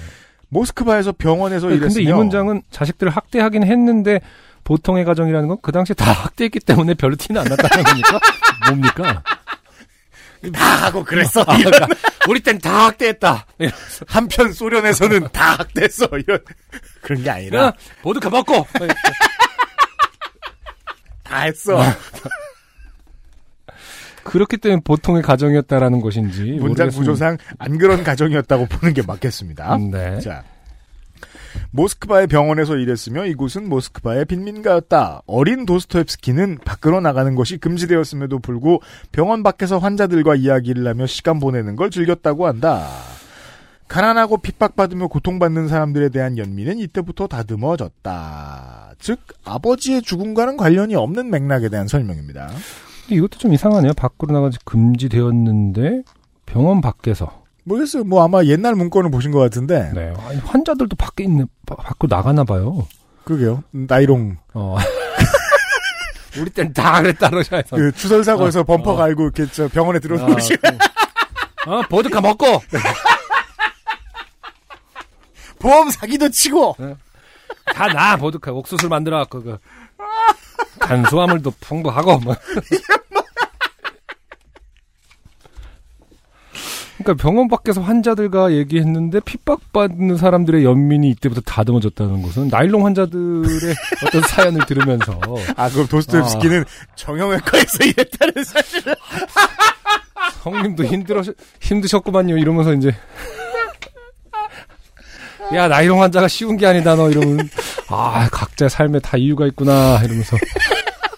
모스크바에서 0.49 1.13
병원에서 1.13 1.69
일했으며 1.71 1.89
근데 1.89 2.02
이 2.04 2.13
문장은 2.13 2.62
자식들을 2.69 3.12
학대하긴 3.12 3.63
했는데 3.63 4.19
보통의 4.63 5.04
가정이라는 5.06 5.47
건 5.47 5.58
그 5.63 5.71
당시에 5.71 5.95
다 5.95 6.12
학대했기 6.12 6.60
때문에 6.60 6.93
별로 6.93 7.15
티는 7.15 7.41
안 7.41 7.47
났다는 7.47 7.84
겁니까? 7.84 8.19
뭡니까? 8.69 9.23
다 10.54 10.65
하고 10.86 11.04
그랬어. 11.04 11.41
아, 11.41 11.58
그러니까 11.58 11.88
우리 12.30 12.42
땐 12.42 12.60
다 12.60 12.86
학대했다. 12.86 13.48
한편 14.08 14.54
소련에서는 14.54 15.30
다 15.34 15.54
학대했어. 15.58 16.08
이런 16.12 16.39
그런 17.02 17.24
게 17.24 17.30
아니라 17.32 17.65
야, 17.65 17.74
보드카 18.04 18.30
먹고. 18.30 18.68
다 21.24 21.39
했어. 21.42 21.82
그렇기 24.24 24.58
때문에 24.58 24.82
보통의 24.84 25.24
가정이었다라는 25.24 26.02
것인지 26.02 26.42
문장 26.44 26.88
모르겠습니다. 26.88 27.00
구조상 27.00 27.38
안 27.58 27.78
그런 27.80 28.04
가정이었다고 28.04 28.68
보는 28.68 28.94
게 28.94 29.02
맞겠습니다. 29.02 29.78
네. 29.92 30.20
자. 30.20 30.44
모스크바의 31.71 32.27
병원에서 32.27 32.77
일했으며 32.77 33.25
이곳은 33.25 33.69
모스크바의 33.69 34.25
빈민가였다. 34.25 35.21
어린 35.27 35.65
도스토옙스키는 35.65 36.60
밖으로 36.65 36.99
나가는 36.99 37.36
것이 37.36 37.58
금지되었음에도 37.58 38.39
불구 38.39 38.79
병원 39.12 39.43
밖에서 39.43 39.77
환자들과 39.77 40.36
이야기를 40.36 40.88
하며 40.88 41.05
시간 41.05 41.39
보내는 41.39 41.75
걸 41.75 41.91
즐겼다고 41.91 42.47
한다. 42.47 42.88
가난하고 43.88 44.38
핍박받으며 44.38 45.08
고통받는 45.08 45.67
사람들에 45.67 46.10
대한 46.10 46.38
연민은 46.38 46.77
이때부터 46.77 47.27
다듬어졌다. 47.27 48.93
즉 48.99 49.19
아버지의 49.45 50.01
죽음과는 50.03 50.58
관련이 50.58 50.95
없는 50.95 51.29
맥락에 51.29 51.69
대한 51.69 51.88
설명입니다. 51.88 52.47
근데 53.01 53.15
이것도 53.15 53.39
좀 53.39 53.53
이상하네요. 53.53 53.93
밖으로 53.93 54.34
나가지 54.34 54.58
금지되었는데 54.63 56.03
병원 56.45 56.82
밖에서. 56.82 57.38
모르겠어요. 57.63 58.04
뭐 58.04 58.24
아마 58.24 58.43
옛날 58.45 58.76
문건을 58.76 59.12
보신 59.12 59.32
것 59.32 59.39
같은데 59.39 59.91
네. 59.93 60.13
아니, 60.28 60.39
환자들도 60.39 60.95
밖에 60.95 61.24
있는 61.24 61.48
바- 61.65 61.76
밖으로 61.76 62.15
나가나 62.15 62.43
봐요. 62.43 62.88
그러게요. 63.24 63.63
나이롱 63.72 64.38
어. 64.54 64.78
우리 66.39 66.50
땐다 66.52 67.02
그랬다 67.02 67.30
러시아에서. 67.30 67.76
그 67.76 67.91
추설사 67.91 68.36
거에서 68.38 68.62
어, 68.62 68.63
범퍼 68.63 68.91
어. 68.93 68.95
갈고 68.95 69.24
이렇게 69.24 69.45
저 69.52 69.67
병원에 69.67 70.00
들어오는 70.00 70.34
것이 70.34 70.56
어, 71.67 71.82
보드카 71.89 72.22
먹고. 72.22 72.45
보험 75.60 75.89
사기도 75.89 76.30
치고 76.30 76.78
다나 77.74 78.15
보드카 78.15 78.52
옥수수를 78.54 78.89
만들어 78.89 79.17
갖고 79.17 79.43
그 79.43 79.58
탄수화물도 80.80 81.54
풍부하고 81.60 82.19
뭐. 82.19 82.36
그러니까 87.10 87.24
병원 87.24 87.48
밖에서 87.48 87.82
환자들과 87.82 88.54
얘기했는데 88.54 89.19
핍박받는 89.22 90.17
사람들의 90.17 90.63
연민이 90.63 91.10
이때부터 91.10 91.41
다듬어졌다는 91.41 92.22
것은 92.22 92.50
나일론 92.50 92.84
환자들의 92.84 93.76
어떤 94.06 94.22
사연을 94.22 94.65
들으면서. 94.67 95.19
아, 95.56 95.69
그럼 95.69 95.88
도스토옙스키는 95.88 96.65
정형외과에서 96.95 97.84
일했다는 97.84 98.43
사실을. 98.43 98.95
형님도 100.43 100.86
힘들어 100.86 101.24
힘드셨구만요. 101.62 102.38
이러면서 102.38 102.74
이제. 102.74 102.95
야 105.56 105.67
나일론 105.67 106.00
환자가 106.00 106.28
쉬운 106.28 106.58
게 106.58 106.67
아니다 106.67 106.95
너 106.95 107.10
이러면. 107.10 107.50
아 107.88 108.30
각자의 108.32 108.69
삶에 108.69 109.00
다 109.00 109.17
이유가 109.17 109.48
있구나 109.48 110.00
이러면서. 110.04 110.38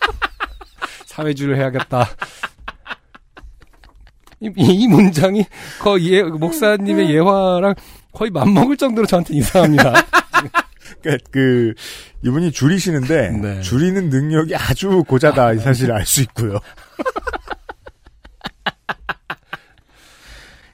사회주의를 1.05 1.57
해야겠다. 1.57 2.07
이, 4.41 4.51
이 4.57 4.87
문장이 4.87 5.45
거의 5.79 6.13
예, 6.13 6.23
목사님의 6.23 7.13
예화랑 7.13 7.75
거의 8.11 8.31
맞먹을 8.31 8.75
정도로 8.75 9.05
저한테 9.07 9.35
이상합니다. 9.35 9.93
그러니까 11.01 11.29
그 11.31 11.73
이분이 12.23 12.51
줄이시는데 12.51 13.31
네. 13.31 13.61
줄이는 13.61 14.09
능력이 14.09 14.55
아주 14.55 15.03
고자다 15.07 15.53
이 15.53 15.59
사실을 15.59 15.93
알 15.95 16.05
수 16.05 16.21
있고요. 16.21 16.59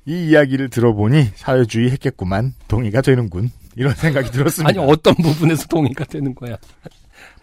이 0.05 0.29
이야기를 0.29 0.69
들어보니 0.69 1.31
사회주의 1.35 1.91
했겠구만 1.91 2.53
동의가 2.69 3.01
되는군 3.01 3.51
이런 3.75 3.93
생각이 3.93 4.31
들었습니다. 4.31 4.69
아니 4.69 4.79
어떤 4.91 5.13
부분에서 5.15 5.67
동의가 5.67 6.05
되는 6.05 6.33
거야? 6.33 6.55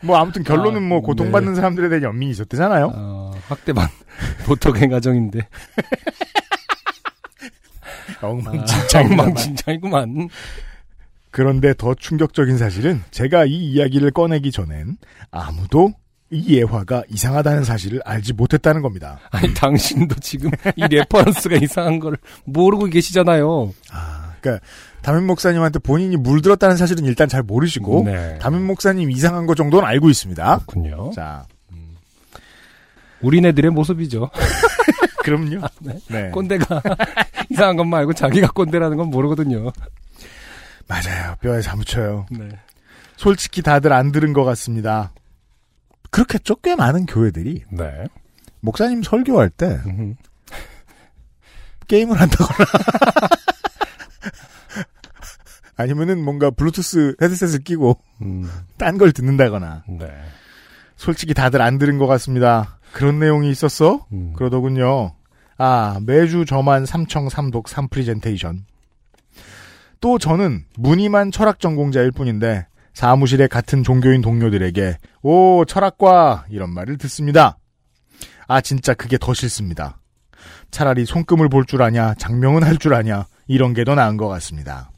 뭐 0.05 0.19
아무튼 0.19 0.45
결론은 0.45 0.85
아, 0.85 0.87
뭐 0.87 1.01
고통받는 1.01 1.55
사람들에 1.55 1.89
대한 1.89 2.03
연민이 2.05 2.31
있었대잖아요. 2.33 2.93
어, 2.95 3.33
학대반 3.49 3.89
보톡의 4.47 4.89
가정인데 4.89 5.41
엉망진창 8.21 9.11
엉망진창이구만. 9.11 10.29
그런데 11.31 11.75
더 11.77 11.95
충격적인 11.95 12.59
사실은 12.59 13.03
제가 13.11 13.47
이 13.47 13.73
이야기를 13.73 14.13
꺼내기 14.13 14.53
전엔 14.53 14.99
아무도 15.31 15.93
이 16.31 16.57
예화가 16.57 17.03
이상하다는 17.11 17.65
사실을 17.65 18.01
알지 18.05 18.35
못했다는 18.35 18.83
겁니다. 18.83 19.19
아니 19.31 19.53
당신도 19.53 20.17
지금 20.21 20.51
이 20.77 20.87
reference가 20.89 21.57
이상한 21.63 21.99
걸 21.99 22.17
모르고 22.45 22.87
계시잖아요. 22.87 23.75
아, 23.91 24.24
그러니까 24.45 24.65
담임 25.01 25.27
목사님한테 25.27 25.79
본인이 25.79 26.17
물들었다는 26.17 26.77
사실은 26.77 27.07
일단 27.07 27.29
잘 27.29 27.43
모르시고 27.43 28.03
네. 28.05 28.39
담임 28.39 28.67
목사님 28.67 29.11
이상한 29.11 29.47
거 29.47 29.55
정도는 29.55 29.89
알고 29.89 30.11
있습니다. 30.11 30.59
그렇군요. 30.67 31.11
자, 31.15 31.47
우리네들의 33.23 33.71
모습이죠. 33.71 34.31
그럼요. 35.25 35.67
네. 35.81 35.99
네. 36.09 36.31
꼰대가 36.31 36.83
이상한 37.49 37.77
것만 37.77 38.01
알고 38.01 38.13
자기가 38.13 38.49
꼰대라는 38.53 38.99
건 38.99 39.09
모르거든요. 39.09 39.73
맞아요. 40.87 41.35
뼈에 41.41 41.63
사무쳐요. 41.63 42.27
네. 42.31 42.49
솔직히 43.17 43.63
다들 43.63 43.95
안 43.95 44.13
들은 44.13 44.35
것 44.35 44.45
같습니다. 44.45 45.15
그렇겠죠? 46.11 46.57
꽤 46.57 46.77
많은 46.77 47.07
교회들이 47.07 47.65
네. 47.71 47.87
목사님 48.61 49.03
설교할 49.03 49.49
때. 49.49 49.81
게임을 51.89 52.21
한다거나 52.21 52.69
아니면은 55.77 56.23
뭔가 56.23 56.51
블루투스 56.51 57.17
헤드셋을 57.21 57.65
끼고 57.65 57.99
음, 58.23 58.49
딴걸 58.79 59.13
듣는다거나 59.13 59.85
네. 59.89 60.09
솔직히 60.97 61.35
다들 61.35 61.61
안 61.61 61.79
들은 61.79 61.99
것 61.99 62.07
같습니다. 62.07 62.79
그런 62.93 63.19
내용이 63.19 63.51
있었어? 63.51 64.07
음. 64.13 64.33
그러더군요. 64.37 65.15
아, 65.59 65.99
매주 66.07 66.45
저만 66.45 66.87
삼청 66.87 67.29
삼독 67.29 67.69
삼 67.69 67.89
프리젠테이션. 67.89 68.65
또 70.01 70.19
저는 70.19 70.65
무늬만 70.77 71.31
철학 71.33 71.59
전공자일 71.61 72.13
뿐인데 72.13 72.67
사무실의 72.93 73.49
같은 73.49 73.83
종교인 73.83 74.21
동료들에게 74.21 74.99
오 75.23 75.65
철학과 75.65 76.45
이런 76.51 76.73
말을 76.73 76.99
듣습니다. 76.99 77.59
아 78.47 78.61
진짜 78.61 78.95
그게 78.95 79.19
더 79.19 79.35
싫습니다. 79.35 79.99
차라리 80.71 81.05
손금을 81.07 81.49
볼 81.49 81.65
줄 81.65 81.83
아냐 81.83 82.15
작명은 82.15 82.63
할 82.63 82.79
줄 82.79 82.95
아냐 82.95 83.27
이런 83.47 83.75
게 83.75 83.85
더 83.85 83.95
나은 83.95 84.17
것 84.17 84.29
같습니다. 84.29 84.91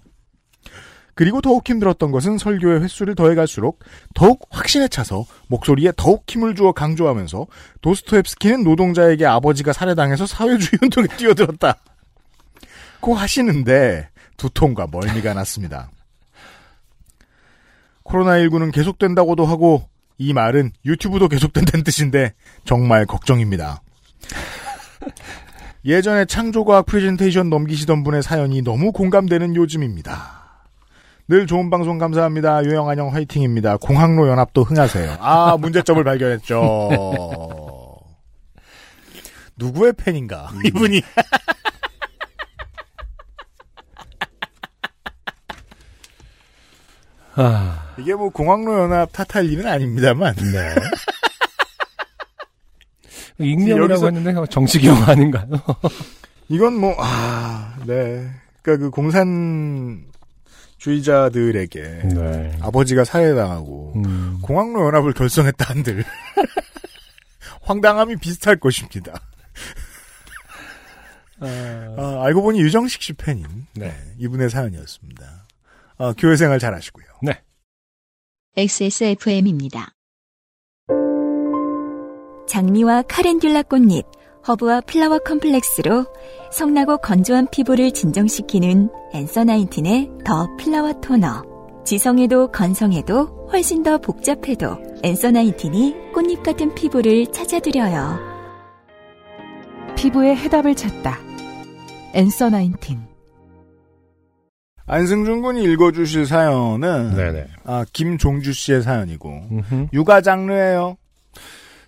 그리고 1.14 1.40
더욱 1.40 1.66
힘들었던 1.66 2.10
것은 2.10 2.36
설교의 2.36 2.82
횟수를 2.82 3.14
더해갈수록 3.14 3.80
더욱 4.14 4.46
확신에 4.50 4.86
차서 4.86 5.24
목소리에 5.48 5.92
더욱 5.96 6.24
힘을 6.28 6.54
주어 6.54 6.72
강조하면서 6.72 7.46
도스토옙스키는 7.80 8.62
노동자에게 8.64 9.24
아버지가 9.24 9.72
살해당해서 9.72 10.26
사회주의 10.26 10.78
운동에 10.82 11.06
뛰어들었다. 11.16 11.76
고 13.00 13.14
하시는데 13.14 14.10
두통과 14.36 14.86
멀미가 14.90 15.32
났습니다. 15.32 15.90
코로나19는 18.04 18.72
계속된다고도 18.72 19.46
하고 19.46 19.88
이 20.18 20.32
말은 20.34 20.72
유튜브도 20.84 21.28
계속된다는 21.28 21.82
뜻인데 21.82 22.34
정말 22.64 23.06
걱정입니다. 23.06 23.80
예전에 25.86 26.24
창조과학 26.24 26.84
프레젠테이션 26.86 27.48
넘기시던 27.48 28.02
분의 28.02 28.24
사연이 28.24 28.60
너무 28.60 28.90
공감되는 28.90 29.54
요즘입니다. 29.54 30.44
늘 31.28 31.46
좋은 31.46 31.70
방송 31.70 31.98
감사합니다. 31.98 32.64
유영 32.64 32.88
안녕 32.88 33.12
화이팅입니다. 33.14 33.76
공항로 33.76 34.28
연합도 34.28 34.64
흥하세요. 34.64 35.18
아 35.20 35.56
문제점을 35.56 36.02
발견했죠. 36.02 36.90
누구의 39.56 39.92
팬인가 39.94 40.50
이분이 40.64 41.02
아, 47.38 47.94
이게 47.98 48.14
뭐 48.14 48.30
공항로 48.30 48.80
연합 48.82 49.10
탓할 49.12 49.44
일은 49.50 49.66
아닙니다만 49.66 50.34
네. 50.34 50.74
익명이라고 53.38 53.94
여기서- 53.94 54.06
했는데 54.16 54.34
정치경 54.50 55.04
아닌가요? 55.04 55.48
이건 56.48 56.74
뭐, 56.80 56.94
아, 56.98 57.76
네. 57.86 58.28
그니까 58.62 58.82
그 58.84 58.90
공산주의자들에게 58.90 61.82
네. 62.14 62.58
아버지가 62.60 63.04
살해당하고 63.04 63.92
음, 63.96 64.38
공항로 64.42 64.84
연합을 64.86 65.12
결성했다 65.12 65.64
한들 65.72 66.04
황당함이 67.62 68.16
비슷할 68.16 68.56
것입니다. 68.58 69.12
아, 71.40 72.22
알고 72.24 72.42
보니 72.42 72.60
유정식 72.60 73.02
씨 73.02 73.12
팬인 73.12 73.44
네. 73.74 73.94
이분의 74.18 74.50
사연이었습니다. 74.50 75.46
아, 75.98 76.14
교회 76.16 76.36
생활 76.36 76.58
잘 76.58 76.74
하시고요. 76.74 77.04
XSFM입니다. 78.56 79.94
장미와 82.46 83.02
카렌듈라 83.02 83.62
꽃잎, 83.62 84.06
허브와 84.46 84.80
flower 84.82 85.18
complex로 85.18 86.06
성나고 86.52 86.98
건조한 86.98 87.48
피부를 87.50 87.90
진정시키는 87.90 88.88
Answer 89.12 89.44
Nineteen의 89.44 90.10
The 90.24 90.46
Flower 90.58 90.92
Toner. 91.00 91.44
지성에도 91.84 92.50
건성에도 92.50 93.48
훨씬 93.52 93.82
더 93.82 93.98
복잡해도 93.98 94.78
앤서 95.02 95.32
나인틴이 95.32 96.12
꽃잎 96.14 96.42
같은 96.42 96.74
피부를 96.74 97.26
찾아드려요. 97.32 98.18
피부에 99.96 100.34
해답을 100.36 100.74
찾다. 100.74 101.18
앤서 102.14 102.50
나인틴. 102.50 103.06
안승준 104.88 105.42
군이 105.42 105.64
읽어주실 105.64 106.26
사연은 106.26 107.16
네네. 107.16 107.46
아, 107.64 107.84
김종주 107.92 108.52
씨의 108.52 108.82
사연이고 108.82 109.28
음흠. 109.50 109.86
육아 109.92 110.20
장르예요. 110.20 110.96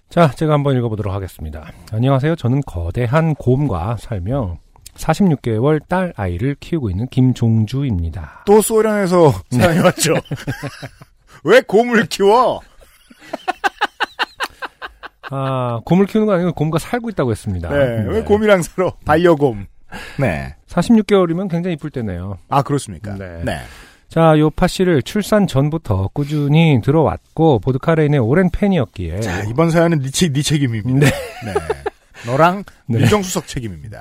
자, 0.09 0.31
제가 0.31 0.55
한번 0.55 0.77
읽어보도록 0.77 1.12
하겠습니다. 1.12 1.71
안녕하세요. 1.92 2.37
저는 2.37 2.62
거대한 2.62 3.35
곰과 3.35 3.97
살며 3.99 4.57
46개월 4.94 5.87
딸 5.87 6.12
아이를 6.16 6.57
키우고 6.59 6.90
있는 6.90 7.07
김종주입니다. 7.09 8.44
또 8.47 8.61
소련에서 8.62 9.33
사연이 9.51 9.81
왔죠. 9.81 10.14
왜 11.44 11.61
곰을 11.61 12.07
키워? 12.07 12.61
아, 15.31 15.81
곰을 15.85 16.07
키우는 16.07 16.27
거 16.27 16.33
아니고 16.33 16.53
곰과 16.55 16.79
살고 16.79 17.11
있다고 17.11 17.31
했습니다. 17.31 17.68
네, 17.68 18.05
왜 18.09 18.23
곰이랑 18.23 18.62
살아? 18.62 18.90
반려곰. 19.05 19.66
네. 20.18 20.57
46개월이면 20.68 21.51
굉장히 21.51 21.75
이쁠 21.75 21.90
때네요. 21.90 22.38
아, 22.49 22.62
그렇습니까? 22.62 23.14
네. 23.14 23.42
네. 23.44 23.59
자, 24.09 24.38
요 24.38 24.49
파씨를 24.49 25.03
출산 25.03 25.47
전부터 25.47 26.09
꾸준히 26.14 26.81
들어왔고 26.83 27.59
보드카레인의 27.59 28.21
오랜 28.21 28.51
팬이었기에 28.51 29.21
자, 29.21 29.42
이번 29.44 29.71
사연은 29.71 30.01
네, 30.01 30.11
책, 30.11 30.33
네 30.33 30.42
책임입니다. 30.42 30.99
네. 30.99 31.07
네. 31.07 31.55
너랑 32.27 32.64
네. 32.88 32.99
민정수석 32.99 33.47
책임입니다. 33.47 34.01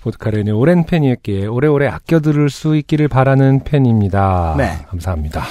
보드카레인의 0.00 0.54
오랜 0.54 0.84
팬이었기에 0.84 1.46
오래오래 1.46 1.88
아껴 1.88 2.20
들을 2.20 2.50
수 2.50 2.76
있기를 2.76 3.08
바라는 3.08 3.64
팬입니다. 3.64 4.54
네. 4.56 4.78
감사합니다. 4.88 5.42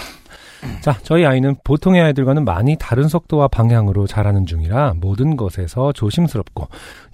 자, 0.82 0.96
저희 1.04 1.26
아이는 1.26 1.56
보통의 1.64 2.02
아이들과는 2.02 2.46
많이 2.46 2.76
다른 2.80 3.08
속도와 3.08 3.48
방향으로 3.48 4.08
자라는 4.08 4.46
중이라 4.46 4.94
모든 4.98 5.36
것에서 5.36 5.92
조심스럽고 5.92 6.68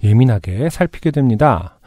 예민하게 0.04 0.68
살피게 0.70 1.10
됩니다. 1.10 1.77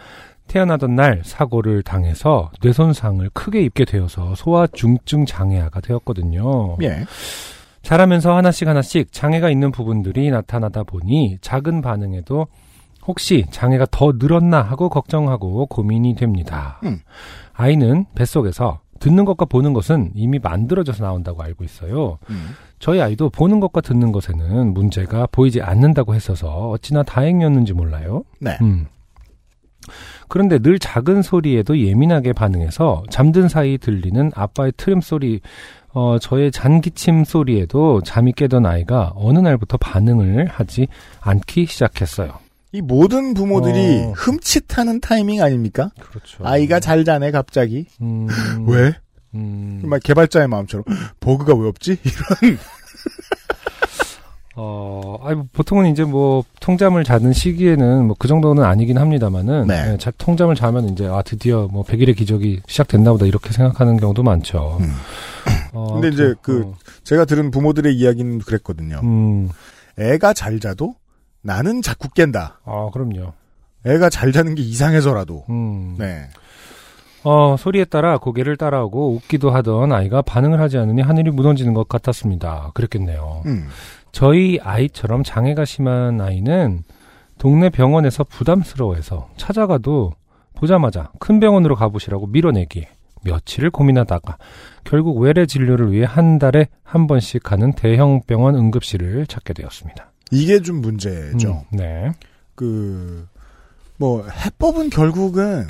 태어나던 0.51 0.97
날 0.97 1.21
사고를 1.23 1.81
당해서 1.81 2.51
뇌손상을 2.61 3.29
크게 3.33 3.61
입게 3.61 3.85
되어서 3.85 4.35
소아 4.35 4.67
중증 4.67 5.25
장애아가 5.25 5.79
되었거든요. 5.79 6.75
예. 6.81 7.05
자라면서 7.83 8.35
하나씩 8.35 8.67
하나씩 8.67 9.13
장애가 9.13 9.49
있는 9.49 9.71
부분들이 9.71 10.29
나타나다 10.29 10.83
보니 10.83 11.37
작은 11.39 11.81
반응에도 11.81 12.47
혹시 13.07 13.45
장애가 13.49 13.87
더 13.91 14.11
늘었나 14.19 14.61
하고 14.61 14.89
걱정하고 14.89 15.67
고민이 15.67 16.15
됩니다. 16.15 16.81
음. 16.83 16.99
아이는 17.53 18.05
뱃속에서 18.13 18.81
듣는 18.99 19.23
것과 19.23 19.45
보는 19.45 19.71
것은 19.71 20.11
이미 20.15 20.37
만들어져서 20.37 21.05
나온다고 21.05 21.41
알고 21.43 21.63
있어요. 21.63 22.19
음. 22.29 22.49
저희 22.77 22.99
아이도 22.99 23.29
보는 23.29 23.61
것과 23.61 23.79
듣는 23.79 24.11
것에는 24.11 24.73
문제가 24.73 25.27
보이지 25.31 25.61
않는다고 25.61 26.13
했어서 26.13 26.71
어찌나 26.71 27.03
다행이었는지 27.03 27.71
몰라요. 27.71 28.23
네. 28.41 28.57
음. 28.61 28.87
그런데 30.31 30.59
늘 30.59 30.79
작은 30.79 31.23
소리에도 31.23 31.77
예민하게 31.77 32.31
반응해서 32.31 33.03
잠든 33.09 33.49
사이 33.49 33.77
들리는 33.77 34.31
아빠의 34.33 34.71
트림 34.77 35.01
소리, 35.01 35.41
어, 35.89 36.19
저의 36.19 36.53
잔기침 36.53 37.25
소리에도 37.25 38.01
잠이 38.01 38.31
깨던 38.31 38.65
아이가 38.65 39.11
어느 39.17 39.39
날부터 39.39 39.75
반응을 39.75 40.47
하지 40.47 40.87
않기 41.19 41.65
시작했어요. 41.65 42.39
이 42.71 42.79
모든 42.81 43.33
부모들이 43.33 44.03
어. 44.05 44.13
흠칫하는 44.15 45.01
타이밍 45.01 45.43
아닙니까? 45.43 45.91
그렇죠. 45.99 46.45
아이가 46.45 46.79
잘 46.79 47.03
자네 47.03 47.31
갑자기. 47.31 47.87
음, 48.01 48.29
왜? 48.69 48.93
음, 49.35 49.81
막 49.83 50.01
개발자의 50.01 50.47
마음처럼 50.47 50.85
버그가 51.19 51.55
왜 51.55 51.67
없지? 51.67 51.97
이런. 52.41 52.57
어, 54.55 55.17
아니, 55.23 55.35
뭐 55.37 55.45
보통은 55.53 55.85
이제 55.91 56.03
뭐, 56.03 56.43
통잠을 56.59 57.03
자는 57.05 57.31
시기에는 57.31 58.07
뭐, 58.07 58.15
그 58.19 58.27
정도는 58.27 58.63
아니긴 58.63 58.97
합니다만은, 58.97 59.67
네. 59.67 59.91
예, 59.93 59.97
자, 59.97 60.11
통잠을 60.17 60.55
자면 60.55 60.89
이제, 60.89 61.07
아, 61.07 61.21
드디어 61.21 61.69
뭐, 61.71 61.83
100일의 61.85 62.17
기적이 62.17 62.61
시작됐나 62.67 63.13
보다, 63.13 63.25
이렇게 63.25 63.51
생각하는 63.53 63.95
경우도 63.97 64.23
많죠. 64.23 64.77
음. 64.81 64.93
어, 65.71 65.93
근데 66.01 66.09
이제 66.09 66.35
그- 66.41 66.63
어, 66.65 66.73
제가 67.05 67.23
들은 67.25 67.49
부모들의 67.49 67.95
이야기는 67.95 68.39
그랬거든요. 68.39 68.99
음, 69.03 69.49
애가 69.97 70.33
잘 70.33 70.59
자도 70.59 70.95
나는 71.41 71.81
자꾸 71.81 72.09
깬다. 72.09 72.59
아, 72.65 72.89
그럼요. 72.91 73.31
애가 73.85 74.09
잘 74.09 74.31
자는 74.33 74.55
게 74.55 74.61
이상해서라도. 74.63 75.45
음. 75.49 75.95
네. 75.97 76.27
어, 77.23 77.55
소리에 77.57 77.85
따라 77.85 78.17
고개를 78.17 78.57
따라오고 78.57 79.13
웃기도 79.13 79.51
하던 79.51 79.91
아이가 79.93 80.21
반응을 80.23 80.59
하지 80.59 80.77
않으니 80.77 81.01
하늘이 81.03 81.29
무너지는 81.31 81.73
것 81.73 81.87
같았습니다. 81.87 82.71
그랬겠네요. 82.73 83.43
음. 83.45 83.67
저희 84.11 84.59
아이처럼 84.61 85.23
장애가 85.23 85.65
심한 85.65 86.19
아이는 86.21 86.83
동네 87.37 87.69
병원에서 87.69 88.23
부담스러워해서 88.23 89.29
찾아가도 89.37 90.13
보자마자 90.55 91.11
큰 91.19 91.39
병원으로 91.39 91.75
가보시라고 91.75 92.27
밀어내기에 92.27 92.87
며칠을 93.23 93.71
고민하다가 93.71 94.37
결국 94.83 95.19
외래 95.19 95.45
진료를 95.45 95.91
위해 95.91 96.05
한 96.05 96.39
달에 96.39 96.67
한 96.83 97.07
번씩 97.07 97.43
가는 97.43 97.71
대형 97.73 98.21
병원 98.27 98.55
응급실을 98.55 99.27
찾게 99.27 99.53
되었습니다. 99.53 100.11
이게 100.31 100.61
좀 100.61 100.81
문제죠. 100.81 101.65
음, 101.71 101.77
네. 101.77 102.11
그, 102.55 103.27
뭐, 103.97 104.27
해법은 104.27 104.89
결국은, 104.89 105.67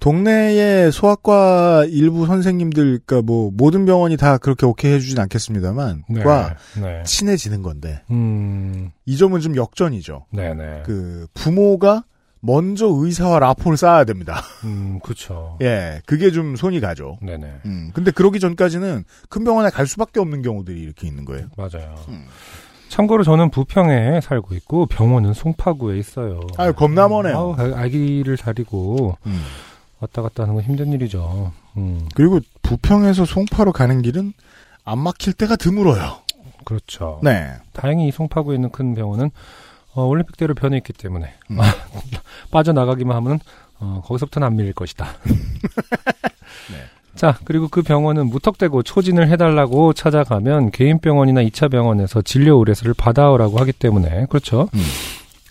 동네의 0.00 0.92
소아과 0.92 1.86
일부 1.88 2.26
선생님들, 2.26 3.00
그니까 3.06 3.22
뭐, 3.22 3.50
모든 3.54 3.86
병원이 3.86 4.16
다 4.16 4.38
그렇게 4.38 4.66
오케이 4.66 4.92
해주진 4.92 5.18
않겠습니다만, 5.18 6.04
네. 6.10 6.22
과 6.22 6.56
네. 6.80 7.02
친해지는 7.04 7.62
건데, 7.62 8.02
음, 8.10 8.90
이 9.06 9.16
점은 9.16 9.40
좀 9.40 9.56
역전이죠. 9.56 10.26
네네. 10.30 10.82
그, 10.84 11.26
부모가 11.34 12.04
먼저 12.40 12.86
의사와 12.90 13.38
라포를 13.38 13.78
쌓아야 13.78 14.04
됩니다. 14.04 14.42
음, 14.64 15.00
그쵸. 15.02 15.56
예, 15.62 16.02
그게 16.04 16.30
좀 16.30 16.56
손이 16.56 16.80
가죠. 16.80 17.16
네네. 17.22 17.46
음, 17.64 17.90
근데 17.94 18.10
그러기 18.10 18.38
전까지는 18.40 19.04
큰 19.30 19.44
병원에 19.44 19.70
갈 19.70 19.86
수밖에 19.86 20.20
없는 20.20 20.42
경우들이 20.42 20.78
이렇게 20.78 21.06
있는 21.06 21.24
거예요. 21.24 21.46
맞아요. 21.56 21.94
음. 22.08 22.26
참고로 22.90 23.24
저는 23.24 23.50
부평에 23.50 24.20
살고 24.22 24.54
있고 24.56 24.84
병원은 24.86 25.32
송파구에 25.32 25.98
있어요. 25.98 26.40
아유, 26.58 26.74
겁나 26.74 27.08
머네요. 27.08 27.56
아- 27.58 27.80
아기를 27.82 28.36
다리고 28.36 29.16
음. 29.26 29.40
왔다 30.04 30.22
갔다 30.22 30.44
하는 30.44 30.54
건 30.54 30.64
힘든 30.64 30.92
일이죠. 30.92 31.52
음, 31.76 32.08
그리고 32.14 32.40
부평에서 32.62 33.24
송파로 33.24 33.72
가는 33.72 34.02
길은 34.02 34.32
안 34.84 34.98
막힐 34.98 35.32
때가 35.32 35.56
드물어요. 35.56 36.18
그렇죠. 36.64 37.20
네. 37.22 37.52
다행히 37.72 38.08
이 38.08 38.10
송파구에 38.10 38.54
있는 38.54 38.70
큰 38.70 38.94
병원은 38.94 39.30
어, 39.94 40.04
올림픽대로 40.04 40.54
변해 40.54 40.78
있기 40.78 40.92
때문에 40.92 41.32
음. 41.50 41.58
빠져나가기만 42.50 43.16
하면 43.16 43.38
어, 43.80 44.02
거기서부터는 44.04 44.46
안 44.46 44.56
밀릴 44.56 44.72
것이다. 44.72 45.06
자, 47.14 47.38
그리고 47.44 47.68
그 47.68 47.82
병원은 47.82 48.28
무턱대고 48.28 48.82
초진을 48.82 49.28
해달라고 49.28 49.92
찾아가면 49.92 50.72
개인 50.72 50.98
병원이나 50.98 51.42
2차 51.44 51.70
병원에서 51.70 52.22
진료 52.22 52.58
의뢰서를 52.58 52.94
받아오라고 52.94 53.58
하기 53.60 53.72
때문에 53.72 54.26
그렇죠. 54.28 54.68
음. 54.74 54.80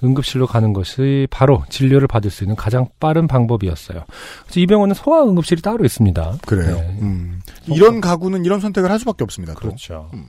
응급실로 0.03 0.47
가는 0.47 0.73
것이 0.73 1.27
바로 1.29 1.63
진료를 1.69 2.07
받을 2.07 2.29
수 2.29 2.43
있는 2.43 2.55
가장 2.55 2.87
빠른 2.99 3.27
방법이었어요. 3.27 4.03
그래서 4.43 4.59
이 4.59 4.65
병원은 4.65 4.95
소아 4.95 5.23
응급실이 5.23 5.61
따로 5.61 5.85
있습니다. 5.85 6.37
그래요. 6.45 6.75
네. 6.75 6.97
음. 7.01 7.41
이런 7.67 8.01
가구는 8.01 8.45
이런 8.45 8.59
선택을 8.59 8.91
할 8.91 8.99
수밖에 8.99 9.23
없습니다. 9.23 9.53
또. 9.53 9.59
그렇죠. 9.59 10.09
음. 10.13 10.25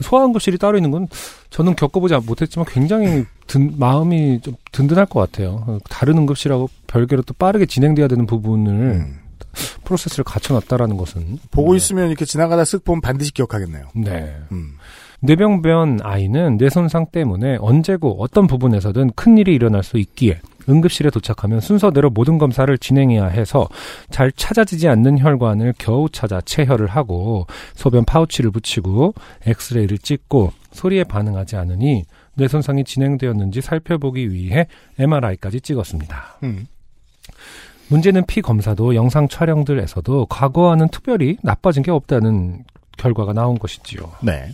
소아 0.00 0.24
응급실이 0.24 0.58
따로 0.58 0.76
있는 0.76 0.90
건 0.90 1.08
저는 1.50 1.76
겪어보지 1.76 2.14
못했지만 2.26 2.66
굉장히 2.68 3.24
든, 3.46 3.74
마음이 3.78 4.40
좀 4.40 4.54
든든할 4.72 5.06
것 5.06 5.20
같아요. 5.20 5.78
다른 5.88 6.18
응급실하고 6.18 6.68
별개로 6.86 7.22
또 7.22 7.34
빠르게 7.34 7.66
진행돼야 7.66 8.08
되는 8.08 8.26
부분을 8.26 8.72
음. 8.72 9.20
프로세스를 9.84 10.24
갖춰놨다라는 10.24 10.96
것은 10.96 11.38
보고 11.50 11.72
네. 11.72 11.76
있으면 11.76 12.08
이렇게 12.08 12.24
지나가다 12.24 12.62
쓱 12.62 12.84
보면 12.84 13.00
반드시 13.00 13.32
기억하겠네요. 13.32 13.88
네. 13.94 14.36
음. 14.50 14.76
뇌병변 15.20 16.00
아이는 16.02 16.56
뇌손상 16.56 17.06
때문에 17.12 17.56
언제고 17.60 18.16
어떤 18.22 18.46
부분에서든 18.46 19.12
큰 19.14 19.38
일이 19.38 19.54
일어날 19.54 19.82
수 19.82 19.98
있기에 19.98 20.40
응급실에 20.68 21.10
도착하면 21.10 21.60
순서대로 21.60 22.10
모든 22.10 22.38
검사를 22.38 22.76
진행해야 22.76 23.26
해서 23.26 23.68
잘 24.10 24.32
찾아지지 24.32 24.88
않는 24.88 25.18
혈관을 25.18 25.74
겨우 25.78 26.08
찾아 26.08 26.40
체혈을 26.40 26.86
하고 26.86 27.46
소변 27.74 28.04
파우치를 28.04 28.50
붙이고 28.50 29.14
엑스레이를 29.46 29.98
찍고 29.98 30.52
소리에 30.72 31.04
반응하지 31.04 31.56
않으니 31.56 32.04
뇌 32.34 32.48
손상이 32.48 32.84
진행되었는지 32.84 33.60
살펴보기 33.60 34.32
위해 34.32 34.66
MRI까지 34.98 35.60
찍었습니다. 35.60 36.38
음. 36.42 36.66
문제는 37.88 38.24
피 38.26 38.40
검사도 38.40 38.94
영상 38.94 39.28
촬영들에서도 39.28 40.26
과거와는 40.26 40.88
특별히 40.88 41.36
나빠진 41.42 41.82
게 41.82 41.90
없다는 41.90 42.64
결과가 42.96 43.32
나온 43.34 43.58
것이지요. 43.58 44.10
네. 44.22 44.50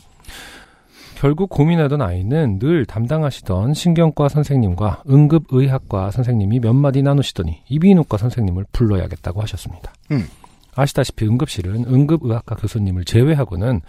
결국 1.21 1.51
고민하던 1.51 2.01
아이는 2.01 2.59
늘 2.59 2.87
담당하시던 2.87 3.75
신경과 3.75 4.31
선생님과 4.31 5.03
응급의학과 5.07 6.11
선생님이 6.13 6.61
몇 6.61 6.73
마디 6.73 7.03
나누시더니 7.03 7.61
이비인후과 7.69 8.17
선생님을 8.17 8.65
불러야겠다고 8.73 9.43
하셨습니다. 9.43 9.93
음. 10.13 10.27
아시다시피 10.75 11.27
응급실은 11.27 11.85
응급의학과 11.85 12.55
교수님을 12.55 13.05
제외하고는 13.05 13.83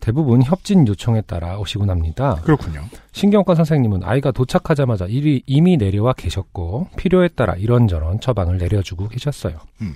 대부분 0.00 0.42
협진 0.42 0.88
요청에 0.88 1.20
따라 1.20 1.56
오시곤 1.56 1.88
합니다. 1.88 2.40
그렇군요. 2.42 2.82
신경과 3.12 3.54
선생님은 3.54 4.02
아이가 4.02 4.32
도착하자마자 4.32 5.06
이미 5.08 5.76
내려와 5.76 6.14
계셨고 6.14 6.88
필요에 6.96 7.28
따라 7.28 7.54
이런저런 7.54 8.18
처방을 8.18 8.58
내려주고 8.58 9.06
계셨어요. 9.06 9.60
음. 9.82 9.94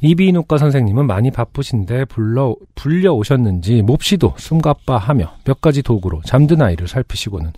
이비인후과 0.00 0.58
선생님은 0.58 1.06
많이 1.06 1.30
바쁘신데 1.30 2.06
불러 2.06 2.54
불려 2.74 3.12
오셨는지 3.12 3.82
몹시도 3.82 4.34
숨가빠하며 4.38 5.36
몇 5.44 5.60
가지 5.60 5.82
도구로 5.82 6.22
잠든 6.24 6.62
아이를 6.62 6.88
살피시고는 6.88 7.52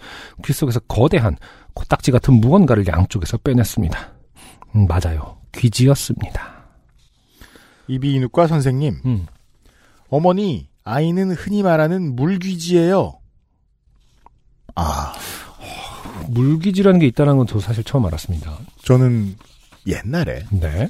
귀 0.44 0.52
속에서 0.52 0.80
거대한 0.80 1.36
코딱지 1.74 2.10
같은 2.10 2.34
무언가를 2.34 2.86
양쪽에서 2.86 3.38
빼냈습니다. 3.38 4.12
음, 4.76 4.86
맞아요. 4.86 5.36
귀지였습니다. 5.52 6.60
이비인후과 7.88 8.46
선생님, 8.46 9.00
음, 9.04 9.26
어머니, 10.08 10.68
아이는 10.84 11.32
흔히 11.32 11.62
말하는 11.62 12.14
물귀지예요. 12.14 13.18
아, 14.76 15.12
물귀지라는 16.28 17.00
게 17.00 17.06
있다는 17.06 17.36
건 17.36 17.46
저 17.46 17.58
사실 17.58 17.82
처음 17.84 18.06
알았습니다. 18.06 18.56
저는 18.84 19.34
옛날에 19.86 20.44
네. 20.50 20.88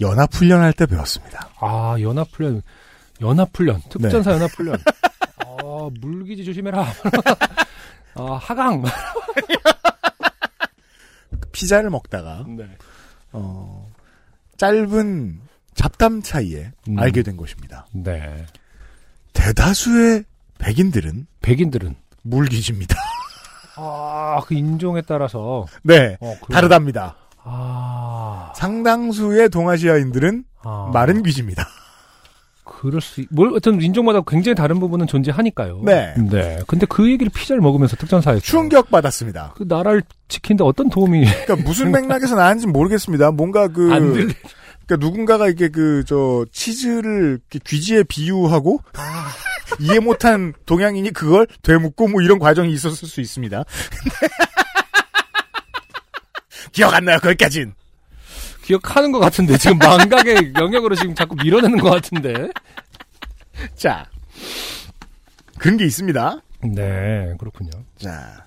연합훈련할 0.00 0.72
때 0.72 0.86
배웠습니다. 0.86 1.48
아, 1.60 1.96
연합훈련, 2.00 2.62
연합훈련, 3.20 3.80
특전사 3.88 4.32
연합훈련. 4.32 4.78
아, 5.46 5.88
물기지 6.00 6.44
조심해라. 6.44 6.84
아, 8.16 8.32
하강. 8.40 8.82
피자를 11.52 11.90
먹다가 11.90 12.44
네. 12.48 12.68
어, 13.32 13.88
짧은 14.56 15.40
잡담 15.74 16.22
차이에 16.22 16.72
음. 16.88 16.98
알게 16.98 17.22
된 17.22 17.36
것입니다. 17.36 17.86
네. 17.92 18.46
대다수의 19.32 20.24
백인들은 20.58 21.26
백인들은. 21.42 21.96
물귀지입니다. 22.22 22.96
아, 23.76 24.40
그 24.46 24.54
인종에 24.54 25.02
따라서. 25.02 25.66
네, 25.82 26.16
어, 26.20 26.34
그- 26.42 26.52
다르답니다. 26.52 27.16
아. 27.44 28.52
상당수의 28.56 29.48
동아시아인들은 29.50 30.44
아, 30.62 30.90
마른 30.92 31.22
귀지입니다. 31.22 31.66
그럴 32.64 33.00
수, 33.00 33.20
있- 33.20 33.28
뭘, 33.30 33.52
어떤 33.54 33.80
인종마다 33.80 34.20
굉장히 34.26 34.54
다른 34.54 34.80
부분은 34.80 35.06
존재하니까요. 35.06 35.82
네. 35.84 36.14
네. 36.30 36.58
근데 36.66 36.86
그 36.86 37.10
얘기를 37.10 37.30
피자를 37.34 37.60
먹으면서 37.60 37.96
특전사에 37.96 38.38
충격 38.40 38.90
받았습니다. 38.90 39.52
그 39.56 39.64
나라를 39.68 40.02
지키는데 40.28 40.64
어떤 40.64 40.88
도움이 40.88 41.24
그러니까 41.46 41.56
무슨 41.56 41.92
맥락에서 41.92 42.34
나왔는지 42.36 42.66
모르겠습니다. 42.66 43.30
뭔가 43.32 43.68
그 43.68 43.92
안 43.92 44.12
들리. 44.14 44.34
그러니까 44.86 45.06
누군가가 45.06 45.48
이게 45.48 45.68
그 45.68 46.04
저 46.06 46.44
치즈를 46.52 47.40
귀지에 47.64 48.02
비유하고 48.04 48.80
이해 49.80 49.98
못한 49.98 50.52
동양인이 50.66 51.10
그걸 51.12 51.46
되묻고 51.62 52.08
뭐 52.08 52.20
이런 52.22 52.38
과정이 52.38 52.72
있었을 52.72 53.08
수 53.08 53.20
있습니다. 53.20 53.64
기억 56.74 56.92
안 56.94 57.04
나요 57.04 57.18
거기까진. 57.22 57.72
기억하는 58.64 59.12
것 59.12 59.20
같은데 59.20 59.56
지금 59.58 59.78
망각의 59.78 60.52
영역으로 60.60 60.94
지금 60.94 61.14
자꾸 61.14 61.36
밀어내는 61.36 61.78
것 61.78 61.90
같은데. 61.90 62.48
자 63.76 64.06
그런 65.58 65.76
게 65.76 65.84
있습니다. 65.84 66.40
네, 66.74 67.34
그렇군요. 67.38 67.70
자 67.98 68.44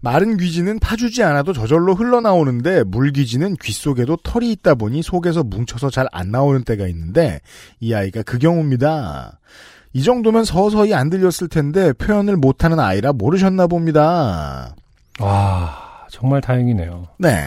마른 0.00 0.36
귀지는 0.36 0.78
파주지 0.78 1.22
않아도 1.24 1.52
저절로 1.52 1.94
흘러나오는데 1.94 2.84
물귀지는 2.84 3.56
귀 3.62 3.72
속에도 3.72 4.16
털이 4.22 4.52
있다 4.52 4.74
보니 4.74 5.02
속에서 5.02 5.42
뭉쳐서 5.42 5.90
잘 5.90 6.06
안 6.12 6.30
나오는 6.30 6.62
때가 6.62 6.86
있는데 6.88 7.40
이 7.80 7.92
아이가 7.94 8.22
그 8.22 8.38
경우입니다. 8.38 9.40
이 9.94 10.02
정도면 10.02 10.44
서서히 10.44 10.92
안 10.94 11.08
들렸을 11.10 11.48
텐데 11.48 11.92
표현을 11.94 12.36
못하는 12.36 12.78
아이라 12.78 13.14
모르셨나 13.14 13.66
봅니다. 13.66 14.74
와, 15.18 15.85
정말 16.16 16.40
다행이네요. 16.40 17.08
네, 17.18 17.44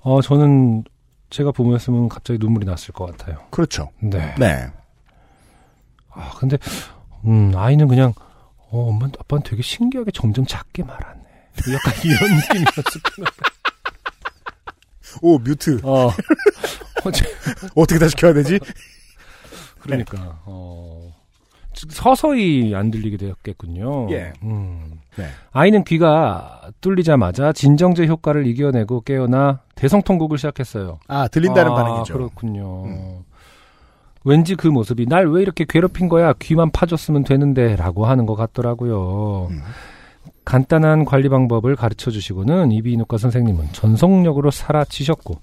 어, 0.00 0.20
저는 0.20 0.82
제가 1.30 1.52
부모였으면 1.52 2.08
갑자기 2.08 2.40
눈물이 2.40 2.66
났을 2.66 2.92
것 2.92 3.06
같아요. 3.06 3.38
그렇죠. 3.50 3.88
네. 4.00 4.34
네, 4.36 4.66
아, 6.10 6.32
근데, 6.36 6.58
음, 7.24 7.52
아이는 7.54 7.86
그냥, 7.86 8.12
어, 8.72 8.88
엄마, 8.88 9.06
아빠는 9.06 9.44
되게 9.44 9.62
신기하게 9.62 10.10
점점 10.10 10.44
작게 10.44 10.82
말하네. 10.82 11.22
약간 11.72 11.94
이런 12.04 12.34
느낌이었을 12.34 13.00
오 15.22 15.38
뮤트 15.38 15.80
어. 15.84 16.10
어제, 17.04 17.24
어떻게 17.76 18.00
다시 18.00 18.16
켜야 18.16 18.32
되지? 18.32 18.58
그러니까, 19.78 20.40
어. 20.46 21.14
서서히 21.88 22.74
안 22.74 22.90
들리게 22.90 23.16
되었겠군요. 23.16 24.10
예. 24.10 24.32
음. 24.42 25.00
네. 25.16 25.26
아이는 25.52 25.84
귀가 25.84 26.60
뚫리자마자 26.80 27.52
진정제 27.52 28.06
효과를 28.06 28.46
이겨내고 28.46 29.00
깨어나 29.02 29.60
대성통곡을 29.74 30.38
시작했어요. 30.38 30.98
아 31.08 31.28
들린다는 31.28 31.72
아, 31.72 31.74
반응이죠. 31.74 32.12
그렇군요. 32.14 32.84
음. 32.84 33.24
왠지 34.24 34.54
그 34.54 34.68
모습이 34.68 35.06
날 35.06 35.26
왜 35.26 35.42
이렇게 35.42 35.64
괴롭힌 35.68 36.08
거야? 36.08 36.34
귀만 36.38 36.70
파줬으면 36.70 37.24
되는데라고 37.24 38.06
하는 38.06 38.26
것 38.26 38.34
같더라고요. 38.36 39.48
음. 39.50 39.60
간단한 40.44 41.04
관리 41.04 41.28
방법을 41.28 41.76
가르쳐 41.76 42.10
주시고는 42.10 42.72
이비인후과 42.72 43.16
선생님은 43.18 43.72
전속력으로 43.72 44.50
살아치셨고 44.50 45.38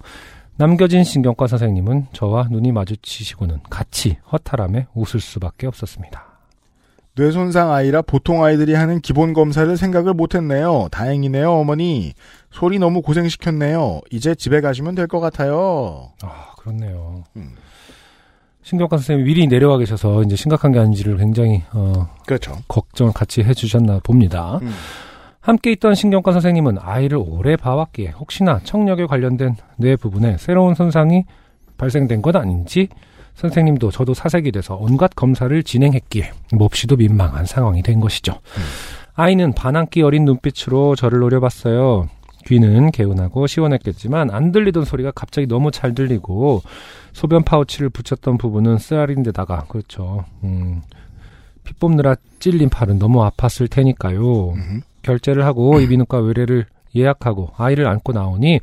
남겨진 0.56 1.04
신경과 1.04 1.46
선생님은 1.46 2.08
저와 2.12 2.48
눈이 2.50 2.72
마주치시고는 2.72 3.60
같이 3.70 4.18
허탈함에 4.32 4.88
웃을 4.94 5.20
수밖에 5.20 5.66
없었습니다. 5.68 6.27
뇌손상 7.18 7.72
아이라 7.72 8.02
보통 8.02 8.44
아이들이 8.44 8.74
하는 8.74 9.00
기본 9.00 9.32
검사를 9.32 9.76
생각을 9.76 10.14
못했네요. 10.14 10.88
다행이네요, 10.92 11.50
어머니. 11.52 12.12
소리 12.50 12.78
너무 12.78 13.02
고생시켰네요. 13.02 14.00
이제 14.12 14.34
집에 14.36 14.60
가시면 14.60 14.94
될 14.94 15.08
것 15.08 15.18
같아요. 15.20 16.10
아, 16.22 16.52
그렇네요. 16.58 17.24
음. 17.36 17.54
신경과 18.62 18.98
선생님이 18.98 19.26
미리 19.26 19.46
내려와 19.46 19.78
계셔서 19.78 20.22
이제 20.24 20.36
심각한 20.36 20.72
게 20.72 20.78
아닌지를 20.78 21.16
굉장히 21.16 21.62
어, 21.72 22.08
그렇죠. 22.26 22.52
걱정을 22.68 23.12
같이 23.14 23.42
해주셨나 23.42 24.00
봅니다. 24.04 24.58
음. 24.62 24.70
함께 25.40 25.72
있던 25.72 25.94
신경과 25.94 26.32
선생님은 26.32 26.76
아이를 26.80 27.16
오래 27.18 27.56
봐왔기에 27.56 28.08
혹시나 28.10 28.60
청력에 28.62 29.06
관련된 29.06 29.56
뇌 29.76 29.96
부분에 29.96 30.36
새로운 30.38 30.74
손상이 30.74 31.24
발생된 31.78 32.20
건 32.20 32.36
아닌지 32.36 32.88
선생님도 33.38 33.92
저도 33.92 34.14
사색이 34.14 34.50
돼서 34.50 34.76
온갖 34.80 35.14
검사를 35.14 35.62
진행했기에 35.62 36.32
몹시도 36.52 36.96
민망한 36.96 37.46
상황이 37.46 37.82
된 37.82 38.00
것이죠. 38.00 38.40
아이는 39.14 39.52
반항기 39.52 40.02
어린 40.02 40.24
눈빛으로 40.24 40.96
저를 40.96 41.20
노려봤어요. 41.20 42.08
귀는 42.46 42.90
개운하고 42.90 43.46
시원했겠지만 43.46 44.30
안 44.30 44.50
들리던 44.50 44.84
소리가 44.84 45.12
갑자기 45.12 45.46
너무 45.46 45.70
잘 45.70 45.94
들리고 45.94 46.62
소변 47.12 47.44
파우치를 47.44 47.90
붙였던 47.90 48.38
부분은 48.38 48.78
쓰라린 48.78 49.22
데다가 49.22 49.64
그렇죠. 49.68 50.24
음, 50.42 50.82
피 51.62 51.74
뽑느라 51.74 52.16
찔린 52.40 52.70
팔은 52.70 52.98
너무 52.98 53.20
아팠을 53.20 53.70
테니까요. 53.70 54.50
음. 54.50 54.80
결제를 55.02 55.44
하고 55.44 55.78
이비인후과 55.78 56.18
의뢰를 56.18 56.66
예약하고 56.96 57.52
아이를 57.56 57.86
안고 57.86 58.12
나오니 58.12 58.60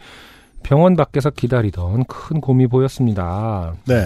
병원 0.63 0.95
밖에서 0.95 1.29
기다리던 1.29 2.05
큰 2.05 2.41
곰이 2.41 2.67
보였습니다. 2.67 3.73
네. 3.87 4.03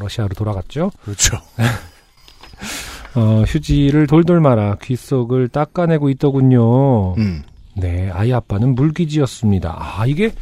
러시아로 0.00 0.34
돌아갔죠. 0.34 0.90
그렇죠. 1.04 1.38
어, 3.14 3.42
휴지를 3.46 4.06
돌돌 4.06 4.40
말아 4.40 4.76
귀 4.82 4.96
속을 4.96 5.48
닦아내고 5.48 6.10
있더군요. 6.10 7.14
음. 7.14 7.42
네, 7.76 8.10
아이 8.10 8.32
아빠는 8.32 8.74
물기지였습니다. 8.74 9.76
아, 9.78 10.06
이게 10.06 10.32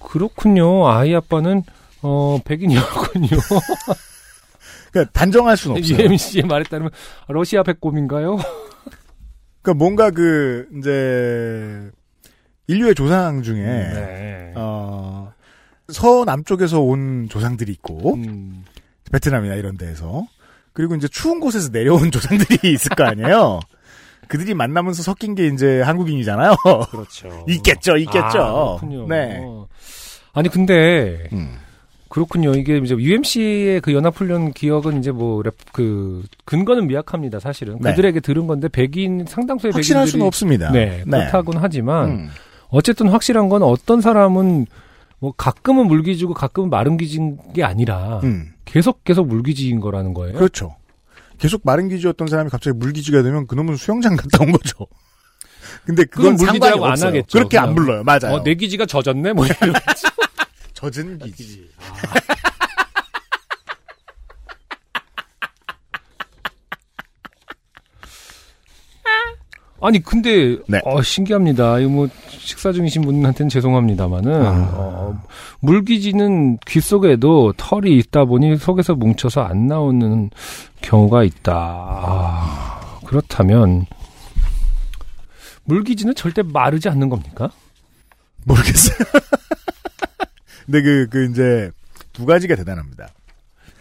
그렇군요. 0.00 0.88
아이 0.88 1.14
아빠는 1.14 1.62
어, 2.02 2.38
백인이었군요. 2.44 3.28
그러니까 4.92 5.12
단정할 5.12 5.56
수는 5.56 5.78
없어요. 5.78 5.98
UMC의 6.06 6.44
말에 6.44 6.64
따르면 6.64 6.90
러시아 7.28 7.62
백곰인가요? 7.62 8.36
그러니까 9.62 9.74
뭔가 9.78 10.10
그 10.10 10.68
이제 10.78 11.90
인류의 12.68 12.94
조상 12.94 13.42
중에 13.42 13.62
네. 13.62 14.52
어 14.56 15.32
서남쪽에서 15.88 16.80
온 16.80 17.28
조상들이 17.28 17.72
있고 17.72 18.14
음, 18.14 18.64
베트남이나 19.12 19.54
이런 19.54 19.76
데에서 19.76 20.26
그리고 20.72 20.94
이제 20.94 21.08
추운 21.08 21.40
곳에서 21.40 21.70
내려온 21.70 22.10
조상들이 22.12 22.72
있을 22.72 22.90
거 22.90 23.04
아니에요. 23.04 23.60
그들이 24.28 24.54
만나면서 24.54 25.02
섞인 25.02 25.34
게 25.34 25.46
이제 25.46 25.80
한국인이잖아요. 25.82 26.56
그렇죠. 26.90 27.44
있겠죠, 27.48 27.96
있겠죠. 27.96 28.42
아, 28.42 28.76
그렇군요. 28.78 29.06
네. 29.06 29.40
아니 30.32 30.48
근데 30.48 31.28
음. 31.32 31.56
그렇군요. 32.08 32.52
이게 32.54 32.78
이제 32.78 32.94
UMC의 32.94 33.80
그 33.80 33.92
연합훈련 33.92 34.52
기억은 34.52 34.98
이제 34.98 35.10
뭐그 35.12 36.24
근거는 36.44 36.86
미약합니다. 36.86 37.40
사실은 37.40 37.78
네. 37.80 37.90
그들에게 37.90 38.20
들은 38.20 38.46
건데 38.46 38.68
백인 38.68 39.24
상당수의 39.26 39.72
확실할 39.72 40.02
백인들이 40.02 40.10
수는 40.12 40.26
없습니다. 40.26 40.70
네, 40.70 41.02
그렇다고는 41.04 41.60
하지만 41.62 42.08
음. 42.08 42.28
어쨌든 42.68 43.08
확실한 43.08 43.48
건 43.48 43.62
어떤 43.62 44.00
사람은 44.00 44.66
뭐 45.18 45.32
가끔은 45.36 45.86
물기지고 45.86 46.34
가끔은 46.34 46.70
마른기진 46.70 47.38
게 47.54 47.64
아니라 47.64 48.20
음. 48.24 48.52
계속 48.64 49.04
계속 49.04 49.26
물기지인 49.26 49.80
거라는 49.80 50.14
거예요. 50.14 50.34
그렇죠. 50.36 50.76
계속 51.38 51.62
마른 51.64 51.88
기지였던 51.88 52.28
사람이 52.28 52.50
갑자기 52.50 52.76
물기지가 52.76 53.22
되면 53.22 53.46
그놈은 53.46 53.76
수영장 53.76 54.16
갔다 54.16 54.42
온 54.44 54.52
거죠. 54.52 54.86
근데 55.84 56.04
그건 56.04 56.36
그건 56.36 56.46
물기지라고 56.52 56.84
안 56.86 56.92
없어요. 56.92 57.08
하겠죠, 57.08 57.38
그렇게 57.38 57.58
안 57.58 57.74
그냥. 57.74 57.74
불러요. 57.74 58.04
맞아요. 58.04 58.36
어, 58.36 58.42
내 58.42 58.54
기지가 58.54 58.86
젖었네. 58.86 59.32
뭐 59.32 59.46
이런. 59.46 59.74
젖은 60.74 61.18
기지. 61.18 61.68
아 61.78 62.55
니 69.90 70.02
근데 70.02 70.56
네. 70.68 70.80
어, 70.84 71.02
신기합니다. 71.02 71.78
이거 71.78 71.90
뭐 71.90 72.08
식사 72.28 72.72
중이신 72.72 73.02
분한테는 73.02 73.48
죄송합니다만은 73.48 74.46
아. 74.46 74.70
어, 74.72 75.22
물기지는 75.60 76.58
귀 76.66 76.80
속에도 76.80 77.52
털이 77.56 77.96
있다 77.98 78.24
보니 78.24 78.56
속에서 78.56 78.94
뭉쳐서 78.94 79.42
안 79.42 79.66
나오는 79.66 80.30
경우가 80.80 81.24
있다. 81.24 81.52
아, 81.54 83.00
그렇다면 83.04 83.86
물기지는 85.64 86.14
절대 86.14 86.42
마르지 86.42 86.88
않는 86.88 87.08
겁니까? 87.08 87.50
모르겠어요. 88.44 88.96
근데 90.64 90.82
그, 90.82 91.06
그 91.10 91.30
이제 91.30 91.70
두 92.12 92.24
가지가 92.24 92.56
대단합니다. 92.56 93.08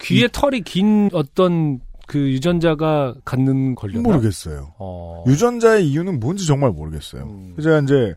귀에 0.02 0.28
털이 0.32 0.62
긴 0.62 1.10
어떤 1.14 1.80
그 2.08 2.18
유전자가 2.20 3.16
갖는 3.26 3.76
걸려나? 3.76 4.01
모르겠어요. 4.01 4.74
어. 4.78 5.24
유전자의 5.28 5.88
이유는 5.89 6.20
뭔지 6.20 6.45
정말 6.45 6.72
모르겠어요. 6.72 7.24
음. 7.24 7.53
그래서 7.56 7.70
제가 7.70 7.82
이제 7.82 8.16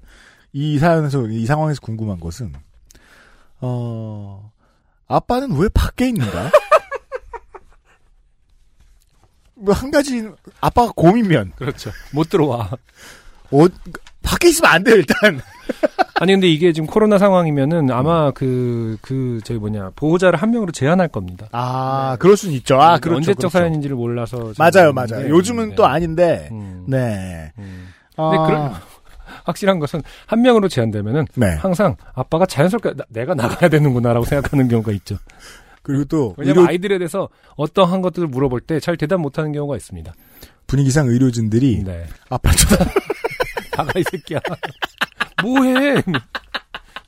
이 0.52 0.78
사연에서 0.78 1.26
이 1.28 1.46
상황에서 1.46 1.80
궁금한 1.80 2.20
것은 2.20 2.52
어 3.60 4.50
아빠는 5.06 5.56
왜 5.56 5.68
밖에 5.70 6.08
있는가? 6.08 6.50
뭐 9.54 9.74
한 9.74 9.90
가지 9.90 10.28
아빠가 10.60 10.92
곰이면 10.94 11.52
그렇죠. 11.56 11.90
못 12.12 12.28
들어와. 12.28 12.70
어, 13.50 13.66
밖에 14.22 14.48
있으면 14.48 14.70
안 14.72 14.84
돼요 14.84 14.96
일단. 14.96 15.40
아니 16.20 16.32
근데 16.32 16.48
이게 16.48 16.72
지금 16.72 16.86
코로나 16.86 17.18
상황이면은 17.18 17.90
아마 17.90 18.30
그 18.32 18.96
그 19.02 19.40
저기 19.44 19.60
뭐냐 19.60 19.92
보호자를 19.94 20.38
한 20.40 20.50
명으로 20.50 20.72
제한할 20.72 21.08
겁니다. 21.08 21.46
아, 21.52 22.16
그럴 22.18 22.36
수는 22.36 22.54
있죠. 22.56 22.80
아, 22.80 22.98
그렇죠. 22.98 23.16
언제적 23.18 23.36
그렇죠. 23.38 23.48
사연인지를 23.58 23.94
몰라서 23.96 24.52
맞아요, 24.58 24.92
맞아요. 24.92 25.28
요즘은 25.28 25.70
네. 25.70 25.74
또 25.76 25.86
아닌데, 25.86 26.48
음, 26.50 26.84
네. 26.88 27.52
음. 27.58 27.88
아, 28.16 28.30
근데 28.30 28.46
그런 28.46 28.72
확실한 29.44 29.78
것은 29.78 30.02
한 30.26 30.42
명으로 30.42 30.68
제한되면은 30.68 31.26
네. 31.36 31.54
항상 31.56 31.96
아빠가 32.14 32.44
자연스럽게 32.46 32.94
나- 32.94 33.04
내가 33.10 33.34
나가야 33.34 33.70
되는구나라고 33.70 34.24
생각하는 34.26 34.66
경우가 34.68 34.90
있죠. 34.92 35.16
그리고 35.82 36.04
또 36.06 36.34
왜냐면 36.36 36.62
의료- 36.62 36.68
아이들에 36.70 36.98
대해서 36.98 37.28
어떠한 37.56 38.02
것들을 38.02 38.26
물어볼 38.28 38.60
때 38.62 38.80
잘 38.80 38.96
대답 38.96 39.20
못하는 39.20 39.52
경우가 39.52 39.76
있습니다. 39.76 40.12
분위기상 40.66 41.06
의료진들이 41.06 41.84
네. 41.84 42.04
아빠 42.28 42.50
쳐다 42.50 42.84
나가 43.78 43.98
이 43.98 44.02
새끼야. 44.10 44.40
뭐해? 45.42 46.02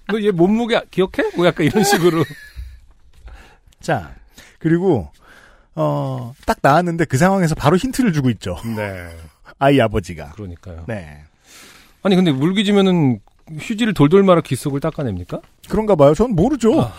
너 0.09 0.19
얘 0.21 0.31
몸무게 0.33 0.81
기억해? 0.91 1.37
뭐 1.37 1.47
약간 1.47 1.67
이런 1.67 1.85
식으로. 1.85 2.25
자, 3.81 4.15
그리고 4.59 5.11
어, 5.75 6.35
딱 6.47 6.59
나왔는데 6.63 7.05
그 7.07 7.17
상황에서 7.17 7.55
바로 7.55 7.77
힌트를 7.77 8.13
주고 8.13 8.31
있죠. 8.31 8.57
네. 8.77 9.09
아이 9.59 9.81
아버지가. 9.81 10.33
그러니까요. 10.33 10.85
네. 10.89 11.23
아니 12.03 12.17
근데 12.17 12.33
물기지면은 12.33 13.21
휴지를 13.59 13.95
돌돌 13.95 14.23
말아 14.23 14.41
귀 14.43 14.55
속을 14.57 14.81
닦아냅니까? 14.81 15.41
그런가 15.69 15.95
봐요. 15.97 16.15
전 16.15 16.35
모르죠. 16.35 16.81
아 16.81 16.97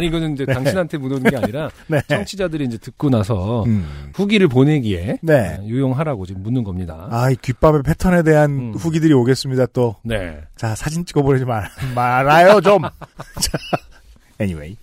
니 0.00 0.06
이거는 0.06 0.34
이제 0.34 0.46
네. 0.46 0.54
당신한테 0.54 0.98
묻는 0.98 1.22
게 1.22 1.36
아니라 1.36 1.70
네. 1.86 2.00
청취자들이 2.08 2.64
이제 2.64 2.78
듣고 2.78 3.10
나서 3.10 3.64
음. 3.64 4.10
후기를 4.14 4.48
보내기에 4.48 5.18
네. 5.22 5.58
유용하라고 5.64 6.26
지금 6.26 6.42
묻는 6.42 6.64
겁니다. 6.64 7.08
아, 7.10 7.30
이 7.30 7.36
귓밥의 7.36 7.82
패턴에 7.82 8.22
대한 8.22 8.50
음. 8.50 8.74
후기들이 8.74 9.12
오겠습니다, 9.12 9.66
또. 9.66 9.96
네. 10.02 10.40
자, 10.56 10.74
사진 10.74 11.04
찍어보내지 11.04 11.44
말, 11.44 11.68
말아요, 11.94 12.60
좀. 12.60 12.82
자, 13.40 13.58
anyway. 14.40 14.76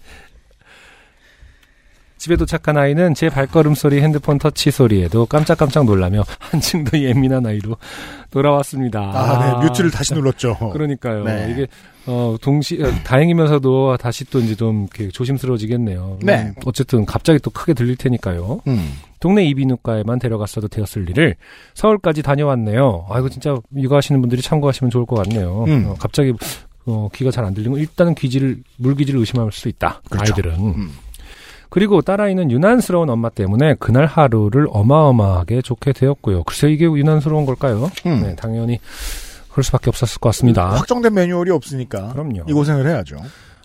집에 2.19 2.35
도착한 2.35 2.77
아이는 2.77 3.13
제 3.15 3.29
발걸음 3.29 3.73
소리, 3.75 4.01
핸드폰 4.01 4.37
터치 4.37 4.71
소리에도 4.71 5.25
깜짝깜짝 5.25 5.85
놀라며 5.85 6.23
한층 6.37 6.83
더 6.83 6.99
예민한 6.99 7.45
아이로 7.45 7.77
돌아왔습니다. 8.29 8.99
아, 8.99 9.59
네. 9.59 9.65
뮤트를 9.65 9.89
다시 9.89 10.13
눌렀죠. 10.13 10.57
그러니까요. 10.73 11.23
네. 11.23 11.49
이게 11.51 11.67
어 12.05 12.35
동시 12.41 12.81
어, 12.83 12.91
다행이면서도 13.03 13.97
다시 13.97 14.25
또 14.25 14.39
이제 14.39 14.53
좀 14.55 14.87
이렇게 14.93 15.09
조심스러워지겠네요. 15.09 16.19
네. 16.21 16.47
음, 16.47 16.53
어쨌든 16.65 17.05
갑자기 17.05 17.39
또 17.39 17.49
크게 17.51 17.73
들릴 17.73 17.95
테니까요. 17.95 18.61
음. 18.67 18.93
동네 19.19 19.45
이비인후과에만 19.45 20.19
데려갔어도 20.19 20.67
되었을 20.67 21.09
일을 21.09 21.35
서울까지 21.73 22.21
다녀왔네요. 22.21 23.07
아 23.09 23.19
이거 23.19 23.29
진짜 23.29 23.55
육아하시는 23.75 24.19
분들이 24.19 24.41
참고하시면 24.41 24.91
좋을 24.91 25.05
것 25.05 25.15
같네요. 25.23 25.63
음. 25.67 25.85
어, 25.87 25.95
갑자기 25.97 26.33
어, 26.85 27.07
귀가 27.13 27.31
잘 27.31 27.45
안 27.45 27.53
들리면 27.53 27.79
일단은 27.79 28.15
귀지를 28.15 28.57
물기지를 28.77 29.19
의심할 29.21 29.51
수 29.53 29.69
있다. 29.69 30.01
그렇죠. 30.09 30.33
아이들은. 30.33 30.59
음. 30.59 30.91
그리고 31.69 32.01
딸아이는 32.01 32.51
유난스러운 32.51 33.09
엄마 33.09 33.29
때문에 33.29 33.75
그날 33.79 34.05
하루를 34.05 34.67
어마어마하게 34.71 35.61
좋게 35.61 35.93
되었고요. 35.93 36.43
글쎄 36.43 36.69
이게 36.69 36.85
유난스러운 36.85 37.45
걸까요? 37.45 37.91
음. 38.05 38.21
네, 38.23 38.35
당연히 38.35 38.79
그럴 39.51 39.63
수밖에 39.63 39.89
없었을 39.89 40.19
것 40.19 40.29
같습니다. 40.29 40.69
확정된 40.69 41.13
매뉴얼이 41.13 41.51
없으니까. 41.51 42.09
그럼요. 42.13 42.43
이 42.47 42.53
고생을 42.53 42.87
해야죠. 42.87 43.17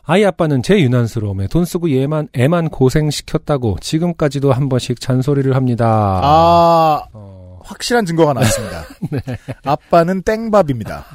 아이 0.06 0.22
아빠는 0.24 0.62
제 0.62 0.78
유난스러움에 0.80 1.46
돈 1.46 1.64
쓰고 1.64 1.90
얘만 1.90 2.28
애만 2.34 2.68
고생시켰다고 2.68 3.78
지금까지도 3.80 4.52
한 4.52 4.68
번씩 4.68 5.00
잔소리를 5.00 5.56
합니다. 5.56 6.20
아, 6.22 7.04
어, 7.14 7.60
확실한 7.64 8.04
증거가 8.04 8.34
나왔습니다. 8.34 8.84
아빠는 9.64 10.22
땡밥입니다. 10.22 11.06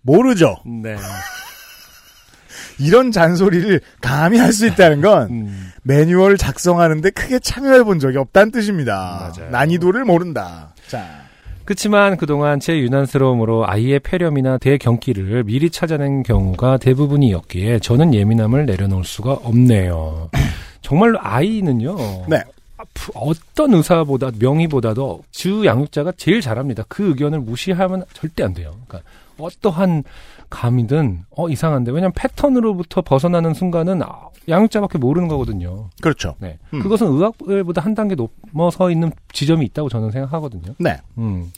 모르죠. 0.00 0.56
네. 0.64 0.96
이런 2.78 3.10
잔소리를 3.12 3.80
감히 4.00 4.38
할 4.38 4.52
수 4.52 4.66
있다는 4.66 5.00
건 5.00 5.28
음, 5.30 5.72
매뉴얼 5.82 6.36
작성하는데 6.36 7.10
크게 7.10 7.38
참여해 7.38 7.84
본 7.84 7.98
적이 7.98 8.18
없다는 8.18 8.52
뜻입니다. 8.52 9.32
맞아요. 9.36 9.50
난이도를 9.50 10.04
모른다. 10.04 10.74
자, 10.88 11.04
그치만 11.64 12.16
그동안 12.16 12.60
제 12.60 12.78
유난스러움으로 12.78 13.68
아이의 13.68 14.00
폐렴이나 14.00 14.58
대경기를 14.58 15.44
미리 15.44 15.68
찾아낸 15.70 16.22
경우가 16.22 16.76
대부분이었기에 16.78 17.80
저는 17.80 18.14
예민함을 18.14 18.66
내려놓을 18.66 19.04
수가 19.04 19.32
없네요. 19.32 20.30
정말로 20.82 21.18
아이는요. 21.20 21.96
네. 22.28 22.40
부- 22.94 23.10
어떤 23.14 23.74
의사보다 23.74 24.30
명의보다도 24.38 25.24
주 25.32 25.64
양육자가 25.66 26.12
제일 26.16 26.40
잘합니다. 26.40 26.84
그 26.88 27.08
의견을 27.08 27.40
무시하면 27.40 28.04
절대 28.12 28.44
안 28.44 28.54
돼요. 28.54 28.76
그러니까 28.86 29.10
어떠한 29.38 30.04
감이든 30.50 31.24
어 31.30 31.48
이상한데 31.48 31.90
왜냐면 31.92 32.12
패턴으로부터 32.14 33.02
벗어나는 33.02 33.54
순간은 33.54 34.02
아, 34.02 34.28
양육자밖에 34.48 34.98
모르는 34.98 35.28
거거든요. 35.28 35.90
그렇죠. 36.00 36.34
네. 36.38 36.58
음. 36.72 36.80
그것은 36.80 37.08
의학보다 37.08 37.80
한 37.80 37.94
단계 37.94 38.14
넘어서 38.14 38.90
있는 38.90 39.10
지점이 39.32 39.66
있다고 39.66 39.88
저는 39.88 40.10
생각하거든요. 40.10 40.74
네. 40.78 40.96
음. 41.18 41.50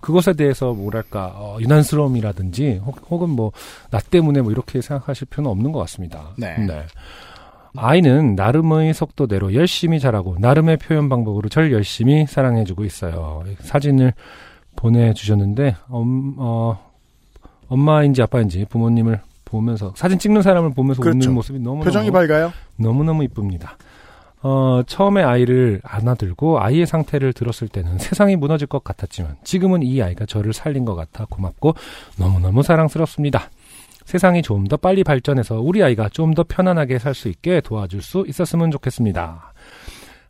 그것에 0.00 0.34
대해서 0.34 0.72
뭐랄까 0.72 1.32
어, 1.34 1.58
유난스러움이라든지 1.60 2.80
혹, 2.84 2.98
혹은 3.10 3.30
뭐 3.30 3.50
나 3.90 3.98
때문에 3.98 4.40
뭐 4.42 4.52
이렇게 4.52 4.80
생각하실 4.80 5.28
필요는 5.28 5.50
없는 5.50 5.72
것 5.72 5.80
같습니다. 5.80 6.30
네. 6.36 6.54
아이는 7.76 8.34
나름의 8.34 8.94
속도대로 8.94 9.54
열심히 9.54 10.00
자라고 10.00 10.36
나름의 10.38 10.78
표현 10.78 11.08
방법으로 11.08 11.48
절 11.48 11.72
열심히 11.72 12.26
사랑해주고 12.26 12.84
있어요. 12.84 13.44
사진을 13.60 14.14
보내주셨는데 14.76 15.76
엄, 15.88 16.34
어, 16.38 16.87
엄마인지 17.68 18.22
아빠인지 18.22 18.66
부모님을 18.68 19.20
보면서 19.44 19.92
사진 19.96 20.18
찍는 20.18 20.42
사람을 20.42 20.74
보면서 20.74 21.00
그렇죠. 21.00 21.16
웃는 21.16 21.34
모습이 21.34 21.58
너무 21.60 21.82
표정이 21.84 22.10
밝아요? 22.10 22.52
너무 22.76 23.04
너무 23.04 23.24
이쁩니다. 23.24 23.76
어, 24.40 24.82
처음에 24.86 25.22
아이를 25.22 25.80
안아들고 25.82 26.60
아이의 26.60 26.86
상태를 26.86 27.32
들었을 27.32 27.66
때는 27.68 27.98
세상이 27.98 28.36
무너질 28.36 28.66
것 28.68 28.84
같았지만 28.84 29.36
지금은 29.42 29.82
이 29.82 30.00
아이가 30.02 30.26
저를 30.26 30.52
살린 30.52 30.84
것 30.84 30.94
같아 30.94 31.24
고맙고 31.28 31.74
너무너무 32.18 32.62
사랑스럽습니다. 32.62 33.50
세상이 34.04 34.40
좀 34.42 34.68
더 34.68 34.76
빨리 34.76 35.02
발전해서 35.04 35.60
우리 35.60 35.82
아이가 35.82 36.08
좀 36.08 36.34
더 36.34 36.44
편안하게 36.46 36.98
살 36.98 37.14
수 37.14 37.28
있게 37.28 37.60
도와줄 37.60 38.00
수 38.02 38.24
있었으면 38.28 38.70
좋겠습니다. 38.70 39.47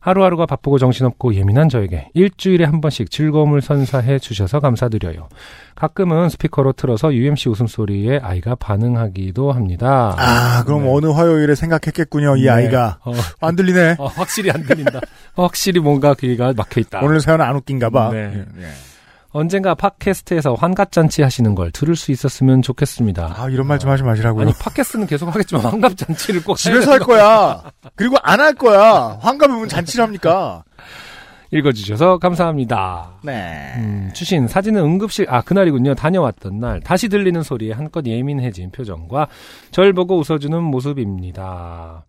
하루하루가 0.00 0.46
바쁘고 0.46 0.78
정신없고 0.78 1.34
예민한 1.34 1.68
저에게 1.68 2.10
일주일에 2.14 2.64
한 2.64 2.80
번씩 2.80 3.10
즐거움을 3.10 3.60
선사해 3.60 4.18
주셔서 4.18 4.60
감사드려요. 4.60 5.28
가끔은 5.74 6.28
스피커로 6.28 6.72
틀어서 6.72 7.12
UMC 7.12 7.48
웃음소리에 7.48 8.20
아이가 8.22 8.54
반응하기도 8.54 9.52
합니다. 9.52 10.14
아, 10.16 10.64
그럼 10.64 10.84
네. 10.84 10.92
어느 10.92 11.06
화요일에 11.06 11.54
생각했겠군요, 11.54 12.36
이 12.36 12.42
네. 12.42 12.48
아이가. 12.50 12.98
어, 13.04 13.12
안 13.40 13.56
들리네. 13.56 13.96
어, 13.98 14.06
확실히 14.06 14.50
안 14.50 14.62
들린다. 14.64 15.00
확실히 15.34 15.80
뭔가 15.80 16.14
귀가 16.14 16.52
막혀 16.56 16.80
있다. 16.80 17.00
오늘 17.02 17.20
사연 17.20 17.40
안 17.40 17.56
웃긴가 17.56 17.90
봐. 17.90 18.10
네. 18.12 18.44
예. 18.60 18.66
언젠가 19.32 19.74
팟캐스트에서 19.74 20.54
환갑잔치 20.54 21.22
하시는 21.22 21.54
걸 21.54 21.70
들을 21.70 21.94
수 21.96 22.12
있었으면 22.12 22.62
좋겠습니다. 22.62 23.34
아, 23.36 23.48
이런 23.50 23.66
말 23.66 23.78
좀 23.78 23.90
하지 23.90 24.02
마시라고요. 24.02 24.42
아니 24.42 24.52
팟캐스트는 24.58 25.06
계속 25.06 25.28
하겠지만 25.28 25.64
환갑잔치를 25.64 26.42
꼭 26.44 26.56
집에서 26.56 26.92
할 26.92 26.98
거야. 27.00 27.62
그리고 27.94 28.16
안 28.22 28.40
할 28.40 28.54
거야. 28.54 29.18
환갑이면 29.20 29.68
잔치를 29.68 30.04
합니까? 30.04 30.64
읽어주셔서 31.50 32.18
감사합니다. 32.18 33.12
네. 33.22 33.72
음, 33.76 34.10
주신 34.14 34.46
사진은 34.48 34.82
응급실 34.82 35.26
아 35.30 35.40
그날이군요. 35.42 35.94
다녀왔던 35.94 36.58
날 36.60 36.80
다시 36.80 37.08
들리는 37.08 37.42
소리에 37.42 37.72
한껏 37.72 38.04
예민해진 38.06 38.70
표정과 38.70 39.28
절 39.70 39.92
보고 39.94 40.18
웃어주는 40.18 40.62
모습입니다. 40.62 42.04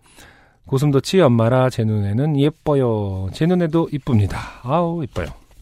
고슴도치 0.66 1.22
엄마라 1.22 1.70
제 1.70 1.84
눈에는 1.84 2.38
예뻐요. 2.40 3.30
제 3.34 3.46
눈에도 3.46 3.88
이쁩니다. 3.92 4.38
아우 4.64 5.04
이뻐요. 5.04 5.28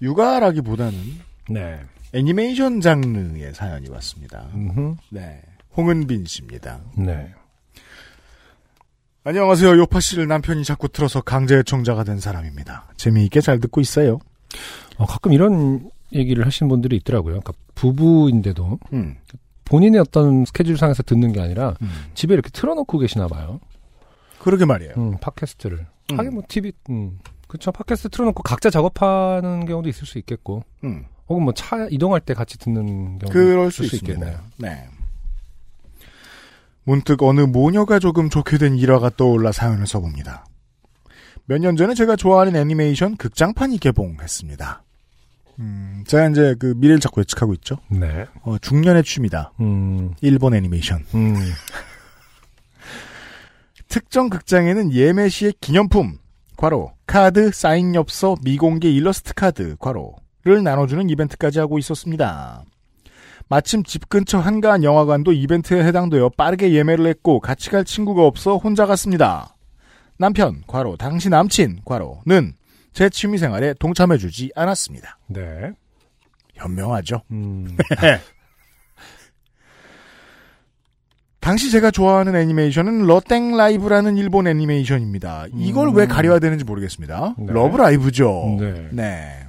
육아라기보다는 0.00 0.98
네. 1.50 1.80
애니메이션 2.12 2.80
장르의 2.80 3.54
사연이 3.54 3.88
왔습니다. 3.88 4.46
음흠. 4.54 4.96
네. 5.10 5.42
홍은빈 5.76 6.24
씨입니다. 6.26 6.80
네. 6.96 7.32
안녕하세요. 9.24 9.76
요파 9.78 10.00
씨를 10.00 10.28
남편이 10.28 10.64
자꾸 10.64 10.88
틀어서 10.88 11.20
강제 11.20 11.58
애청자가 11.58 12.04
된 12.04 12.20
사람입니다. 12.20 12.86
재미있게 12.96 13.40
잘 13.40 13.58
듣고 13.58 13.80
있어요. 13.80 14.18
어, 14.98 15.04
가끔 15.04 15.32
이런 15.32 15.90
얘기를 16.12 16.46
하시는 16.46 16.68
분들이 16.68 16.96
있더라고요. 16.96 17.40
그러니까 17.40 17.52
부부인데도 17.74 18.78
음. 18.92 19.16
본인의 19.64 20.00
어떤 20.00 20.44
스케줄상에서 20.44 21.02
듣는 21.02 21.32
게 21.32 21.40
아니라 21.40 21.74
음. 21.82 21.90
집에 22.14 22.34
이렇게 22.34 22.50
틀어놓고 22.50 22.98
계시나 22.98 23.26
봐요. 23.26 23.60
그러게 24.38 24.64
말이에요. 24.64 24.94
음, 24.96 25.16
팟캐스트를. 25.20 25.86
음. 26.12 26.18
하긴 26.18 26.34
뭐 26.34 26.42
TV, 26.46 26.72
음, 26.88 27.18
그쵸. 27.46 27.72
팟캐스트 27.72 28.08
틀어놓고 28.10 28.42
각자 28.42 28.70
작업하는 28.70 29.66
경우도 29.66 29.88
있을 29.88 30.06
수 30.06 30.18
있겠고, 30.18 30.64
음. 30.84 31.04
혹은 31.28 31.42
뭐 31.44 31.52
차 31.54 31.86
이동할 31.90 32.20
때 32.20 32.34
같이 32.34 32.58
듣는 32.58 33.18
경우도 33.18 33.28
그럴 33.30 33.68
있을 33.68 33.86
수 33.88 33.96
있겠네요. 33.96 34.30
있겠네요. 34.30 34.40
네. 34.58 34.88
문득 36.84 37.22
어느 37.22 37.40
모녀가 37.40 37.98
조금 37.98 38.30
좋게 38.30 38.58
된 38.58 38.76
일화가 38.76 39.10
떠올라 39.16 39.50
사연을 39.52 39.86
써봅니다. 39.86 40.44
몇 41.46 41.58
년 41.60 41.76
전에 41.76 41.94
제가 41.94 42.16
좋아하는 42.16 42.56
애니메이션 42.56 43.16
극장판이 43.16 43.78
개봉했습니다. 43.78 44.82
음, 45.58 46.04
제가 46.06 46.28
이제 46.28 46.54
그 46.58 46.74
미래를 46.76 47.00
자꾸 47.00 47.20
예측하고 47.20 47.54
있죠. 47.54 47.78
네. 47.88 48.26
어, 48.42 48.58
중년의 48.58 49.04
취미다. 49.04 49.52
음, 49.60 50.14
일본 50.20 50.54
애니메이션. 50.54 51.04
음, 51.14 51.34
특정 53.88 54.28
극장에는 54.28 54.92
예매 54.92 55.28
시의 55.28 55.54
기념품, 55.60 56.18
과로, 56.56 56.92
카드, 57.06 57.50
사인 57.52 57.94
엽서, 57.94 58.36
미공개 58.42 58.90
일러스트 58.90 59.34
카드, 59.34 59.76
과로를 59.78 60.62
나눠주는 60.62 61.08
이벤트까지 61.10 61.58
하고 61.58 61.78
있었습니다. 61.78 62.64
마침 63.48 63.84
집 63.84 64.08
근처 64.08 64.38
한가한 64.38 64.82
영화관도 64.82 65.32
이벤트에 65.32 65.84
해당되어 65.84 66.30
빠르게 66.30 66.72
예매를 66.72 67.06
했고 67.06 67.40
같이 67.40 67.70
갈 67.70 67.84
친구가 67.84 68.22
없어 68.22 68.56
혼자 68.56 68.86
갔습니다. 68.86 69.54
남편, 70.18 70.62
과로, 70.66 70.96
당시 70.96 71.28
남친, 71.28 71.82
과로는 71.84 72.54
제 72.92 73.10
취미생활에 73.10 73.74
동참해주지 73.74 74.52
않았습니다. 74.56 75.18
네. 75.28 75.72
현명하죠. 76.54 77.22
음, 77.30 77.76
당시 81.46 81.70
제가 81.70 81.92
좋아하는 81.92 82.34
애니메이션은 82.34 83.06
러땡 83.06 83.56
라이브라는 83.56 84.16
일본 84.16 84.48
애니메이션입니다. 84.48 85.46
이걸 85.54 85.86
음. 85.86 85.94
왜 85.94 86.08
가려야 86.08 86.40
되는지 86.40 86.64
모르겠습니다. 86.64 87.36
네. 87.38 87.46
러브 87.46 87.76
라이브죠. 87.76 88.56
네. 88.58 88.88
네. 88.90 89.46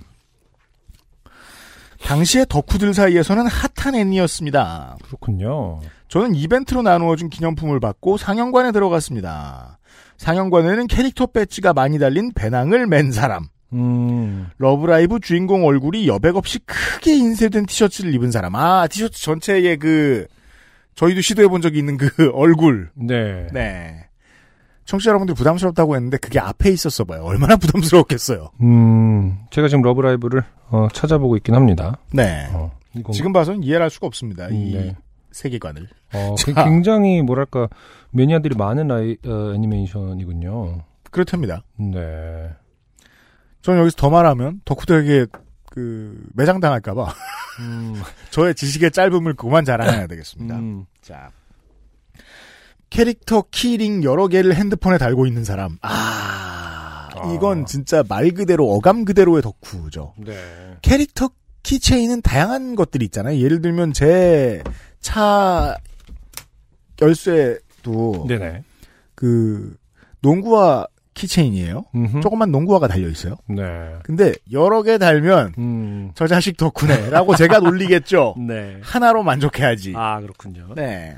당시에 2.04 2.46
덕후들 2.48 2.94
사이에서는 2.94 3.48
핫한 3.48 3.96
애니였습니다. 3.96 4.98
그렇군요. 5.06 5.80
저는 6.08 6.36
이벤트로 6.36 6.84
나누어준 6.84 7.32
기념품을 7.32 7.80
받고 7.80 8.18
상영관에 8.18 8.72
들어갔습니다. 8.74 9.80
상영관에는 10.18 10.86
캐릭터 10.86 11.26
배지가 11.26 11.74
많이 11.74 11.98
달린 11.98 12.32
배낭을 12.32 12.86
맨 12.86 13.12
사람, 13.12 13.48
음, 13.74 14.48
러브라이브 14.60 15.20
주인공 15.20 15.66
얼굴이 15.66 16.08
여백 16.08 16.36
없이 16.36 16.60
크게 16.60 17.16
인쇄된 17.16 17.66
티셔츠를 17.66 18.14
입은 18.14 18.30
사람. 18.30 18.54
아, 18.54 18.86
티셔츠 18.86 19.20
전체에 19.20 19.78
그, 19.78 20.28
저희도 20.98 21.22
시도해 21.22 21.48
본 21.48 21.62
적이 21.62 21.80
있는 21.80 21.96
그 21.98 22.32
얼굴. 22.34 22.90
네. 22.96 23.48
네. 23.54 24.04
청취자 24.86 25.10
여러분들 25.10 25.36
부담스럽다고 25.36 25.96
했는데 25.96 26.18
그게 26.18 26.40
앞에 26.40 26.72
있었어 26.72 27.04
봐요. 27.04 27.24
얼마나 27.24 27.56
부담스러웠겠어요. 27.58 28.50
음, 28.62 29.38
제가 29.52 29.68
지금 29.68 29.84
러브라이브를, 29.84 30.44
어, 30.70 30.88
찾아보고 30.92 31.38
있긴 31.38 31.56
합니다. 31.56 31.98
네. 32.12 32.48
어, 32.52 32.72
지금 33.14 33.32
봐서는 33.32 33.64
이해를 33.64 33.84
할 33.84 33.90
수가 33.90 34.08
없습니다. 34.08 34.48
이 34.50 34.74
네. 34.74 34.96
세계관을. 35.32 35.88
어. 36.14 36.36
굉장히 36.64 37.22
뭐랄까 37.22 37.68
매니아들이 38.12 38.56
많은 38.56 38.90
아이, 38.90 39.18
어, 39.26 39.54
애니메이션이군요. 39.54 40.84
그렇답니다. 41.12 41.64
네. 41.78 42.50
저는 43.62 43.82
여기서 43.82 43.98
더 43.98 44.10
말하면 44.10 44.62
덕후들에게 44.66 45.28
그 45.78 46.20
매장 46.34 46.60
당할까봐 46.60 47.14
음, 47.60 48.02
저의 48.32 48.56
지식의 48.56 48.90
짧음을 48.90 49.36
그만 49.36 49.64
자랑해야 49.64 50.08
되겠습니다. 50.08 50.56
음, 50.56 50.86
자. 51.04 51.30
캐릭터 52.90 53.44
key 53.52 53.74
ring 53.74 54.04
여러 54.04 54.28
개를 54.28 54.56
핸드폰에 54.56 54.98
달고 54.98 55.28
있는 55.28 55.44
사람. 55.44 55.78
아, 55.84 57.10
이건 57.36 57.68
진짜 57.68 58.04
말 58.10 58.32
그대로 58.32 58.72
어감 58.72 59.06
그대로의 59.06 59.44
덕후죠. 59.44 60.16
네. 60.18 60.36
캐릭터 60.82 61.30
keychain은 61.62 62.24
다양한 62.24 62.76
것들이 62.76 63.06
있잖아요. 63.06 63.40
예를 63.40 63.62
들면 63.62 63.94
제 63.94 64.64
차 65.00 65.78
열쇠도 67.00 68.26
네네. 68.28 68.64
그 69.14 69.78
농구화 70.22 70.88
keychain이에요. 71.18 71.86
음흠. 71.96 72.22
조그만 72.22 72.52
농구화가 72.52 72.88
달려 72.88 73.10
있어요. 73.10 73.36
네. 73.48 73.64
근데 74.04 74.34
여러 74.52 74.84
개 74.84 74.98
달면 74.98 75.54
음. 75.58 76.12
저 76.16 76.28
자식 76.28 76.56
덕후네라고 76.58 77.36
제가 77.36 77.60
놀리겠죠. 77.60 78.36
네. 78.48 78.78
하나로 78.82 79.24
만족해야지. 79.24 79.94
아, 79.96 80.22
그렇군요. 80.22 80.68
네. 80.76 81.16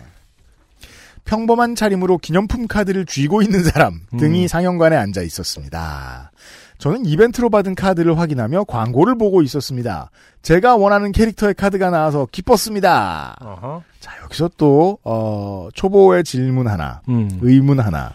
평범한 1.25 1.75
차림으로 1.75 2.17
기념품 2.17 2.65
카드를 2.67 3.05
쥐고 3.05 3.43
있는 3.43 3.63
사람 3.63 3.99
등이 4.17 4.43
음. 4.43 4.47
상영관에 4.47 4.95
앉아 4.95 5.21
있었습니다. 5.21 6.31
저는 6.79 7.05
이벤트로 7.05 7.49
받은 7.49 7.75
카드를 7.75 8.17
확인하며 8.17 8.63
광고를 8.63 9.17
보고 9.17 9.41
있었습니다. 9.41 10.09
제가 10.41 10.77
원하는 10.77 11.11
캐릭터의 11.11 11.53
카드가 11.53 11.89
나와서 11.89 12.25
기뻤습니다. 12.31 13.35
어허. 13.41 13.83
자, 13.99 14.13
여기서 14.23 14.49
또, 14.55 14.97
어, 15.03 15.67
초보의 15.73 16.23
질문 16.23 16.67
하나, 16.67 17.01
음. 17.09 17.37
의문 17.41 17.81
하나. 17.81 18.13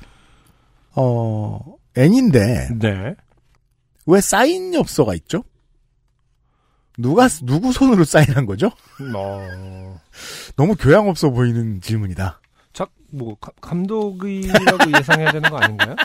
어, 0.96 1.60
N인데, 1.96 2.68
네. 2.78 3.14
왜 4.06 4.20
사인 4.20 4.74
엽서가 4.74 5.14
있죠? 5.16 5.42
누가, 6.96 7.26
누구 7.42 7.72
손으로 7.72 8.04
사인한 8.04 8.46
거죠? 8.46 8.66
어. 9.14 10.00
너무 10.56 10.76
교양 10.76 11.08
없어 11.08 11.30
보이는 11.30 11.80
질문이다. 11.80 12.40
작, 12.72 12.90
뭐, 13.10 13.34
가- 13.40 13.50
감독이라고 13.60 14.96
예상해야 14.98 15.32
되는 15.32 15.50
거 15.50 15.56
아닌가요? 15.56 15.96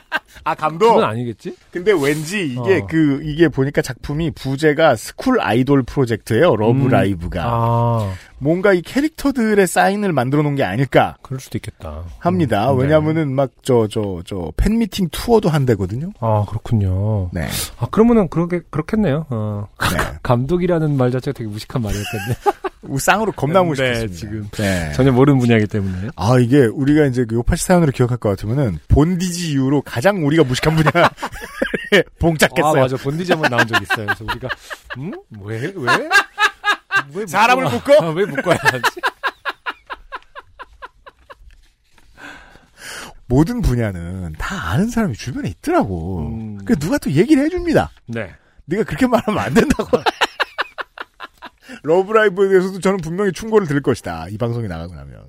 아, 0.44 0.56
그건 0.56 1.04
아니겠지? 1.04 1.56
근데 1.72 1.92
왠지 1.92 2.46
이게 2.48 2.78
어. 2.82 2.88
그 2.90 3.22
이게 3.24 3.48
보니까 3.48 3.82
작품이 3.82 4.32
부제가 4.32 4.96
School 4.96 5.40
Idol 5.42 5.84
Project예요. 5.84 6.56
러브 6.56 6.86
음. 6.86 6.88
라이브가 6.90 7.44
아, 7.46 8.14
뭔가 8.38 8.74
이 8.74 8.82
캐릭터들의 8.82 9.66
사인을 9.68 10.14
만들어 10.14 10.42
놓은 10.44 10.56
게 10.56 10.64
아닐까 10.64 11.18
그럴 11.22 11.40
수도 11.40 11.58
있겠다. 11.58 12.04
합니다. 12.20 12.72
음, 12.72 12.78
네. 12.78 12.84
왜냐하면은 12.84 13.32
막 13.34 13.50
저 13.64 13.88
저 13.88 14.22
저 14.26 14.52
팬미팅 14.58 15.10
투어도 15.12 15.50
한대거든요. 15.50 16.12
아, 16.20 16.46
그렇군요. 16.48 17.30
네. 17.34 17.48
아, 17.80 17.88
그러면은 17.92 18.28
그렇게, 18.30 18.62
그렇겠네요. 18.70 19.26
어. 19.30 19.68
네. 19.92 19.98
감독이라는 20.24 20.96
말 20.98 21.12
자체가 21.12 21.38
되게 21.38 21.50
무식한 21.50 21.82
말이었겠네. 21.82 22.36
쌍으로 22.98 23.32
겁나 23.34 23.62
네, 23.62 23.68
무식했습니다. 23.68 24.16
지금. 24.16 24.48
네. 24.52 24.92
전혀 24.94 25.12
모르는 25.12 25.40
분야이기 25.40 25.68
때문에. 25.68 26.10
아 26.16 26.40
이게 26.40 26.66
우리가 26.66 27.06
이제 27.08 27.26
그 27.26 27.36
요파시 27.36 27.66
사연으로 27.66 27.92
기억할 27.92 28.18
것 28.18 28.30
같으면은 28.30 28.80
본디지 28.88 29.52
이후로 29.52 29.82
가장 29.82 30.26
우리가 30.26 30.44
무식한 30.46 30.76
분야 30.76 30.90
아, 31.06 31.10
봉착했어요. 32.20 32.82
맞아. 32.82 32.96
본디지 32.98 33.34
한번 33.34 33.50
나온 33.52 33.68
적 33.68 33.82
있어요. 33.82 34.06
그래서 34.06 34.24
우리가, 34.26 34.48
음? 34.98 35.12
왜? 35.42 35.74
왜? 35.76 36.10
왜 37.14 37.28
사람을 37.28 37.64
묶어? 37.66 37.78
묶어? 37.78 38.06
아, 38.06 38.10
왜 38.12 38.26
묶어야 38.26 38.58
하지? 38.62 38.84
모든 43.28 43.62
분야는 43.62 44.34
다 44.40 44.72
아는 44.72 44.88
사람이 44.90 45.14
주변에 45.16 45.50
있더라고. 45.50 46.28
음. 46.30 46.66
그 46.66 46.76
누가 46.78 46.98
또 46.98 47.12
얘기를 47.12 47.44
해줍니다. 47.46 47.92
네. 48.08 48.34
네가 48.66 48.84
그렇게 48.84 49.06
말하면 49.06 49.40
안 49.44 49.54
된다고. 49.54 49.98
러브라이브에 51.84 52.50
대해서도 52.50 52.80
저는 52.80 52.98
분명히 52.98 53.32
충고를 53.32 53.68
들을 53.68 53.82
것이다. 53.82 54.28
이 54.30 54.38
방송이 54.38 54.68
나가고 54.68 54.96
나면. 54.96 55.26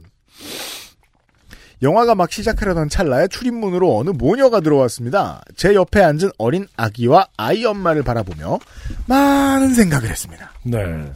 영화가 1.83 2.15
막 2.15 2.31
시작하려던 2.31 2.89
찰나에 2.91 3.29
출입문으로 3.29 3.97
어느 3.97 4.11
모녀가 4.11 4.61
들어왔습니다. 4.61 5.43
제 5.57 5.75
옆에 5.75 6.03
앉은 6.03 6.31
어린 6.37 6.67
아기와 6.77 7.29
아이 7.37 7.65
엄마를 7.65 8.03
바라보며 8.03 8.59
많은 9.07 9.75
생각을 9.75 10.11
했습니다. 10.11 10.53
네. 10.65 11.11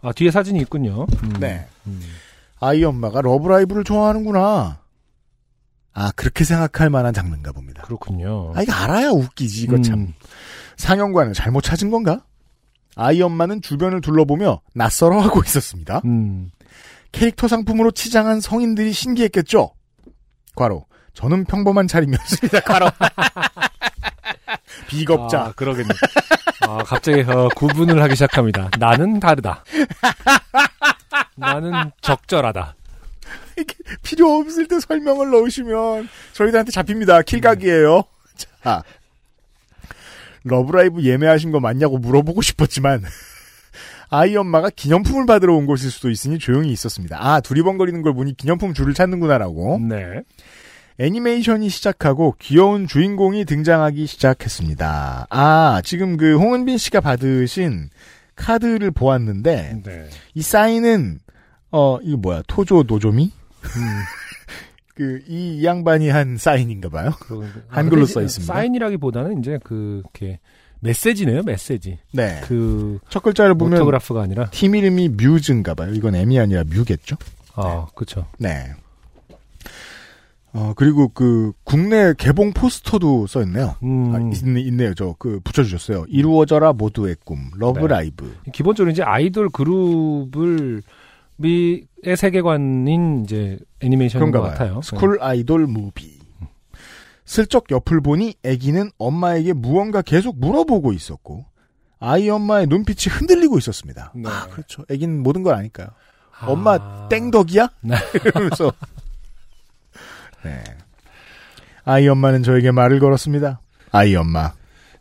아, 0.00 0.12
뒤에 0.12 0.30
사진이 0.30 0.58
있군요. 0.60 1.06
음. 1.22 1.32
네. 1.40 1.66
음. 1.86 2.00
아이 2.58 2.82
엄마가 2.84 3.20
러브라이브를 3.20 3.84
좋아하는구나. 3.84 4.78
아, 5.92 6.12
그렇게 6.16 6.44
생각할 6.44 6.88
만한 6.88 7.12
장면인가 7.12 7.52
봅니다. 7.52 7.82
그렇군요. 7.82 8.52
아, 8.54 8.62
이거 8.62 8.72
알아야 8.72 9.10
웃기지, 9.10 9.64
이거 9.64 9.80
참. 9.82 9.98
음. 9.98 10.14
상영관을 10.76 11.34
잘못 11.34 11.62
찾은 11.62 11.90
건가? 11.90 12.22
아이 12.96 13.22
엄마는 13.22 13.62
주변을 13.62 14.00
둘러보며 14.00 14.60
낯설어하고 14.74 15.42
있었습니다. 15.44 16.02
음. 16.04 16.50
캐릭터 17.12 17.48
상품으로 17.48 17.90
치장한 17.90 18.40
성인들이 18.40 18.92
신기했겠죠? 18.92 19.72
과로. 20.54 20.86
저는 21.14 21.44
평범한 21.44 21.88
차림이었습니다. 21.88 22.60
과로. 22.60 22.88
비겁자. 24.88 25.40
아, 25.40 25.52
그러겠네. 25.52 25.88
아, 26.66 26.78
갑자기 26.84 27.20
어, 27.22 27.48
구분을 27.56 28.02
하기 28.02 28.14
시작합니다. 28.14 28.70
나는 28.78 29.18
다르다. 29.20 29.64
나는 31.36 31.90
적절하다. 32.00 32.74
필요 34.02 34.38
없을 34.38 34.66
때 34.68 34.78
설명을 34.80 35.30
넣으시면 35.30 36.08
저희들한테 36.32 36.70
잡힙니다. 36.72 37.22
킬각이에요. 37.22 38.02
자. 38.62 38.82
러브라이브 40.44 41.02
예매하신 41.02 41.50
거 41.50 41.60
맞냐고 41.60 41.98
물어보고 41.98 42.42
싶었지만 42.42 43.02
아이 44.10 44.36
엄마가 44.36 44.70
기념품을 44.70 45.26
받으러 45.26 45.54
온 45.54 45.66
곳일 45.66 45.90
수도 45.90 46.10
있으니 46.10 46.38
조용히 46.38 46.72
있었습니다. 46.72 47.18
아, 47.20 47.40
두리번거리는 47.40 48.02
걸 48.02 48.12
보니 48.14 48.36
기념품 48.36 48.74
줄을 48.74 48.92
찾는구나라고. 48.92 49.78
네. 49.88 50.22
애니메이션이 50.98 51.68
시작하고 51.68 52.34
귀여운 52.38 52.86
주인공이 52.86 53.44
등장하기 53.44 54.04
시작했습니다. 54.06 55.28
아, 55.30 55.80
지금 55.84 56.16
그 56.16 56.36
홍은빈 56.36 56.76
씨가 56.76 57.00
받으신 57.00 57.88
카드를 58.34 58.90
보았는데 58.90 59.82
네. 59.84 60.08
이 60.34 60.42
사인은 60.42 61.20
어 61.70 61.98
이거 62.02 62.16
뭐야 62.16 62.42
토조 62.46 62.84
노조미? 62.86 63.30
그 65.00 65.20
이 65.28 65.64
양반이 65.64 66.08
한 66.10 66.36
사인인가 66.36 66.88
봐요. 66.90 67.10
그, 67.20 67.40
한글로 67.68 68.02
근데 68.02 68.12
써 68.12 68.22
있습니다. 68.22 68.52
사인이라기보다는 68.52 69.38
이제 69.40 69.58
그, 69.64 70.02
이렇게, 70.04 70.38
메시지네요, 70.80 71.42
메시지. 71.42 71.98
네. 72.12 72.40
그, 72.44 72.98
첫 73.08 73.22
글자를 73.22 73.54
보면 73.54 73.74
autograph가 73.78 74.22
아니라. 74.22 74.50
팀 74.50 74.74
이름이 74.74 75.10
뮤즈인가 75.10 75.74
봐요. 75.74 75.92
이건 75.94 76.14
M이 76.14 76.38
아니라 76.38 76.64
뮤겠죠? 76.64 77.16
아, 77.54 77.86
그쵸. 77.94 78.26
네. 78.38 78.72
어, 80.52 80.72
그리고 80.74 81.08
그 81.08 81.52
국내 81.64 82.12
개봉 82.18 82.52
포스터도 82.52 83.26
써 83.28 83.42
있네요. 83.44 83.76
음, 83.82 84.14
아, 84.14 84.18
있네, 84.36 84.60
있네요. 84.62 84.94
저 84.94 85.14
그 85.18 85.38
붙여 85.44 85.62
주셨어요. 85.62 86.06
이루어져라 86.08 86.72
모두의 86.72 87.16
꿈, 87.24 87.50
러브 87.56 87.80
네. 87.80 87.86
라이브. 87.86 88.34
기본적으로 88.52 88.90
이제 88.90 89.02
아이돌 89.02 89.50
그룹을, 89.50 90.82
미의 91.40 92.16
세계관인 92.16 93.24
이제 93.24 93.58
애니메이션인 93.80 94.30
그런가 94.30 94.40
것 94.40 94.56
봐요. 94.56 94.74
같아요. 94.74 94.82
School 94.82 95.18
Idol 95.20 95.66
Movie. 95.66 96.18
슬쩍 97.24 97.70
옆을 97.70 98.00
보니 98.00 98.34
아기는 98.44 98.90
엄마에게 98.98 99.52
무언가 99.52 100.02
계속 100.02 100.38
물어보고 100.38 100.92
있었고 100.92 101.44
아이 102.00 102.28
엄마의 102.28 102.66
눈빛이 102.66 103.14
흔들리고 103.14 103.56
있었습니다. 103.58 104.12
네. 104.16 104.28
아, 104.28 104.48
그렇죠. 104.48 104.84
아기는 104.90 105.22
모든 105.22 105.42
걸 105.42 105.54
아니까요. 105.54 105.88
아. 106.40 106.46
엄마 106.46 107.08
땡덕이야? 107.08 107.68
네. 107.82 107.94
이러면서 108.24 108.72
네. 110.42 110.62
아이 111.84 112.08
엄마는 112.08 112.42
저에게 112.42 112.70
말을 112.70 112.98
걸었습니다. 112.98 113.60
아이 113.92 114.14
엄마. 114.16 114.52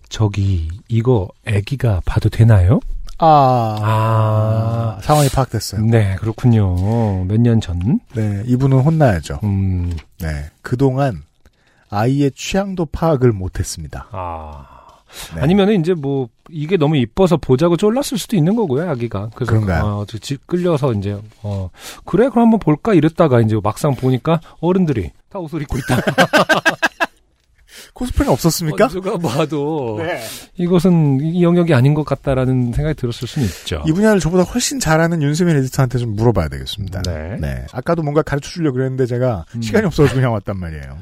저기, 0.10 0.70
이거 0.88 1.30
애기가 1.46 2.02
봐도 2.06 2.30
되나요? 2.30 2.80
아, 3.20 3.78
아. 3.82 4.98
상황이 5.02 5.30
파악됐어요. 5.30 5.82
네, 5.86 6.16
그렇군요. 6.20 7.24
몇 7.26 7.38
년 7.40 7.60
전. 7.62 8.00
네, 8.16 8.44
이분은 8.46 8.80
혼나야죠. 8.80 9.40
음, 9.44 9.92
네, 10.20 10.50
그동안 10.62 11.24
아이의 11.90 12.32
취향도 12.36 12.86
파악을 12.88 13.32
못했습니다. 13.32 14.08
아. 14.12 14.66
네. 15.36 15.42
아니면은 15.42 15.80
이제 15.82 15.96
뭐 15.96 16.30
이게 16.50 16.78
너무 16.78 16.96
이뻐서 16.96 17.36
보자고 17.38 17.78
쫄랐을 17.78 18.18
수도 18.20 18.36
있는 18.38 18.56
거고요, 18.56 18.88
아기가. 18.92 19.30
그래서 19.34 19.52
그런가요? 19.52 19.84
어, 19.84 20.06
저집 20.06 20.46
끌려서 20.46 20.94
이제 20.94 21.20
어 21.42 21.70
그래 22.06 22.30
그럼 22.30 22.46
한번 22.46 22.60
볼까 22.60 22.94
이랬다가 22.94 23.42
이제 23.42 23.56
막상 23.64 23.96
보니까 23.96 24.40
어른들이 24.60 25.12
다 25.30 25.40
옷을 25.40 25.64
입고 25.64 25.78
있다. 25.80 25.96
코스프레는 28.00 28.32
없었습니까? 28.32 28.86
어, 28.86 28.88
누가 28.88 29.18
봐도 29.18 29.98
네. 30.00 30.24
이것은 30.56 31.20
이 31.22 31.44
영역이 31.44 31.74
아닌 31.74 31.94
것 31.94 32.06
같다라는 32.06 32.72
생각이 32.72 32.96
들었을 32.96 33.28
수는 33.28 33.46
있죠. 33.48 33.84
이 33.86 33.92
분야를 33.92 34.22
저보다 34.22 34.44
훨씬 34.44 34.80
잘하는 34.80 35.22
윤세민 35.22 35.58
에디터한테 35.58 36.00
좀 36.00 36.16
물어봐야 36.16 36.48
되겠습니다. 36.48 37.02
네. 37.02 37.66
아까도 37.74 38.02
뭔가 38.02 38.22
가르쳐 38.22 38.50
주려고 38.50 38.76
그랬는데 38.76 39.06
제가 39.06 39.44
음. 39.54 39.62
시간이 39.62 39.86
없어서 39.86 40.14
그냥 40.14 40.32
왔단 40.32 40.58
말이에요. 40.58 40.98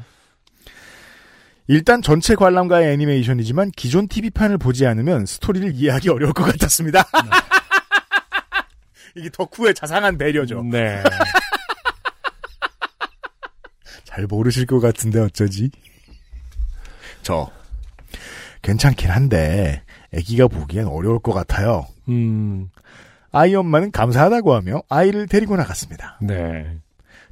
일단 1.68 2.02
전체 2.02 2.34
관람가의 2.34 2.92
애니메이션이지만 2.94 3.70
기존 3.76 4.08
TV판을 4.08 4.58
보지 4.58 4.86
않으면 4.86 5.26
스토리를 5.26 5.72
이해하기 5.74 6.08
어려울 6.08 6.32
것 6.32 6.44
같았습니다. 6.44 7.04
이게 9.14 9.28
덕후의 9.30 9.74
자상한 9.74 10.18
배려죠. 10.18 10.64
네. 10.64 11.00
잘 14.04 14.26
모르실 14.26 14.66
것 14.66 14.80
같은데 14.80 15.20
어쩌지? 15.20 15.70
저 17.28 17.50
괜찮긴 18.62 19.10
한데 19.10 19.82
아기가 20.14 20.48
보기엔 20.48 20.86
어려울 20.86 21.18
것 21.18 21.34
같아요. 21.34 21.84
음. 22.08 22.70
아이 23.32 23.54
엄마는 23.54 23.90
감사하다고 23.90 24.54
하며 24.54 24.80
아이를 24.88 25.26
데리고 25.26 25.54
나갔습니다. 25.54 26.18
네. 26.22 26.78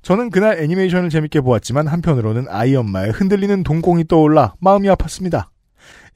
저는 0.02 0.28
그날 0.28 0.58
애니메이션을 0.58 1.08
재밌게 1.08 1.40
보았지만 1.40 1.86
한편으로는 1.86 2.44
아이 2.50 2.76
엄마의 2.76 3.12
흔들리는 3.12 3.62
동공이 3.62 4.06
떠올라 4.06 4.54
마음이 4.60 4.86
아팠습니다. 4.88 5.46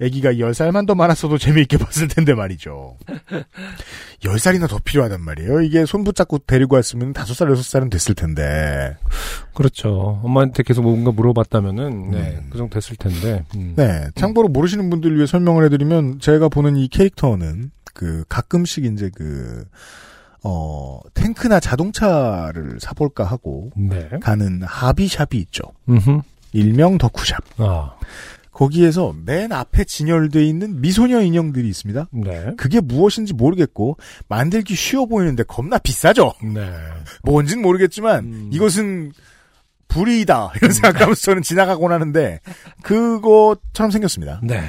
아기가 0.03 0.33
10살만 0.33 0.87
더 0.87 0.95
많았어도 0.95 1.37
재미있게 1.37 1.77
봤을 1.77 2.09
텐데 2.09 2.35
말이죠. 2.35 2.97
10살이나 4.23 4.69
더 4.69 4.79
필요하단 4.83 5.21
말이에요. 5.21 5.61
이게 5.61 5.85
손 5.85 6.05
붙잡고 6.05 6.39
데리고 6.47 6.77
왔으면 6.77 7.13
5살, 7.13 7.53
6살은 7.55 7.91
됐을 7.91 8.15
텐데. 8.15 8.97
그렇죠. 9.55 10.21
엄마한테 10.23 10.63
계속 10.63 10.83
뭔가 10.83 11.11
물어봤다면은 11.13 12.11
네, 12.11 12.39
음. 12.41 12.49
그 12.51 12.59
정도 12.59 12.75
됐을 12.75 12.97
텐데. 12.97 13.45
음. 13.55 13.75
네. 13.77 14.07
참고로 14.15 14.49
모르시는 14.49 14.89
분들 14.89 15.17
위해 15.17 15.27
설명을 15.27 15.65
해드리면 15.67 16.21
제가 16.21 16.49
보는 16.49 16.77
이 16.77 16.89
캐릭터는 16.89 17.71
그 17.93 18.25
가끔씩 18.29 18.87
이제 18.87 19.11
그, 19.15 19.65
어, 20.43 21.01
탱크나 21.13 21.61
자동차를 21.61 22.79
사볼까 22.81 23.25
하고 23.25 23.71
네. 23.77 24.09
가는 24.23 24.63
하비샵이 24.63 25.39
있죠. 25.43 25.63
음흠. 25.89 26.21
일명 26.53 26.97
덕후샵. 26.97 27.39
아. 27.59 27.95
거기에서 28.61 29.15
맨 29.25 29.53
앞에 29.53 29.85
진열돼 29.85 30.45
있는 30.45 30.83
미소녀 30.83 31.23
인형들이 31.23 31.67
있습니다. 31.67 32.09
네. 32.13 32.53
그게 32.59 32.81
무엇인지 32.81 33.33
모르겠고 33.33 33.97
만들기 34.29 34.75
쉬워 34.75 35.07
보이는데 35.07 35.45
겁나 35.45 35.79
비싸죠. 35.79 36.35
네. 36.43 36.71
뭔진 37.23 37.63
모르겠지만 37.63 38.25
음. 38.25 38.51
이것은 38.53 39.13
불이다 39.89 40.53
이런 40.61 40.73
생각하면서 40.73 41.23
저는 41.23 41.43
지나가곤 41.43 41.91
하는데 41.91 42.41
그것처럼 42.83 43.91
생겼습니다. 43.91 44.41
네. 44.43 44.61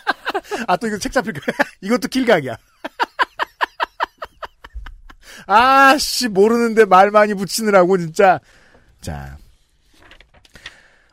아또 0.68 0.86
이거 0.86 0.98
책 0.98 1.12
잡힐 1.12 1.32
거야. 1.32 1.56
이것도 1.80 2.08
길각이야. 2.08 2.54
아씨 5.46 6.28
모르는데 6.28 6.84
말 6.84 7.10
많이 7.10 7.32
붙이느라고 7.32 7.96
진짜. 7.96 8.40
자 9.00 9.38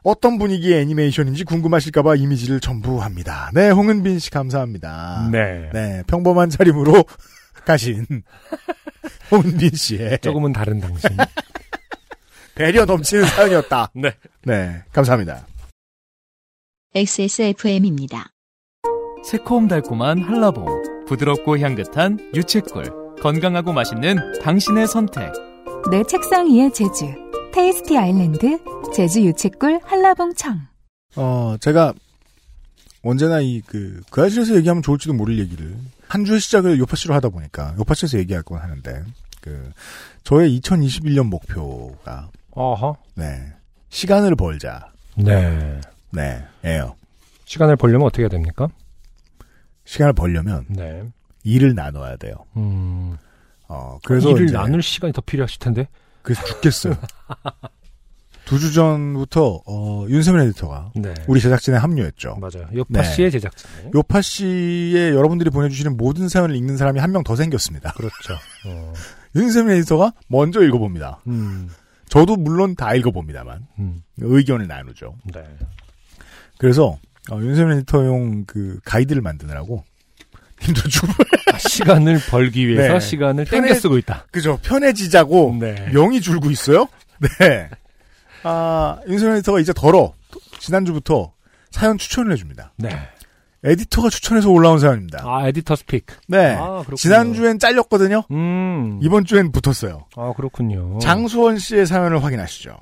어떤 0.08 0.38
분위기의 0.38 0.82
애니메이션인지 0.84 1.44
궁금하실까봐 1.44 2.16
이미지를 2.16 2.62
첨부합니다. 2.62 3.52
네 3.54 3.70
홍은빈 3.72 4.20
씨 4.20 4.32
감사합니다. 4.32 5.28
네. 5.34 5.70
네, 5.74 6.02
평범한 6.08 6.50
차림으로 6.50 7.04
가신 7.68 8.06
홍은빈 9.30 9.72
씨의 9.76 10.20
조금은 10.20 10.54
다른 10.54 10.80
당신. 10.80 11.10
배려 12.56 12.86
넘치는 12.86 13.26
사연이었다. 13.26 13.92
네. 13.96 14.14
네, 14.46 14.82
감사합니다. 14.94 15.46
XSFM입니다. 16.96 18.32
새콤달콤한 19.26 20.22
한라봉, 20.22 21.06
부드럽고 21.06 21.60
향긋한 21.60 22.32
유채꿀, 22.34 23.18
건강하고 23.22 23.74
맛있는 23.74 24.40
당신의 24.42 24.88
선택. 24.88 25.34
내 25.92 26.02
책상 26.04 26.48
위의 26.48 26.72
제주. 26.74 27.27
테이스티 27.54 27.98
아일랜드 27.98 28.60
제주 28.94 29.22
유채꿀 29.24 29.80
한라봉청. 29.84 30.60
어, 31.16 31.56
제가 31.60 31.94
언제나 33.04 33.40
이 33.40 33.62
그, 33.62 34.02
그 34.10 34.24
아실에서 34.24 34.56
얘기하면 34.56 34.84
좋을지도 34.84 35.14
모를 35.14 35.40
얘기를 35.40 35.76
한 36.08 36.26
주의 36.26 36.40
시작을 36.40 36.80
요파씨로 36.80 37.14
하다 37.14 37.30
보니까 37.30 37.76
요파씨에서 37.80 38.18
얘기할 38.20 38.44
건 38.44 38.60
하는데 38.60 39.04
그, 39.42 39.72
저의 40.24 40.60
2021년 40.60 41.28
목표가 41.28 42.30
어허. 42.52 42.98
네, 43.16 43.54
시간을 43.90 44.36
벌자. 44.36 44.92
네. 45.16 45.80
네, 46.12 46.44
예요. 46.66 46.96
시간을 47.46 47.76
벌려면 47.76 48.08
어떻게 48.08 48.24
해야 48.24 48.30
됩니까? 48.30 48.68
시간을 49.86 50.14
벌려면 50.14 50.66
네. 50.70 51.04
일을 51.44 51.76
나눠야 51.76 52.18
돼요. 52.18 52.36
음. 52.58 53.18
어, 53.70 54.00
그래서 54.04 54.32
일을 54.32 54.46
이제 54.46 54.54
나눌 54.54 54.82
시간이 54.82 55.14
더 55.14 55.22
필요하실 55.22 55.60
텐데. 55.60 55.88
그래서 56.28 56.44
죽겠어요. 56.46 56.96
두 58.46 58.58
주 58.60 58.72
전부터 58.74 59.62
어, 59.66 60.06
윤세민 60.08 60.40
에디터가 60.48 60.92
네. 60.96 61.14
우리 61.28 61.42
제작진에 61.42 61.76
합류했죠. 61.78 62.38
맞아요. 62.40 62.68
요파 62.74 63.02
네. 63.02 63.04
씨의 63.04 63.32
제작진. 63.32 63.70
요파 63.94 64.22
씨의 64.22 65.12
여러분들이 65.16 65.50
보내주시는 65.50 65.98
모든 65.98 66.30
사연을 66.30 66.56
읽는 66.56 66.78
사람이 66.78 67.00
한 67.00 67.12
명 67.12 67.24
더 67.24 67.36
생겼습니다. 67.36 67.92
그렇죠. 67.94 68.34
어. 68.68 68.94
윤세민 69.36 69.76
에디터가 69.78 70.14
먼저 70.30 70.62
읽어봅니다. 70.64 71.20
음. 71.28 71.70
저도 72.08 72.38
물론 72.38 72.76
다 72.76 72.96
읽어봅니다만 72.96 73.68
음. 73.80 74.02
의견을 74.20 74.68
나누죠. 74.68 75.16
네. 75.34 75.44
그래서 76.58 76.98
어, 77.30 77.38
윤세민 77.42 77.80
에디터용 77.80 78.46
그 78.46 78.80
가이드를 78.86 79.22
만드느라고 79.22 79.84
힘도 80.60 80.82
주고 80.90 81.08
아, 81.54 81.58
시간을 81.58 82.20
벌기 82.30 82.68
위해서 82.68 82.94
네. 82.96 83.00
시간을 83.00 83.46
편해- 83.46 83.68
땡겨 83.68 83.80
쓰고 83.80 83.98
있다. 84.00 84.26
그죠 84.32 84.60
편해지자고 84.64 85.58
네. 85.60 85.90
명이 85.94 86.22
줄고 86.22 86.50
있어요. 86.52 86.88
네. 87.20 87.70
아 88.44 89.00
윤세민 89.08 89.38
에디터가 89.38 89.60
이제 89.60 89.74
덜어 89.74 90.14
지난주부터 90.60 91.34
사연 91.72 91.98
추천을 91.98 92.32
해줍니다. 92.34 92.74
네. 92.78 92.90
에디터가 93.64 94.10
추천해서 94.10 94.50
올라온 94.50 94.80
사연입니다. 94.80 95.24
아, 95.26 95.48
에디터 95.48 95.76
스픽. 95.76 96.06
네. 96.28 96.56
아. 96.58 96.84
지난주엔 96.96 97.58
잘렸거든요. 97.60 98.24
음. 98.32 99.00
이번 99.02 99.26
주엔 99.26 99.52
붙었어요. 99.52 100.06
아, 100.16 100.32
그렇군요. 100.38 101.00
장수원 101.00 101.58
씨의 101.58 101.88
사연을 101.88 102.24
확인하시죠. 102.24 102.78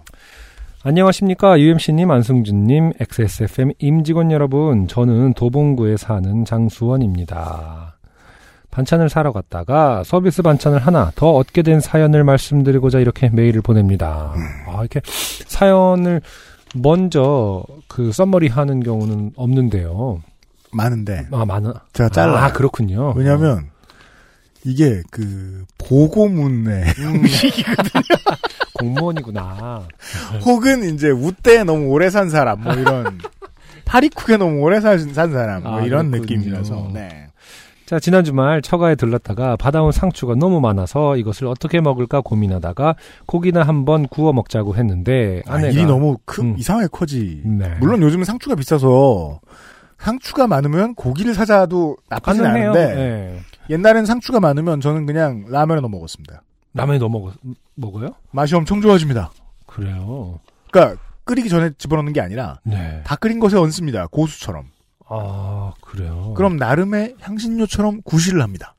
안녕하십니까. 0.87 1.59
UMC님, 1.59 2.11
안승준님, 2.11 2.93
XSFM 2.99 3.71
임직원 3.79 4.31
여러분. 4.31 4.87
저는 4.87 5.33
도봉구에 5.33 5.97
사는 5.97 6.45
장수원입니다. 6.45 7.97
반찬을 8.69 9.09
사러 9.09 9.31
갔다가 9.31 10.03
서비스 10.03 10.43
반찬을 10.43 10.77
하나 10.77 11.11
더 11.15 11.31
얻게 11.31 11.63
된 11.63 11.79
사연을 11.79 12.23
말씀드리고자 12.23 12.99
이렇게 12.99 13.29
메일을 13.29 13.63
보냅니다. 13.63 14.35
아, 14.67 14.81
이렇게 14.81 15.01
사연을 15.47 16.21
먼저 16.75 17.63
그 17.87 18.11
썸머리 18.11 18.49
하는 18.49 18.83
경우는 18.83 19.31
없는데요. 19.35 20.21
많은데 20.71 21.25
아, 21.31 21.45
많아. 21.45 21.73
제가 21.93 22.09
잘라. 22.09 22.45
아, 22.45 22.53
그렇군요. 22.53 23.13
왜냐하면 23.15 23.71
이게 24.65 25.01
그 25.11 25.65
보고문의 25.77 26.85
공무원이구나. 28.73 29.87
혹은 30.43 30.93
이제 30.93 31.09
우대에 31.09 31.63
너무 31.63 31.87
오래 31.87 32.09
산 32.09 32.29
사람 32.29 32.61
뭐 32.61 32.73
이런 32.73 33.19
파리쿡에 33.85 34.37
너무 34.37 34.59
오래 34.61 34.79
산, 34.81 34.97
산 35.13 35.31
사람 35.31 35.63
뭐 35.63 35.77
아, 35.77 35.81
이런 35.81 36.09
그렇군요. 36.11 36.39
느낌이라서 36.39 36.89
네. 36.93 37.27
자, 37.85 37.99
지난 37.99 38.23
주말 38.23 38.63
처가에 38.63 38.95
들렀다가 38.95 39.55
받아온 39.57 39.91
상추가 39.91 40.33
너무 40.33 40.59
많아서 40.59 41.15
이것을 41.17 41.45
어떻게 41.45 41.79
먹을까 41.81 42.21
고민하다가 42.21 42.95
고기나 43.27 43.61
한번 43.61 44.07
구워 44.07 44.33
먹자고 44.33 44.75
했는데 44.75 45.43
아, 45.45 45.53
아내가 45.53 45.69
일이 45.71 45.85
너무 45.85 46.17
크, 46.25 46.41
음. 46.41 46.55
이상하게 46.57 46.87
커지. 46.91 47.43
네. 47.45 47.75
물론 47.79 48.01
요즘은 48.01 48.25
상추가 48.25 48.55
비싸서 48.55 49.39
상추가 49.99 50.47
많으면 50.47 50.93
고기를 50.95 51.33
사자도 51.33 51.97
나쁘진. 52.09 52.45
않은데 52.45 52.95
네. 52.95 53.39
옛날엔 53.69 54.05
상추가 54.05 54.39
많으면 54.39 54.81
저는 54.81 55.05
그냥 55.05 55.45
라면에 55.49 55.81
넣어 55.81 55.89
먹었습니다. 55.89 56.41
라면에 56.73 56.99
넣어 56.99 57.09
먹, 57.09 57.33
먹어요? 57.75 58.15
맛이 58.31 58.55
엄청 58.55 58.81
좋아집니다. 58.81 59.31
그래요. 59.65 60.39
그러니까 60.71 61.01
끓이기 61.23 61.49
전에 61.49 61.71
집어넣는 61.77 62.13
게 62.13 62.21
아니라 62.21 62.59
네. 62.63 63.01
다 63.05 63.15
끓인 63.15 63.39
것에 63.39 63.57
얹습니다. 63.57 64.07
고수처럼. 64.07 64.65
아, 65.07 65.73
그래요. 65.81 66.33
그럼 66.35 66.57
나름의 66.57 67.15
향신료처럼 67.21 68.01
구실을 68.03 68.41
합니다. 68.41 68.75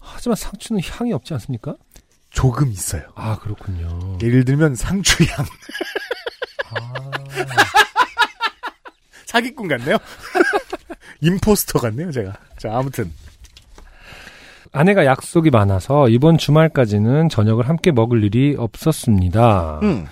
하지만 0.00 0.36
상추는 0.36 0.80
향이 0.82 1.12
없지 1.12 1.32
않습니까? 1.34 1.76
조금 2.30 2.68
있어요. 2.68 3.02
아, 3.14 3.38
그렇군요. 3.38 4.18
예를 4.22 4.44
들면 4.44 4.74
상추향. 4.74 5.44
아, 6.74 7.10
사기꾼 9.34 9.66
같네요. 9.66 9.96
임포스터 11.20 11.80
같네요, 11.80 12.12
제가. 12.12 12.34
자, 12.56 12.70
아무튼. 12.72 13.10
아내가 14.70 15.04
약속이 15.04 15.50
많아서 15.50 16.08
이번 16.08 16.38
주말까지는 16.38 17.28
저녁을 17.28 17.68
함께 17.68 17.90
먹을 17.90 18.22
일이 18.22 18.54
없었습니다. 18.56 19.80
음. 19.82 20.06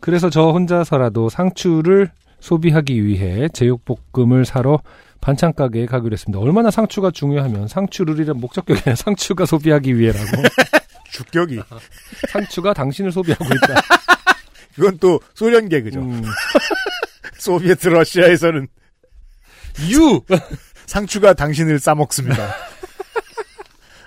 그래서 0.00 0.28
저 0.28 0.50
혼자서라도 0.50 1.30
상추를 1.30 2.10
소비하기 2.40 3.06
위해 3.06 3.48
제육볶음을 3.48 4.44
사러 4.44 4.80
반찬 5.22 5.54
가게에 5.54 5.86
가기로 5.86 6.12
했습니다. 6.12 6.38
얼마나 6.38 6.70
상추가 6.70 7.10
중요하면 7.10 7.68
상추를 7.68 8.18
이란 8.20 8.38
목적격이 8.38 8.80
아니라 8.80 8.96
상추가 8.96 9.46
소비하기 9.46 9.98
위해라고. 9.98 10.42
주격이. 11.12 11.60
상추가 12.28 12.74
당신을 12.74 13.10
소비하고 13.12 13.44
있다. 13.44 13.80
그건 14.74 14.98
또 14.98 15.20
소련 15.34 15.68
개그죠. 15.68 16.00
음. 16.00 16.22
소비에트 17.44 17.88
러시아에서는 17.88 18.66
유! 19.90 20.20
상추가 20.86 21.34
당신을 21.34 21.78
싸먹습니다. 21.78 22.54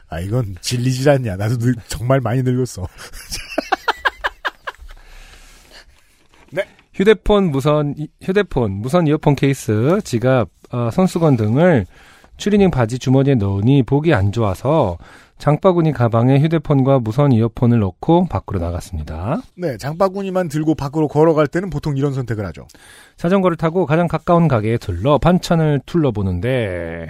아, 0.09 0.19
이건 0.21 0.55
질리질 0.61 1.09
않냐. 1.09 1.35
나도 1.35 1.57
늙- 1.57 1.77
정말 1.88 2.19
많이 2.21 2.41
늙었어. 2.41 2.88
휴대폰, 6.93 7.51
무선, 7.51 7.93
이- 7.97 8.07
휴대폰, 8.23 8.71
무선 8.71 9.05
이어폰 9.05 9.35
케이스, 9.35 9.99
지갑, 10.03 10.49
어, 10.71 10.89
손수건 10.91 11.38
등을 11.38 11.85
추리닝 12.38 12.71
바지 12.71 12.97
주머니에 12.97 13.35
넣으니 13.35 13.83
보기 13.83 14.15
안 14.15 14.31
좋아서 14.31 14.97
장바구니 15.38 15.93
가방에 15.93 16.39
휴대폰과 16.39 16.99
무선 16.99 17.31
이어폰을 17.31 17.79
넣고 17.79 18.25
밖으로 18.25 18.59
나갔습니다. 18.59 19.41
네, 19.55 19.77
장바구니만 19.77 20.47
들고 20.47 20.75
밖으로 20.75 21.07
걸어갈 21.07 21.47
때는 21.47 21.69
보통 21.69 21.95
이런 21.95 22.13
선택을 22.13 22.45
하죠. 22.47 22.67
자전거를 23.17 23.55
타고 23.57 23.85
가장 23.85 24.07
가까운 24.07 24.47
가게에 24.47 24.77
들러 24.77 25.17
반찬을 25.19 25.81
둘러보는데, 25.85 27.07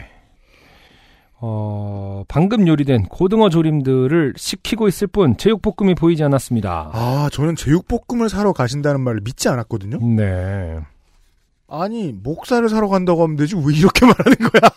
어, 1.39 2.23
방금 2.27 2.67
요리된 2.67 3.03
고등어 3.03 3.49
조림들을 3.49 4.33
식히고 4.35 4.87
있을 4.87 5.07
뿐 5.07 5.37
제육볶음이 5.37 5.95
보이지 5.95 6.23
않았습니다. 6.23 6.89
아, 6.93 7.29
저는 7.31 7.55
제육볶음을 7.55 8.27
사러 8.29 8.53
가신다는 8.53 9.01
말을 9.01 9.21
믿지 9.23 9.47
않았거든요. 9.47 9.99
네. 10.15 10.79
아니, 11.69 12.11
목살을 12.11 12.69
사러 12.69 12.87
간다고 12.87 13.23
하면 13.23 13.35
되지, 13.35 13.55
왜 13.55 13.75
이렇게 13.75 14.05
말하는 14.07 14.35
거야? 14.37 14.71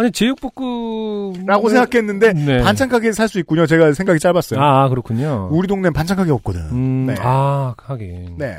아니, 0.00 0.10
제육볶음. 0.12 1.44
라고 1.44 1.68
생각했는데, 1.68 2.32
네. 2.32 2.62
반찬 2.62 2.88
가게에 2.88 3.12
살수 3.12 3.38
있군요. 3.40 3.66
제가 3.66 3.92
생각이 3.92 4.18
짧았어요. 4.18 4.58
아, 4.58 4.88
그렇군요. 4.88 5.48
우리 5.52 5.68
동네는 5.68 5.92
반찬 5.92 6.16
가게 6.16 6.30
없거든. 6.32 6.60
음, 6.72 7.06
네. 7.06 7.14
아, 7.18 7.74
하긴. 7.76 8.36
네. 8.38 8.58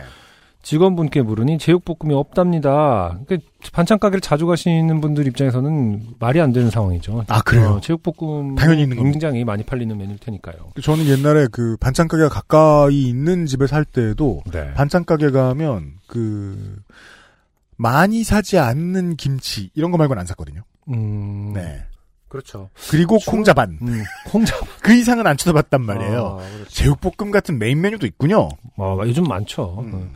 직원분께 0.61 1.23
물으니 1.23 1.57
제육볶음이 1.57 2.13
없답니다. 2.13 3.17
그러니까 3.25 3.49
반찬 3.73 3.97
가게를 3.97 4.21
자주 4.21 4.45
가시는 4.45 5.01
분들 5.01 5.25
입장에서는 5.25 6.01
말이 6.19 6.39
안 6.39 6.51
되는 6.51 6.69
상황이죠. 6.69 7.25
아, 7.27 7.41
그래요? 7.41 7.69
어, 7.71 7.81
제육볶음 7.81 8.53
당연히 8.53 8.83
있는 8.83 8.97
겁니다. 8.97 9.11
굉장히 9.11 9.43
많이 9.43 9.63
팔리는 9.63 9.97
메뉴일 9.97 10.19
테니까요. 10.19 10.57
저는 10.83 11.07
옛날에 11.07 11.47
그 11.51 11.77
반찬 11.79 12.07
가게가 12.07 12.29
가까이 12.29 13.01
있는 13.01 13.47
집에 13.47 13.65
살 13.65 13.83
때도 13.83 14.43
네. 14.51 14.71
반찬 14.75 15.05
가게 15.05 15.31
가면 15.31 15.93
그 16.05 16.75
많이 17.75 18.23
사지 18.23 18.59
않는 18.59 19.15
김치 19.15 19.71
이런 19.73 19.89
거 19.89 19.97
말고는 19.97 20.19
안 20.19 20.27
샀거든요. 20.27 20.61
음, 20.89 21.51
네. 21.53 21.84
그렇죠. 22.27 22.69
그리고 22.89 23.17
주- 23.17 23.29
콩자반 23.29 23.77
음, 23.82 24.03
콩자 24.27 24.55
그 24.82 24.93
이상은 24.93 25.27
안 25.27 25.36
쳐다봤단 25.36 25.82
말이에요. 25.82 26.39
아, 26.41 26.49
그렇죠. 26.55 26.69
제육볶음 26.69 27.29
같은 27.32 27.59
메인 27.59 27.82
메뉴도 27.82 28.07
있군요. 28.07 28.47
어, 28.77 28.99
요즘 29.05 29.23
많죠. 29.23 29.79
음. 29.79 29.93
음. 29.93 30.11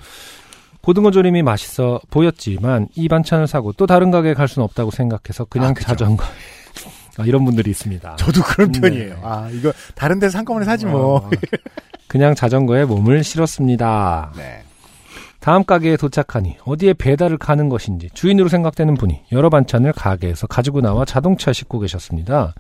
고등어 0.82 1.12
조림이 1.12 1.42
맛있어 1.44 2.00
보였지만 2.12 2.88
이 2.96 3.08
반찬을 3.10 3.48
사고 3.48 3.74
또 3.74 3.86
다른 3.88 4.12
가게에 4.12 4.34
갈 4.34 4.48
수는 4.48 4.64
없다고 4.66 4.92
생각해서 4.92 5.46
그냥 5.46 5.72
아. 5.72 5.82
자전거 5.82 6.24
아, 7.18 7.24
이런 7.26 7.44
분들이 7.44 7.72
있습니다. 7.72 8.16
저도 8.18 8.42
그런 8.44 8.72
네. 8.72 8.80
편이에요. 8.82 9.20
아 9.24 9.50
이거 9.52 9.74
다른 9.96 10.20
데서 10.20 10.38
한꺼번에 10.38 10.64
사지 10.66 10.86
뭐. 10.86 11.18
어, 11.18 11.30
그냥 12.08 12.34
자전거에 12.36 12.86
몸을 12.86 13.24
실었습니다. 13.24 14.32
네. 14.38 14.64
다음 15.46 15.64
가게에 15.64 15.96
도착하니 15.96 16.58
어디에 16.66 16.94
배달을 16.94 17.38
가는 17.38 17.70
것인지 17.70 18.10
주인으로 18.16 18.50
생각되는 18.50 18.96
분이 18.96 19.26
여러 19.32 19.52
반찬을 19.52 19.94
가게에서 19.94 20.48
가지고 20.48 20.82
나와 20.82 21.06
자동차 21.06 21.54
싣고 21.54 21.78
계셨습니다. 21.82 22.56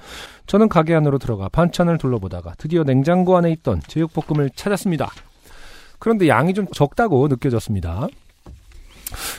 저는 0.45 0.69
가게 0.69 0.93
안으로 0.93 1.17
들어가 1.17 1.49
반찬을 1.49 1.97
둘러보다가 1.97 2.53
드디어 2.59 2.83
냉장고 2.83 3.37
안에 3.37 3.51
있던 3.53 3.81
제육볶음을 3.87 4.51
찾았습니다. 4.55 5.09
그런데 5.97 6.27
양이 6.27 6.53
좀 6.53 6.67
적다고 6.67 7.27
느껴졌습니다. 7.27 8.07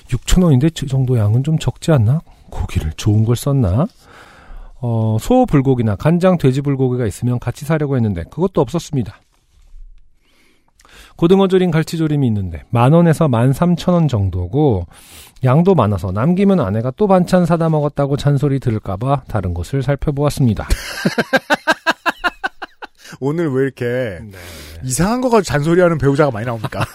6,000원인데 0.08 0.74
저 0.74 0.86
정도 0.86 1.16
양은 1.16 1.44
좀 1.44 1.56
적지 1.56 1.92
않나? 1.92 2.22
고기를 2.50 2.94
좋은 2.96 3.24
걸 3.24 3.36
썼나? 3.36 3.86
어, 4.80 5.18
소 5.20 5.46
불고기나 5.46 5.94
간장 5.94 6.38
돼지 6.38 6.62
불고기가 6.62 7.06
있으면 7.06 7.38
같이 7.38 7.64
사려고 7.64 7.94
했는데 7.94 8.24
그것도 8.24 8.60
없었습니다. 8.60 9.20
고등어 11.16 11.48
조림 11.48 11.70
갈치조림이 11.70 12.26
있는데 12.26 12.62
만 12.70 12.92
원에서 12.92 13.28
만 13.28 13.52
삼천 13.52 13.94
원 13.94 14.08
정도고 14.08 14.86
양도 15.44 15.74
많아서 15.74 16.12
남기면 16.12 16.60
아내가 16.60 16.92
또 16.96 17.06
반찬 17.06 17.46
사다 17.46 17.68
먹었다고 17.68 18.16
잔소리 18.16 18.60
들을까봐 18.60 19.24
다른 19.28 19.54
곳을 19.54 19.82
살펴보았습니다. 19.82 20.68
오늘 23.20 23.50
왜 23.52 23.62
이렇게 23.62 23.84
네. 24.22 24.38
이상한 24.82 25.20
거 25.20 25.30
가지고 25.30 25.44
잔소리하는 25.44 25.98
배우자가 25.98 26.30
많이 26.30 26.46
나옵니까? 26.46 26.84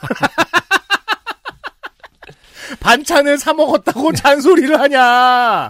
반찬을 2.80 3.38
사 3.38 3.54
먹었다고 3.54 4.14
잔소리를 4.14 4.80
하냐? 4.80 5.70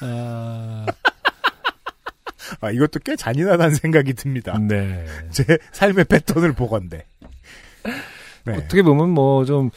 아, 0.00 0.86
아, 2.60 2.70
이것도 2.70 3.00
꽤 3.04 3.16
잔인하다는 3.16 3.74
생각이 3.74 4.14
듭니다. 4.14 4.56
네. 4.58 5.04
제 5.30 5.58
삶의 5.72 6.04
패턴을 6.04 6.52
보건데. 6.52 7.06
네. 8.44 8.54
어떻게 8.56 8.82
보면 8.82 9.10
뭐좀 9.10 9.70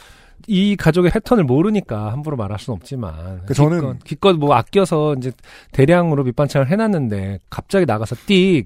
이 0.46 0.74
가족의 0.76 1.10
패턴을 1.10 1.44
모르니까 1.44 2.12
함부로 2.12 2.36
말할 2.36 2.58
수는 2.58 2.76
없지만 2.76 3.42
그 3.46 3.54
저는- 3.54 3.80
기껏, 3.80 4.04
기껏 4.04 4.32
뭐 4.36 4.54
아껴서 4.54 5.14
이제 5.18 5.32
대량으로 5.72 6.24
밑반찬을 6.24 6.68
해놨는데 6.68 7.40
갑자기 7.50 7.84
나가서 7.86 8.16
띡뭐 8.26 8.64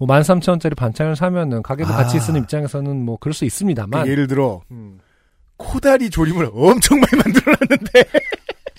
13,000원짜리 0.00 0.76
반찬을 0.76 1.16
사면은 1.16 1.62
가게도 1.62 1.92
아. 1.92 1.96
같이 1.96 2.18
쓰는 2.18 2.40
입장에서는 2.42 3.04
뭐 3.04 3.16
그럴 3.20 3.34
수 3.34 3.44
있습니다만 3.44 4.04
그 4.04 4.10
예를 4.10 4.26
들어 4.26 4.62
음. 4.70 4.98
코다리 5.58 6.10
조림을 6.10 6.50
엄청 6.52 6.98
많이 6.98 7.16
만들어놨는데 7.22 8.04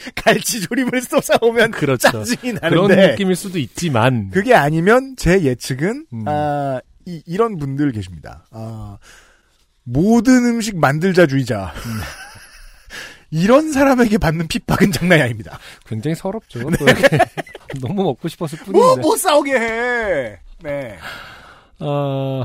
갈치 0.15 0.61
조림을 0.61 1.01
쏟아오면 1.01 1.71
그렇죠. 1.71 2.09
짜증이 2.11 2.53
그런 2.55 2.87
나는데 2.89 3.11
느낌일 3.11 3.35
수도 3.35 3.57
있지만 3.57 4.29
그게 4.31 4.53
아니면 4.53 5.15
제 5.17 5.41
예측은 5.43 6.07
음. 6.11 6.23
아, 6.27 6.81
이, 7.05 7.21
이런 7.25 7.57
분들 7.57 7.91
계십니다. 7.93 8.45
아, 8.51 8.97
모든 9.83 10.45
음식 10.45 10.77
만들자주의자. 10.77 11.73
음. 11.85 11.99
이런 13.31 13.71
사람에게 13.71 14.19
받는 14.19 14.47
핍박은 14.47 14.91
장난이 14.91 15.21
아닙니다. 15.21 15.57
굉장히 15.87 16.13
서럽죠. 16.15 16.59
또 16.59 16.69
이렇게 16.85 17.17
너무 17.81 18.03
먹고 18.03 18.27
싶었을 18.27 18.59
네. 18.59 18.71
뭐, 18.71 18.81
뿐인데. 18.93 19.01
못 19.01 19.17
싸우게 19.17 19.53
해. 19.53 20.39
네. 20.61 20.97
어, 21.79 22.43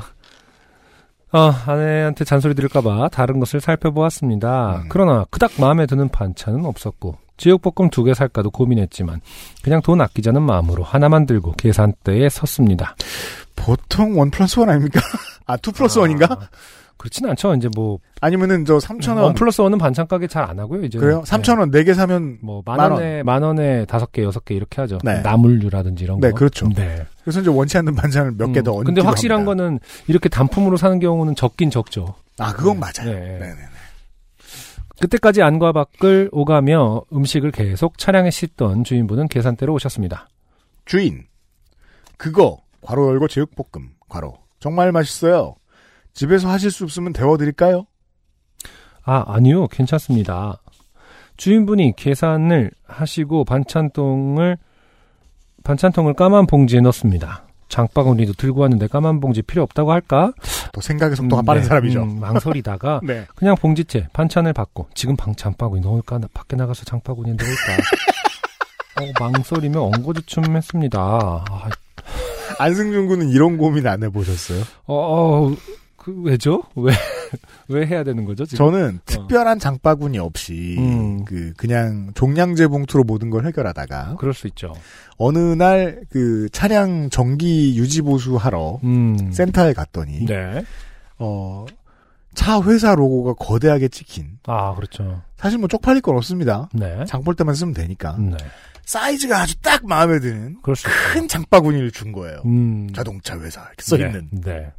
어, 1.32 1.38
아내한테 1.66 2.24
잔소리 2.24 2.54
들을까봐 2.54 3.08
다른 3.10 3.38
것을 3.38 3.60
살펴보았습니다. 3.60 4.82
음. 4.84 4.88
그러나 4.88 5.26
그닥 5.30 5.52
마음에 5.60 5.84
드는 5.86 6.08
반찬은 6.08 6.64
없었고 6.64 7.18
제육볶음 7.36 7.90
두 7.90 8.04
개 8.04 8.14
살까도 8.14 8.50
고민했지만 8.50 9.20
그냥 9.62 9.82
돈 9.82 10.00
아끼자는 10.00 10.40
마음으로 10.42 10.82
하나만 10.84 11.26
들고 11.26 11.52
계산대에 11.52 12.30
섰습니다. 12.30 12.96
보통 13.54 14.18
one 14.18 14.30
plus 14.30 14.58
one 14.58 14.70
아닙니까? 14.70 15.00
아, 15.46 15.56
two 15.58 15.70
plus 15.70 15.98
one인가? 15.98 16.48
그렇진 16.98 17.26
않죠. 17.26 17.54
이제 17.54 17.68
뭐 17.74 17.98
아니면은 18.20 18.64
저 18.64 18.76
3,000원. 18.78 19.22
one 19.22 19.34
plus 19.34 19.60
one은 19.60 19.78
반찬 19.78 20.06
가게 20.08 20.26
잘 20.26 20.42
안 20.44 20.58
하고요. 20.58 20.82
이제 20.84 20.98
그래요? 20.98 21.22
3,000원 21.24 21.70
4개 21.72 21.94
사면 21.94 22.38
뭐만 22.42 22.76
만 22.76 22.90
원에 22.92 23.22
만 23.22 23.42
원에 23.42 23.84
다섯 23.86 24.12
개 24.12 24.22
여섯 24.24 24.44
개 24.44 24.54
이렇게 24.54 24.80
하죠. 24.82 24.98
네. 25.04 25.20
나물류라든지 25.22 26.04
이런 26.04 26.20
네, 26.20 26.30
거. 26.30 26.36
그렇죠. 26.36 26.68
네. 26.74 27.06
그래서 27.22 27.40
이제 27.40 27.48
원치 27.50 27.78
않는 27.78 27.94
반찬을 27.94 28.32
몇 28.36 28.52
개더 28.52 28.72
얹기도 28.72 28.80
음, 28.80 28.84
근데 28.84 29.00
확실한 29.00 29.40
합니다. 29.40 29.62
거는 29.62 29.80
이렇게 30.08 30.28
단품으로 30.28 30.76
사는 30.76 30.98
경우는 30.98 31.34
적긴 31.36 31.70
적죠. 31.70 32.14
아, 32.38 32.52
그건 32.52 32.78
맞아요. 32.80 33.04
네. 33.12 33.14
네네네. 33.38 33.56
그때까지 35.00 35.42
안과 35.42 35.70
밖을 35.72 36.28
오가며 36.32 37.02
음식을 37.12 37.52
계속 37.52 37.98
차량에 37.98 38.30
싣던 38.30 38.82
주인분은 38.84 39.28
계산대로 39.28 39.72
오셨습니다. 39.74 40.28
주인. 40.86 41.24
그거 42.16 42.58
괄호 42.80 43.08
열고 43.10 43.28
제육볶음 43.28 43.90
괄호. 44.08 44.36
정말 44.58 44.90
맛있어요. 44.90 45.54
집에서 46.18 46.50
하실 46.50 46.72
수 46.72 46.82
없으면 46.82 47.12
데워드릴까요? 47.12 47.86
아, 49.04 49.24
아니요. 49.28 49.68
괜찮습니다. 49.68 50.60
주인분이 51.36 51.94
계산을 51.94 52.72
하시고 52.88 53.44
반찬통을 53.44 54.58
반찬통을 55.62 56.14
까만 56.14 56.48
봉지에 56.48 56.80
넣습니다. 56.80 57.44
장바구니도 57.68 58.32
들고 58.32 58.62
왔는데 58.62 58.88
까만 58.88 59.20
봉지 59.20 59.42
필요 59.42 59.62
없다고 59.62 59.92
할까? 59.92 60.32
또 60.72 60.80
생각의 60.80 61.14
속도가 61.14 61.42
음, 61.42 61.44
빠른 61.44 61.62
네, 61.62 61.68
사람이죠. 61.68 62.02
음, 62.02 62.18
망설이다가 62.18 63.00
네. 63.06 63.24
그냥 63.36 63.54
봉지채 63.54 64.08
반찬을 64.12 64.52
받고 64.54 64.88
지금 64.94 65.14
방 65.14 65.36
장바구니 65.36 65.82
넣을까? 65.82 66.18
나 66.18 66.26
밖에 66.34 66.56
나가서 66.56 66.84
장바구니에 66.84 67.34
넣을까? 67.34 67.82
어, 69.00 69.12
망설이며 69.20 69.80
엉거주춤 69.80 70.56
했습니다. 70.56 70.98
아, 71.00 71.70
안승준 72.58 73.06
군은 73.06 73.28
이런 73.28 73.56
고민 73.56 73.86
안 73.86 74.02
해보셨어요? 74.02 74.64
어, 74.86 74.94
어, 75.46 75.54
그 76.08 76.22
왜죠? 76.22 76.62
왜, 76.74 76.94
왜 77.68 77.86
해야 77.86 78.02
되는 78.02 78.24
거죠, 78.24 78.46
지금? 78.46 78.64
저는 78.70 79.00
특별한 79.04 79.58
장바구니 79.58 80.18
없이 80.18 80.76
음. 80.78 81.24
그 81.26 81.52
그냥 81.58 82.12
종량제 82.14 82.68
봉투로 82.68 83.04
모든 83.04 83.28
걸 83.28 83.44
해결하다가 83.46 84.16
그럴 84.18 84.32
수 84.32 84.46
있죠. 84.46 84.72
어느 85.18 85.38
날 85.38 86.02
그 86.10 86.48
차량 86.50 87.10
정기 87.10 87.76
유지 87.76 88.00
보수 88.00 88.36
하러 88.36 88.80
음. 88.84 89.30
센터에 89.32 89.74
갔더니 89.74 90.24
네. 90.24 90.64
어, 91.18 91.66
차 92.34 92.62
회사 92.62 92.94
로고가 92.94 93.34
거대하게 93.34 93.88
찍힌 93.88 94.38
아, 94.46 94.74
그렇죠. 94.74 95.20
사실 95.36 95.58
뭐 95.58 95.68
쪽팔릴 95.68 96.00
건 96.00 96.16
없습니다. 96.16 96.70
네. 96.72 97.04
장볼 97.06 97.34
때만 97.34 97.54
쓰면 97.54 97.74
되니까 97.74 98.16
네. 98.18 98.36
사이즈가 98.84 99.42
아주 99.42 99.54
딱 99.60 99.84
마음에 99.86 100.18
드는. 100.20 100.56
큰 101.12 101.28
장바구니를 101.28 101.90
준 101.90 102.12
거예요. 102.12 102.40
음. 102.46 102.88
자동차 102.94 103.38
회사 103.38 103.60
이렇게 103.60 103.82
써 103.82 103.96
있는. 103.96 104.28
네. 104.32 104.40
네. 104.52 104.72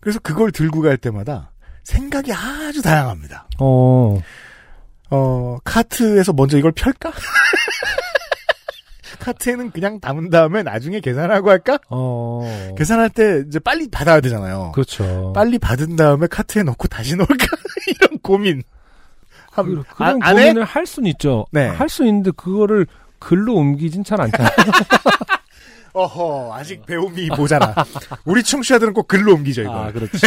그래서 0.00 0.18
그걸 0.20 0.52
들고 0.52 0.80
갈 0.82 0.96
때마다 0.96 1.50
생각이 1.84 2.32
아주 2.32 2.82
다양합니다. 2.82 3.48
어, 3.58 4.20
어, 5.10 5.58
카트에서 5.64 6.32
먼저 6.32 6.58
이걸 6.58 6.72
펼까? 6.72 7.12
카트에는 9.20 9.70
그냥 9.70 9.98
담은 10.00 10.30
다음에 10.30 10.62
나중에 10.62 11.00
계산하고 11.00 11.50
할까? 11.50 11.78
어. 11.88 12.74
계산할 12.76 13.10
때 13.10 13.42
이제 13.48 13.58
빨리 13.58 13.88
받아야 13.88 14.20
되잖아요. 14.20 14.72
그렇죠. 14.72 15.32
빨리 15.34 15.58
받은 15.58 15.96
다음에 15.96 16.26
카트에 16.26 16.62
넣고 16.62 16.86
다시 16.88 17.16
넣을까? 17.16 17.34
이런 17.88 18.18
고민. 18.20 18.62
그, 19.54 19.60
함- 19.62 19.82
그런 19.96 20.22
아? 20.22 20.32
고민을 20.32 20.64
할 20.64 20.86
수는 20.86 21.08
있죠. 21.10 21.46
네. 21.50 21.66
할 21.68 21.88
수 21.88 22.04
있는데 22.06 22.30
그거를 22.36 22.86
글로 23.18 23.54
옮기진 23.54 24.04
잘 24.04 24.20
않잖아요. 24.20 24.50
어허, 25.96 26.52
아직 26.54 26.84
배움이 26.84 27.28
모자라. 27.36 27.74
우리 28.26 28.42
청취자들은 28.42 28.92
꼭 28.92 29.08
글로 29.08 29.32
옮기죠, 29.34 29.62
이거. 29.62 29.84
아, 29.84 29.92
그렇죠. 29.92 30.18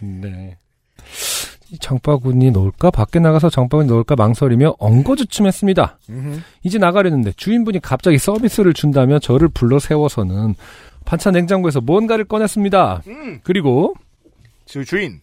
네. 0.00 0.56
이 1.70 1.78
장바구니 1.78 2.50
넣을까? 2.50 2.90
밖에 2.90 3.18
나가서 3.18 3.50
장바구니 3.50 3.90
넣을까 3.90 4.16
망설이며 4.16 4.76
엉거주춤했습니다. 4.78 5.98
음흠. 6.08 6.40
이제 6.62 6.78
나가려는데 6.78 7.32
주인분이 7.36 7.80
갑자기 7.80 8.16
서비스를 8.16 8.72
준다며 8.72 9.18
저를 9.18 9.48
불러 9.48 9.78
세워서는 9.78 10.54
반찬 11.04 11.34
냉장고에서 11.34 11.82
뭔가를 11.82 12.24
꺼냈습니다. 12.24 13.02
음. 13.06 13.40
그리고 13.42 13.94
주, 14.64 14.84
주인. 14.86 15.20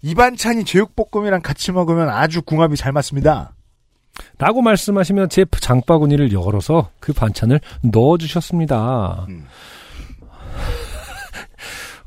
이 0.00 0.14
반찬이 0.14 0.64
제육볶음이랑 0.64 1.42
같이 1.42 1.72
먹으면 1.72 2.08
아주 2.08 2.40
궁합이 2.40 2.76
잘 2.76 2.92
맞습니다. 2.92 3.52
라고 4.38 4.62
말씀하시며 4.62 5.28
제 5.28 5.44
장바구니를 5.60 6.32
열어서 6.32 6.90
그 7.00 7.12
반찬을 7.12 7.60
넣어주셨습니다. 7.82 9.26
음. 9.28 9.46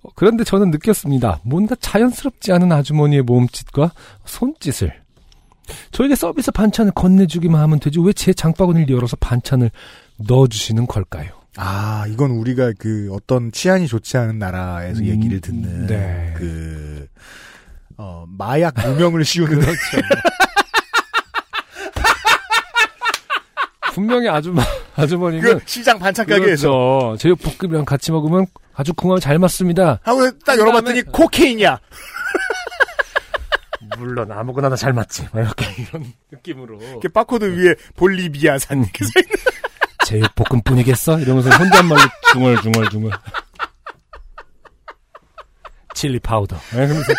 어, 0.03 0.09
그런데 0.16 0.43
저는 0.43 0.72
느꼈습니다. 0.72 1.41
뭔가 1.43 1.76
자연스럽지 1.80 2.51
않은 2.53 2.72
아주머니의 2.72 3.22
몸짓과 3.24 3.91
손짓을. 4.26 4.93
저에게 5.91 6.16
서비스 6.16 6.51
반찬을 6.51 6.91
건네주기만 6.93 7.59
하면 7.61 7.80
되지 7.80 7.99
왜 7.99 8.11
제 8.14 8.34
장바구니를 8.34 8.93
열어서 8.95 9.16
반찬을 9.18 9.72
넣어주시는 10.28 10.88
걸까요? 10.88 11.32
아, 11.55 12.05
이건 12.09 12.32
우리가 12.32 12.74
그 12.78 13.09
어떤 13.14 13.51
치안이 13.51 13.88
좋지 13.88 14.18
않은 14.18 14.39
나라에서 14.39 15.01
음, 15.01 15.05
얘기를 15.05 15.39
듣는 15.39 15.86
네. 15.88 16.34
그 16.36 17.07
어, 17.95 18.26
마약 18.28 18.74
무명을 18.76 19.24
씌우는 19.24 19.59
그렇죠. 19.61 19.78
분명히 23.93 24.27
아주머, 24.27 24.61
아주머니는 24.95 25.59
그 25.59 25.63
시장 25.65 25.99
반찬 25.99 26.25
가게에서 26.25 26.67
그렇죠. 26.67 27.15
제육볶음이랑 27.19 27.85
같이 27.85 28.11
먹으면 28.11 28.47
아주 28.73 28.93
궁합이 28.93 29.21
잘 29.21 29.37
맞습니다. 29.37 29.99
하고 30.03 30.31
딱 30.39 30.57
열어봤더니 30.57 31.03
cocaine이야. 31.03 31.79
물론 33.99 34.31
아무거나 34.31 34.75
잘 34.75 34.93
맞지. 34.93 35.27
막 35.31 35.41
이렇게 35.41 35.83
이런 35.83 36.11
느낌으로. 36.31 36.81
이렇게 36.81 37.07
바코드 37.07 37.45
위에 37.45 37.75
볼리비아산 37.95 38.81
이렇게 38.81 39.05
써 39.05 39.11
있는. 39.19 39.35
제육볶음뿐이겠어? 40.05 41.19
이러면서 41.19 41.51
혼잣말로 41.51 42.01
중얼중얼중얼. 42.31 43.11
chili 45.93 46.19
powder. 46.19 46.55
네, 46.71 46.87
그러면서 46.87 47.13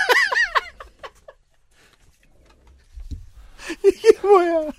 이게 3.85 4.19
뭐야? 4.27 4.71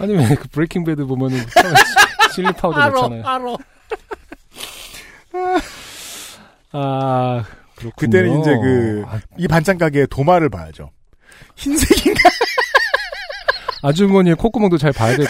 아니면 0.00 0.34
그 0.34 0.48
브레이킹 0.48 0.84
배드 0.84 1.04
보면은 1.06 1.44
칠리 2.34 2.52
파우더 2.52 2.88
넣잖아요. 2.90 3.26
알아. 3.26 3.56
아, 6.72 7.44
그렇군요. 7.76 7.92
그때는 7.96 8.40
이제 8.40 8.50
그, 8.56 9.04
아, 9.06 9.20
이 9.36 9.48
반찬 9.48 9.78
가게의 9.78 10.06
도마를 10.08 10.48
봐야죠. 10.48 10.90
흰색인가? 11.56 12.20
아주머니의 13.82 14.36
콧구멍도 14.36 14.78
잘 14.78 14.92
봐야 14.92 15.16
되고. 15.16 15.28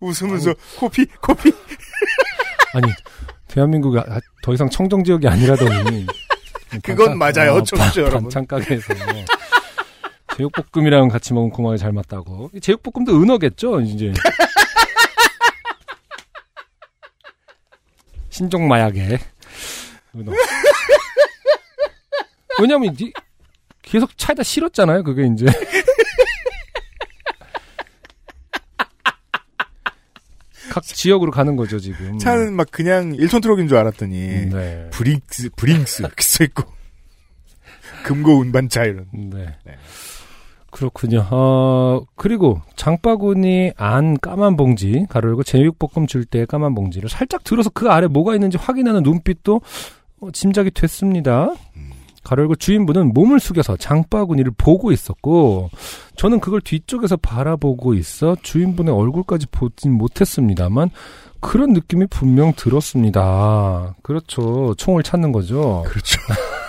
웃으면서 0.00 0.54
코피, 0.78 1.06
코피. 1.20 1.52
아니, 2.74 2.86
대한민국이 3.48 3.98
아- 3.98 4.20
더 4.42 4.52
이상 4.52 4.68
청정 4.68 5.04
지역이 5.04 5.28
아니라더니. 5.28 6.06
그건 6.82 7.18
맞아요, 7.18 7.62
청취자 7.62 8.00
여러분. 8.00 8.22
반찬 8.24 8.46
가게에서. 8.46 8.92
제육볶음이랑 10.36 11.08
같이 11.08 11.32
먹으면 11.32 11.52
궁합이 11.52 11.78
잘 11.78 11.92
맞다고. 11.92 12.50
이 12.54 12.60
제육볶음도 12.60 13.20
은어겠죠, 13.22 13.80
이제. 13.82 14.12
신종 18.30 18.66
마약에. 18.66 19.18
은어. 20.16 20.32
왜냐면, 22.60 22.96
이- 22.98 23.12
계속 23.82 24.16
차에다 24.18 24.42
실었잖아요, 24.42 25.04
그게 25.04 25.26
이제. 25.32 25.46
각 30.70 30.82
지역으로 30.82 31.30
가는 31.30 31.56
거죠, 31.56 31.78
지금. 31.78 32.18
차는 32.18 32.54
막 32.54 32.68
그냥 32.70 33.12
1톤 33.12 33.42
트럭인 33.42 33.68
줄 33.68 33.76
알았더니, 33.76 34.46
네. 34.50 34.88
Brinks, 34.90 35.50
Brinks 35.56 36.02
이렇게 36.06 36.22
써 36.22 36.42
있고. 36.44 36.64
금고 38.04 38.38
운반차 38.38 38.84
이런. 38.84 39.06
네. 39.12 39.56
네. 39.64 39.78
그렇군요. 40.74 41.24
어, 41.30 42.00
그리고 42.16 42.60
장바구니 42.74 43.72
안 43.76 44.18
까만 44.18 44.56
봉지, 44.56 45.06
가로 45.08 45.28
열고 45.28 45.44
제육볶음 45.44 46.08
줄 46.08 46.24
때 46.24 46.44
까만 46.46 46.74
봉지를 46.74 47.08
살짝 47.08 47.44
들어서 47.44 47.70
그 47.70 47.88
아래 47.90 48.08
뭐가 48.08 48.34
있는지 48.34 48.58
확인하는 48.58 49.04
눈빛도 49.04 49.60
어, 50.20 50.30
짐작이 50.32 50.72
됐습니다. 50.72 51.54
가로 52.24 52.42
열고 52.42 52.56
주인분은 52.56 53.12
몸을 53.12 53.38
숙여서 53.38 53.76
장바구니를 53.76 54.52
보고 54.56 54.90
있었고, 54.90 55.68
저는 56.16 56.40
그걸 56.40 56.60
뒤쪽에서 56.62 57.18
바라보고 57.18 57.92
있어 57.94 58.34
주인분의 58.42 58.92
얼굴까지 58.94 59.46
보진 59.52 59.92
못했습니다만, 59.92 60.88
그런 61.40 61.74
느낌이 61.74 62.06
분명 62.06 62.52
들었습니다. 62.56 63.94
그렇죠. 64.02 64.74
총을 64.78 65.02
찾는 65.02 65.30
거죠. 65.32 65.84
그렇죠. 65.86 66.18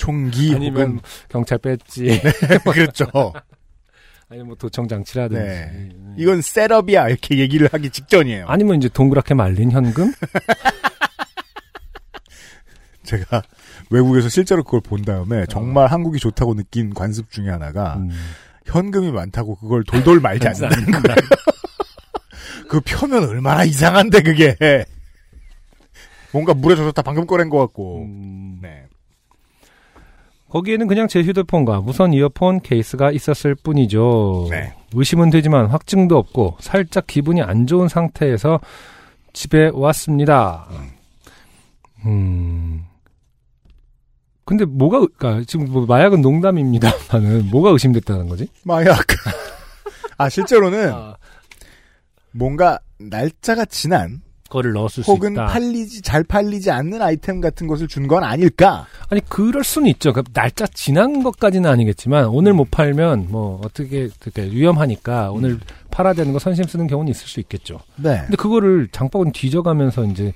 총기 0.00 0.54
아니면 0.54 0.82
혹은 0.82 1.00
경찰 1.28 1.58
뺐지. 1.58 2.22
그렇죠. 2.72 3.04
아니면 4.30 4.46
뭐 4.46 4.56
도청 4.56 4.88
장치라든지. 4.88 5.42
네. 5.42 5.90
이건 6.16 6.40
셋업이야 6.40 7.08
이렇게 7.08 7.38
얘기를 7.38 7.68
하기 7.70 7.90
직전이에요. 7.90 8.46
아니면 8.48 8.76
이제 8.76 8.88
동그랗게 8.88 9.34
말린 9.34 9.70
현금? 9.70 10.10
제가 13.04 13.42
외국에서 13.90 14.30
실제로 14.30 14.64
그걸 14.64 14.80
본 14.80 15.02
다음에 15.02 15.44
정말 15.46 15.88
한국이 15.88 16.18
좋다고 16.18 16.54
느낀 16.54 16.94
관습 16.94 17.30
중에 17.30 17.50
하나가 17.50 17.96
음. 17.96 18.08
현금이 18.64 19.12
많다고 19.12 19.56
그걸 19.56 19.84
돌돌 19.84 20.20
말지 20.20 20.48
않는다는 20.48 20.92
거예요. 20.92 21.16
그 22.70 22.80
표면 22.80 23.28
얼마나 23.28 23.64
이상한데 23.64 24.22
그게 24.22 24.56
뭔가 26.32 26.54
물에 26.54 26.74
젖었다 26.76 27.02
방금 27.02 27.26
꺼낸 27.26 27.50
것 27.50 27.58
같고. 27.58 28.04
음. 28.04 28.60
네. 28.62 28.86
거기에는 30.50 30.88
그냥 30.88 31.08
제 31.08 31.22
휴대폰과 31.22 31.80
무선 31.80 32.12
이어폰 32.12 32.60
케이스가 32.60 33.12
있었을 33.12 33.54
뿐이죠. 33.54 34.48
네. 34.50 34.74
의심은 34.92 35.30
되지만 35.30 35.66
확증도 35.66 36.18
없고 36.18 36.56
살짝 36.60 37.06
기분이 37.06 37.40
안 37.40 37.66
좋은 37.66 37.88
상태에서 37.88 38.60
집에 39.32 39.70
왔습니다. 39.72 40.66
음. 42.04 42.84
근데 44.44 44.64
뭐가, 44.64 44.98
그니까 44.98 45.42
지금 45.46 45.70
뭐 45.70 45.86
마약은 45.86 46.20
농담입니다만은 46.20 47.50
뭐가 47.50 47.70
의심됐다는 47.70 48.28
거지? 48.28 48.48
마약. 48.64 48.98
아 50.18 50.28
실제로는 50.28 50.92
아, 50.92 51.16
뭔가 52.32 52.80
날짜가 52.98 53.64
지난 53.66 54.20
그 54.20 54.29
거를 54.50 54.72
넣었을 54.72 55.02
수 55.04 55.10
혹은 55.12 55.32
있다. 55.32 55.46
팔리지 55.46 56.02
잘 56.02 56.22
팔리지 56.24 56.70
않는 56.70 57.00
아이템 57.00 57.40
같은 57.40 57.66
것을 57.66 57.88
준 57.88 58.06
건 58.06 58.22
아닐까? 58.24 58.86
아니 59.08 59.20
그럴 59.28 59.64
수는 59.64 59.88
있죠. 59.90 60.12
그 60.12 60.22
날짜 60.34 60.66
지난 60.66 61.22
것까지는 61.22 61.70
아니겠지만 61.70 62.26
오늘 62.26 62.52
못 62.52 62.70
팔면 62.70 63.28
뭐 63.30 63.60
어떻게 63.64 64.08
그렇게 64.20 64.42
위험하니까 64.50 65.30
오늘 65.30 65.58
팔아야 65.90 66.12
되는 66.12 66.32
거 66.32 66.38
선심 66.38 66.64
쓰는 66.64 66.86
경우는 66.86 67.10
있을 67.10 67.26
수 67.26 67.40
있겠죠. 67.40 67.80
네. 67.96 68.18
근데 68.22 68.36
그거를 68.36 68.88
장바구니 68.92 69.32
뒤져가면서 69.32 70.04
이제 70.04 70.32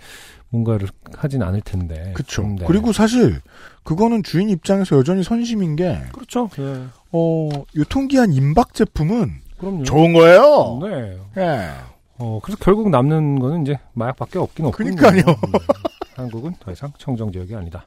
뭔가를 0.50 0.88
하진 1.16 1.42
않을 1.42 1.60
텐데. 1.62 2.12
그렇죠. 2.14 2.42
네. 2.42 2.64
그리고 2.66 2.92
사실 2.92 3.40
그거는 3.82 4.22
주인 4.22 4.48
입장에서 4.50 4.96
여전히 4.96 5.24
선심인 5.24 5.74
게 5.76 6.00
그렇죠. 6.12 6.48
네. 6.56 6.84
어, 7.12 7.48
유통기한 7.74 8.32
임박 8.32 8.72
제품은 8.74 9.32
그럼요. 9.58 9.82
좋은 9.84 10.12
거예요. 10.12 10.78
네. 10.82 11.18
예. 11.42 11.70
어 12.18 12.38
그래서 12.42 12.58
결국 12.62 12.90
남는 12.90 13.38
거는 13.40 13.62
이제 13.62 13.78
마약밖에 13.94 14.38
없긴 14.38 14.66
없군요. 14.66 14.94
그러니까요. 14.96 15.34
음, 15.36 15.52
한국은 16.16 16.54
더 16.60 16.70
이상 16.72 16.92
청정 16.98 17.32
지역이 17.32 17.54
아니다. 17.54 17.86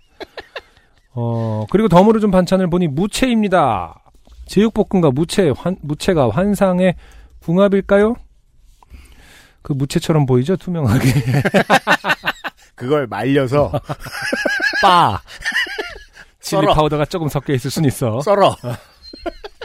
어 1.13 1.65
그리고 1.71 1.88
덤으로 1.88 2.19
준 2.19 2.30
반찬을 2.32 2.69
보니 2.69 2.88
무채입니다. 2.88 4.01
제육볶음과 4.47 5.11
무채 5.11 5.51
환, 5.55 5.78
무채가 5.82 6.30
환상의 6.30 6.95
궁합일까요? 7.41 8.15
그 9.61 9.73
무채처럼 9.73 10.25
보이죠 10.25 10.55
투명하게 10.55 11.11
그걸 12.75 13.07
말려서 13.07 13.71
빠 14.82 15.21
칠리 16.39 16.61
썰어. 16.61 16.73
파우더가 16.73 17.05
조금 17.05 17.28
섞여 17.28 17.53
있을 17.53 17.69
순 17.71 17.84
있어. 17.86 18.21
썰어. 18.21 18.55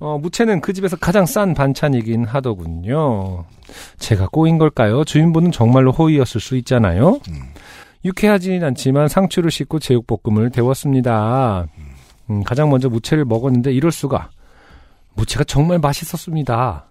어, 0.00 0.18
무채는 0.18 0.60
그 0.60 0.72
집에서 0.72 0.96
가장 0.96 1.26
싼 1.26 1.54
반찬이긴 1.54 2.24
하더군요. 2.24 3.44
제가 3.98 4.28
꼬인 4.28 4.58
걸까요? 4.58 5.04
주인분은 5.04 5.50
정말로 5.52 5.90
호의였을 5.92 6.40
수 6.40 6.56
있잖아요. 6.56 7.20
음. 7.28 7.52
유쾌하진 8.04 8.62
않지만 8.62 9.08
상추를 9.08 9.50
씻고 9.50 9.80
제육볶음을 9.80 10.50
데웠습니다. 10.50 11.66
음, 12.30 12.44
가장 12.44 12.70
먼저 12.70 12.88
무채를 12.88 13.24
먹었는데 13.24 13.72
이럴 13.72 13.90
수가. 13.90 14.30
무채가 15.14 15.42
정말 15.44 15.78
맛있었습니다. 15.80 16.88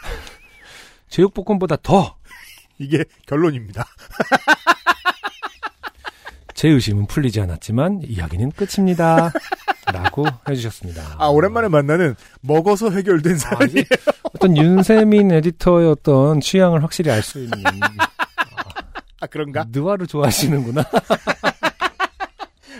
제육볶음보다 1.08 1.76
더제 1.82 2.10
이게 2.78 3.04
결론입니다. 3.26 3.84
의심은 6.68 7.06
풀리지 7.06 7.40
않았지만 7.40 8.02
이야기는 8.04 8.52
끝입니다. 8.52 9.32
라고 9.92 10.24
해주셨습니다. 10.48 11.16
아 11.18 11.26
오랜만에 11.28 11.68
만나는 11.68 12.14
먹어서 12.42 12.90
해결된 12.90 13.34
아, 13.34 13.38
사연이 13.38 13.70
이게 13.72 13.84
어떤 14.22 14.56
윤세민 14.56 15.32
에디터의 15.32 15.88
어떤 15.88 16.40
취향을 16.40 16.82
확실히 16.84 17.10
알 17.10 17.22
수 17.22 17.38
있는 17.40 17.58
아 19.20 19.26
그런가? 19.26 19.64
느와르 19.70 20.06
좋아하시는구나. 20.06 20.84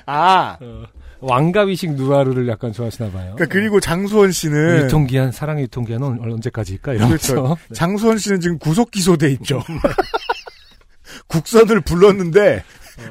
아 0.07 0.57
어, 0.61 0.85
왕가위식 1.21 1.93
누아르를 1.95 2.49
약간 2.49 2.73
좋아하시나 2.73 3.11
봐요. 3.11 3.33
그러니까 3.35 3.47
그리고 3.47 3.81
장수원 3.81 4.33
씨는 4.33 4.85
유통기한 4.85 5.33
사랑의 5.33 5.65
유통기한은 5.65 6.21
언제까지일까 6.21 6.95
이러면서 6.95 7.35
그렇죠. 7.35 7.57
장수원 7.75 8.19
씨는 8.19 8.41
지금 8.41 8.59
구속 8.59 8.91
기소돼 8.91 9.31
있죠. 9.33 9.63
국선을 11.27 11.81
불렀는데 11.83 12.65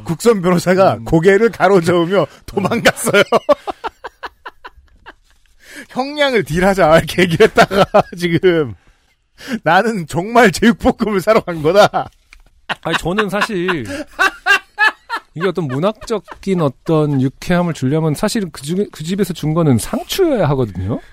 국선 0.04 0.42
변호사가 0.42 0.96
음. 0.96 1.06
고개를 1.06 1.50
가로저으며 1.50 2.28
도망갔어요. 2.46 3.24
형량을 5.90 6.44
딜하자 6.44 6.98
이렇게 6.98 7.24
얘기를 7.24 7.48
했다가 7.48 7.86
지금 8.18 8.76
나는 9.64 10.06
정말 10.08 10.52
제육볶음을 10.52 11.22
사러 11.22 11.42
간 11.42 11.62
거다. 11.62 12.10
아니 12.82 12.98
저는 12.98 13.30
사실 13.30 13.86
이게 15.34 15.48
어떤 15.48 15.68
문학적인 15.68 16.62
어떤 16.62 17.22
유쾌함을 17.22 17.74
주려면 17.74 18.14
사실은 18.14 18.52
그 18.52 18.62
중에 18.62 18.86
그 18.92 19.04
집에서 19.04 19.34
준 19.34 19.54
거는 19.54 19.78
상추여야 19.78 20.48
하거든요. 20.50 21.00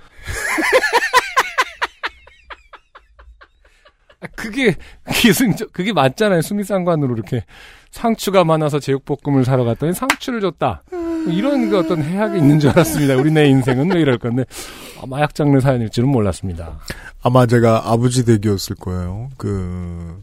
아, 4.20 4.27
그게 4.47 4.74
기승적 5.12 5.72
그게 5.72 5.92
맞잖아요. 5.92 6.42
수미상관으로 6.42 7.14
이렇게 7.14 7.44
상추가 7.90 8.44
많아서 8.44 8.78
제육볶음을 8.78 9.44
사러 9.44 9.64
갔더니 9.64 9.92
상추를 9.92 10.40
줬다. 10.40 10.82
이런 11.28 11.70
그 11.70 11.78
어떤 11.78 12.03
해악이 12.03 12.38
있는 12.38 12.61
줄 12.61 12.70
알았습니다. 12.70 13.16
우리 13.16 13.32
내 13.32 13.47
인생은 13.47 13.92
왜 13.92 14.01
이럴 14.01 14.18
건데 14.18 14.44
아, 15.01 15.07
마약 15.07 15.34
장르 15.34 15.59
사연일 15.61 15.90
줄은 15.90 16.09
몰랐습니다. 16.09 16.78
아마 17.23 17.47
제가 17.47 17.90
아버지 17.90 18.24
댁이었을 18.24 18.77
거예요. 18.77 19.31
그, 19.36 20.23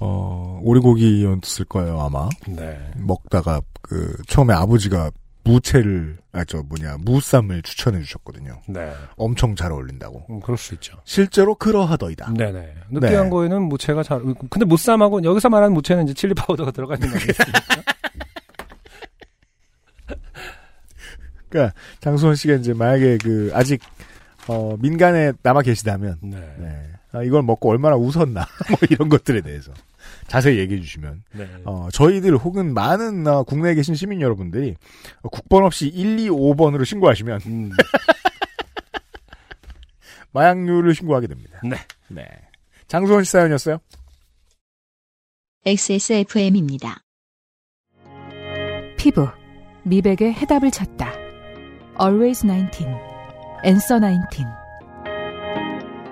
어, 0.00 0.60
오리고기였을 0.62 1.66
거예요, 1.66 2.00
아마. 2.00 2.28
네. 2.48 2.76
먹다가, 2.96 3.60
그, 3.80 4.16
처음에 4.26 4.52
아버지가 4.54 5.10
무채를, 5.46 6.18
아, 6.32 6.44
저 6.44 6.62
뭐냐, 6.62 6.96
무쌈을 7.00 7.62
추천해 7.62 8.00
주셨거든요. 8.02 8.60
네. 8.68 8.92
엄청 9.16 9.54
잘 9.54 9.72
어울린다고. 9.72 10.26
음, 10.30 10.40
그럴 10.40 10.58
수 10.58 10.74
있죠. 10.74 10.96
실제로 11.04 11.54
그러하더이다. 11.54 12.32
네네. 12.34 12.74
느끼한 12.90 13.30
거에는 13.30 13.62
무채가 13.62 14.02
잘, 14.02 14.20
근데 14.50 14.64
무쌈하고, 14.64 15.22
여기서 15.24 15.48
말하는 15.48 15.74
무채는 15.74 16.04
이제 16.04 16.14
칠리 16.14 16.34
파우더가 16.34 16.72
들어가 16.72 16.94
있는 16.94 17.10
거겠습니까? 17.10 17.60
그러니까, 21.48 21.74
장수원 22.00 22.34
씨가 22.34 22.54
이제 22.54 22.74
만약에 22.74 23.18
그, 23.18 23.50
아직, 23.54 23.80
어, 24.48 24.76
민간에 24.78 25.32
남아 25.42 25.62
계시다면, 25.62 26.18
네. 26.22 26.54
네. 26.58 26.82
아, 27.12 27.22
이걸 27.22 27.42
먹고 27.42 27.70
얼마나 27.70 27.96
웃었나, 27.96 28.46
뭐 28.68 28.78
이런 28.90 29.08
것들에 29.08 29.40
대해서 29.40 29.72
자세히 30.26 30.58
얘기해 30.58 30.80
주시면, 30.80 31.22
네. 31.32 31.48
어, 31.64 31.88
저희들 31.92 32.36
혹은 32.36 32.74
많은 32.74 33.26
어, 33.26 33.42
국내에 33.44 33.74
계신 33.74 33.94
시민 33.94 34.20
여러분들이 34.20 34.74
어, 35.22 35.28
국번 35.28 35.64
없이 35.64 35.88
1, 35.88 36.18
2, 36.18 36.28
5번으로 36.30 36.84
신고하시면 36.84 37.40
음, 37.46 37.70
마약류를 40.32 40.94
신고하게 40.94 41.28
됩니다. 41.28 41.60
네. 41.64 41.76
네. 42.08 42.26
장수원 42.88 43.24
씨 43.24 43.32
사연이었어요? 43.32 43.78
XSFM입니다. 45.64 47.00
피부, 48.96 49.28
미백의 49.84 50.34
해답을 50.34 50.70
찾다. 50.70 51.12
Always 52.00 52.46
19, 52.46 52.84
Answer 53.64 54.00
19. 54.00 54.44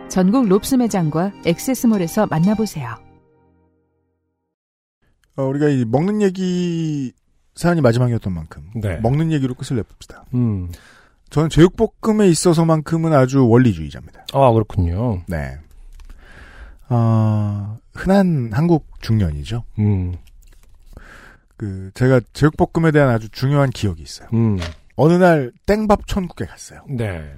전국 0.08 0.48
롭스 0.48 0.76
매장과 0.76 1.32
액세스몰에서 1.44 2.26
만나보세요. 2.26 3.03
어, 5.36 5.42
우리가 5.44 5.68
이 5.68 5.84
먹는 5.84 6.22
얘기 6.22 7.12
사연이 7.54 7.80
마지막이었던 7.80 8.32
만큼 8.32 8.70
네. 8.74 8.96
먹는 8.98 9.32
얘기로 9.32 9.54
끝을 9.54 9.76
내봅시다. 9.76 10.24
음, 10.34 10.70
저는 11.30 11.48
제육볶음에 11.50 12.28
있어서만큼은 12.28 13.12
아주 13.12 13.46
원리주의자입니다. 13.48 14.26
아, 14.32 14.52
그렇군요. 14.52 15.22
네. 15.26 15.56
어, 16.88 17.78
흔한 17.92 18.50
한국 18.52 18.86
중년이죠. 19.00 19.64
음, 19.78 20.16
그 21.56 21.90
제가 21.94 22.20
제육볶음에 22.32 22.90
대한 22.90 23.08
아주 23.08 23.28
중요한 23.30 23.70
기억이 23.70 24.02
있어요. 24.02 24.28
음, 24.32 24.58
어느 24.96 25.12
날 25.14 25.52
땡밥 25.66 26.06
천국에 26.06 26.44
갔어요. 26.44 26.84
네. 26.88 27.34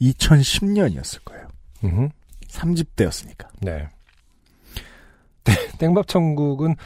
2010년이었을 0.00 1.24
거예요. 1.24 1.48
음, 1.84 2.10
3집 2.48 2.88
때였으니까. 2.96 3.48
네. 3.60 3.88
땡밥 5.78 6.06
천국은 6.08 6.76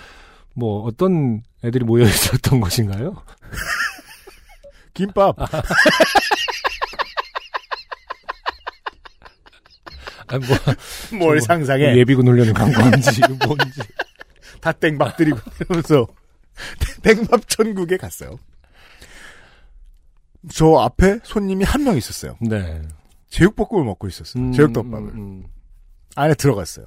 뭐 0.55 0.82
어떤 0.85 1.43
애들이 1.65 1.85
모여 1.85 2.05
있었던 2.05 2.61
곳인가요? 2.61 3.23
김밥. 4.95 5.37
아, 10.28 10.39
뭐 10.39 11.19
뭘 11.19 11.37
뭐, 11.37 11.41
상상해. 11.41 11.97
예비군 11.97 12.27
훈련을 12.28 12.53
간 12.55 12.73
건지 12.73 13.20
뭔지. 13.47 13.81
다 14.61 14.73
땡밥들이고 14.73 15.39
이러면서 15.61 16.07
땡밥 17.03 17.49
천국에 17.49 17.97
갔어요. 17.97 18.39
저 20.53 20.77
앞에 20.77 21.20
손님이 21.24 21.65
한 21.65 21.82
명 21.85 21.97
있었어요. 21.97 22.37
네. 22.41 22.82
제육볶음을 23.31 23.85
먹고 23.85 24.07
있었어요. 24.09 24.43
음, 24.43 24.53
제육덮밥을. 24.53 25.09
음, 25.11 25.45
안에 26.16 26.35
들어갔어요. 26.35 26.87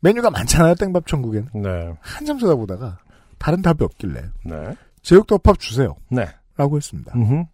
메뉴가 0.00 0.30
많잖아요, 0.30 0.74
땡밥 0.76 1.06
천국에는. 1.06 1.48
음. 1.54 1.62
네. 1.62 1.94
한참 2.00 2.38
쳐다보다가 2.38 2.98
다른 3.38 3.62
답이 3.62 3.84
없길래 3.84 4.22
네. 4.44 4.76
제육덮밥 5.02 5.58
주세요. 5.58 5.96
네. 6.10 6.28
라고 6.56 6.76
했습니다. 6.76 7.12
음, 7.16 7.46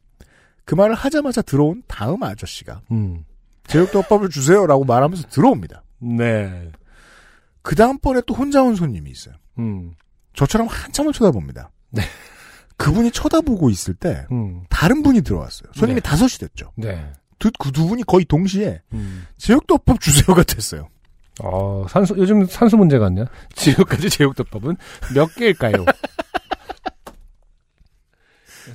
그 0.64 0.74
말을 0.74 0.94
하자마자 0.94 1.43
들어온 1.43 1.82
다음 1.86 2.23
아저씨가 2.23 2.82
음. 2.90 3.24
제육덮밥을 3.68 4.31
주세요라고 4.31 4.85
말하면서 4.85 5.28
들어옵니다. 5.28 5.82
네. 6.01 6.73
그 7.62 7.74
다음번에 7.74 8.23
또 8.27 8.35
혼자 8.35 8.62
온 8.62 8.74
손님이 8.74 9.10
있어요. 9.10 9.35
음. 9.59 9.94
저처럼 10.35 10.66
한참을 10.68 11.12
쳐다봅니다. 11.12 11.70
네. 11.90 12.02
그분이 12.77 13.10
쳐다보고 13.12 13.70
있을 13.70 13.94
때 13.94 14.27
음. 14.32 14.64
다른 14.68 15.02
분이 15.02 15.23
들어왔어요. 15.23 15.70
손님이 15.74 16.01
네. 16.01 16.09
다섯이 16.09 16.31
됐죠. 16.40 16.73
네. 16.77 17.12
두, 17.39 17.51
그 17.59 17.70
두 17.70 17.86
분이 17.86 18.02
거의 18.05 18.24
동시에 18.24 18.82
음. 18.93 19.27
제육덮밥 19.39 20.01
주세요가 20.01 20.43
됐어요. 20.43 20.89
어, 21.42 21.84
산수, 21.88 22.14
요즘 22.16 22.46
산수 22.46 22.76
문제 22.76 22.98
같네요. 22.98 23.26
지금까지 23.54 24.08
제육덮밥은 24.10 24.76
몇 25.14 25.34
개일까요? 25.34 25.84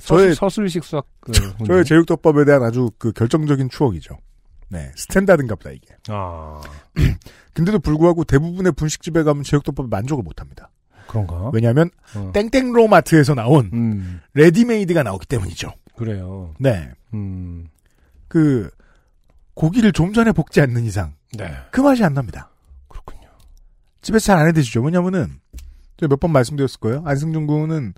서술, 0.00 0.34
서술식 0.34 0.84
수학, 0.84 1.06
그, 1.20 1.32
문제. 1.58 1.64
저의 1.66 1.84
제육덮밥에 1.84 2.44
대한 2.44 2.62
아주 2.62 2.90
그 2.98 3.12
결정적인 3.12 3.68
추억이죠. 3.68 4.16
네, 4.68 4.90
standard인갑다 4.96 5.70
이게. 5.70 5.94
아, 6.08 6.62
근데도 7.52 7.78
불구하고 7.80 8.24
대부분의 8.24 8.72
분식집에 8.72 9.22
가면 9.22 9.42
제육덮밥에 9.44 9.88
만족을 9.90 10.22
못 10.24 10.40
합니다. 10.40 10.70
그런가? 11.08 11.50
왜냐하면 11.52 11.90
어. 12.16 12.30
땡땡로 12.32 12.88
마트에서 12.88 13.34
나온 13.34 13.68
음, 13.74 14.20
레디메이드가 14.34 15.02
나오기 15.02 15.26
때문이죠. 15.26 15.74
그래요. 15.96 16.54
네, 16.58 16.90
음, 17.12 17.68
그 18.28 18.70
고기를 19.52 19.92
좀 19.92 20.14
전에 20.14 20.32
볶지 20.32 20.62
않는 20.62 20.84
이상 20.84 21.12
네. 21.36 21.52
그 21.70 21.82
맛이 21.82 22.02
안 22.02 22.14
납니다. 22.14 22.50
집에서 24.02 24.26
잘 24.26 24.38
안 24.38 24.48
해드시죠. 24.48 24.82
왜냐면은 24.82 25.28
제가 25.98 26.08
몇번 26.10 26.32
말씀드렸을 26.32 26.80
거예요. 26.80 27.02
안승준 27.06 27.46
군은 27.46 27.94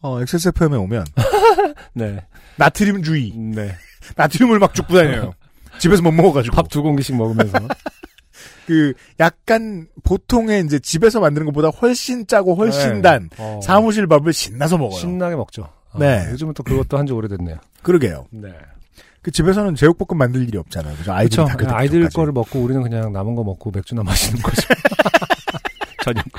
어, 0.00 0.20
XSFM에 0.20 0.76
오면 0.76 1.04
네. 1.94 2.24
나트륨 2.56 3.02
주의, 3.02 3.32
네. 3.34 3.74
나트륨을 4.16 4.58
막 4.58 4.74
줍고 4.74 4.92
다녀요. 4.94 5.32
집에서 5.78 6.02
못 6.02 6.12
먹어가지고. 6.12 6.54
밥 6.56 6.68
두 6.68 6.82
공기씩 6.82 7.16
먹으면서. 7.16 7.58
그 8.66 8.94
약간 9.20 9.86
보통의 10.04 10.64
이제 10.64 10.78
집에서 10.78 11.20
만드는 11.20 11.44
것보다 11.46 11.68
훨씬 11.68 12.26
짜고 12.26 12.54
훨씬 12.54 12.94
네. 12.96 13.02
단 13.02 13.30
어, 13.38 13.60
사무실 13.62 14.06
밥을 14.06 14.32
신나서 14.32 14.78
먹어요. 14.78 14.98
신나게 14.98 15.36
먹죠. 15.36 15.68
아, 15.92 15.98
네. 15.98 16.26
요즘은 16.32 16.54
또 16.54 16.62
그것도 16.62 16.96
한 16.98 17.06
지 17.06 17.12
오래됐네요. 17.12 17.56
그러게요. 17.82 18.26
네. 18.30 18.48
그 19.22 19.30
집에서는 19.30 19.74
제육볶음 19.74 20.18
만들 20.18 20.42
일이 20.46 20.58
없잖아요. 20.58 20.96
그죠? 20.96 21.12
다 21.46 21.56
그렇게 21.56 21.74
아이들. 21.74 22.08
거를 22.10 22.32
먹고 22.32 22.58
우리는 22.60 22.82
그냥 22.82 23.12
남은 23.12 23.34
거 23.34 23.44
먹고 23.44 23.70
맥주나 23.70 24.02
마시는 24.02 24.42
거죠. 24.42 24.62
저녁. 26.04 26.24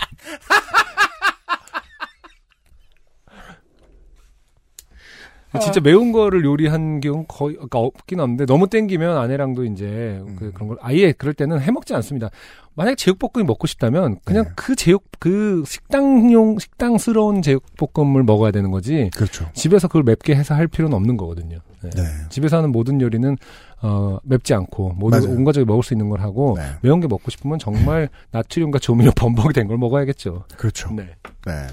진짜 5.61 5.79
매운 5.79 6.11
거를 6.11 6.43
요리한 6.43 6.99
경우 6.99 7.23
거의 7.29 7.53
그러니까 7.55 7.79
없긴 7.79 8.19
없는데 8.19 8.45
너무 8.45 8.67
땡기면 8.67 9.15
아내랑도 9.17 9.63
이제 9.63 10.21
그, 10.37 10.45
음. 10.45 10.51
그 10.53 10.59
런 10.59 10.67
걸 10.67 10.77
아예 10.81 11.13
그럴 11.13 11.33
때는 11.33 11.61
해 11.61 11.71
먹지 11.71 11.93
않습니다. 11.95 12.29
만약 12.73 12.95
제육볶음이 12.97 13.45
먹고 13.45 13.65
싶다면 13.65 14.17
그냥 14.25 14.43
네. 14.43 14.51
그 14.57 14.75
제육 14.75 15.05
그 15.17 15.63
식당용 15.65 16.59
식당스러운 16.59 17.41
제육볶음을 17.41 18.23
먹어야 18.23 18.51
되는 18.51 18.69
거지 18.69 19.09
그렇죠. 19.15 19.49
집에서 19.53 19.87
그걸 19.87 20.03
맵게 20.03 20.35
해서 20.35 20.55
할 20.55 20.67
필요는 20.67 20.93
없는 20.93 21.15
거거든요. 21.15 21.59
네. 21.83 21.89
네. 21.91 22.01
집에서 22.29 22.57
하는 22.57 22.73
모든 22.73 22.99
요리는 22.99 23.37
어, 23.81 24.17
맵지 24.23 24.53
않고 24.53 24.93
모든 24.93 25.19
맞아요. 25.21 25.35
온 25.35 25.43
가족이 25.43 25.65
먹을 25.65 25.83
수 25.83 25.93
있는 25.93 26.09
걸 26.09 26.21
하고 26.21 26.55
네. 26.57 26.63
매운 26.81 26.99
게 27.01 27.07
먹고 27.07 27.29
싶으면 27.29 27.59
정말 27.59 28.09
나트륨과 28.31 28.79
조미료 28.79 29.11
범벅이 29.15 29.53
된 29.53 29.67
걸 29.67 29.77
먹어야겠죠. 29.77 30.45
그렇죠. 30.57 30.91
네. 30.93 31.09
네. 31.45 31.67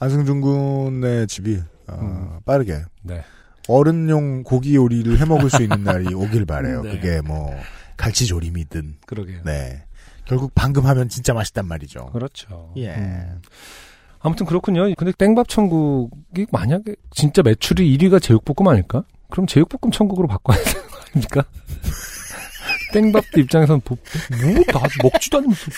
안승준 0.00 0.40
군의 0.40 1.26
집이 1.26 1.60
어, 1.88 1.94
음. 2.00 2.38
빠르게 2.44 2.82
네. 3.02 3.22
어른용 3.68 4.42
고기 4.42 4.74
요리를 4.76 5.18
해 5.18 5.24
먹을 5.24 5.48
수 5.50 5.62
있는 5.62 5.82
날이 5.84 6.12
오길 6.14 6.44
바래요. 6.44 6.82
네. 6.82 6.90
그게 6.92 7.20
뭐 7.22 7.50
갈치조림이든. 7.96 8.96
그러게요. 9.06 9.40
네. 9.44 9.84
결국 10.26 10.52
방금 10.54 10.86
하면 10.86 11.08
진짜 11.08 11.32
맛있단 11.34 11.66
말이죠. 11.66 12.06
그렇죠. 12.12 12.72
예. 12.76 12.94
음. 12.94 13.40
아무튼 14.20 14.46
그렇군요. 14.46 14.92
근데 14.96 15.12
땡밥 15.16 15.48
천국이 15.48 16.46
만약에 16.50 16.96
진짜 17.10 17.42
매출이 17.42 17.96
1위가 17.98 18.20
제육볶음 18.22 18.66
아닐까? 18.68 19.04
그럼 19.30 19.46
제육볶음 19.46 19.90
천국으로 19.92 20.28
바꿔야 20.28 20.56
되 20.58 20.64
는거 21.14 21.40
아닙니까? 21.40 21.44
땡밥 22.92 23.24
입장에서는 23.36 23.80
뭐, 23.88 23.98
뭐, 24.40 24.64
나 24.72 24.80
아직 24.84 24.98
먹지도 25.02 25.38
않으면서. 25.38 25.70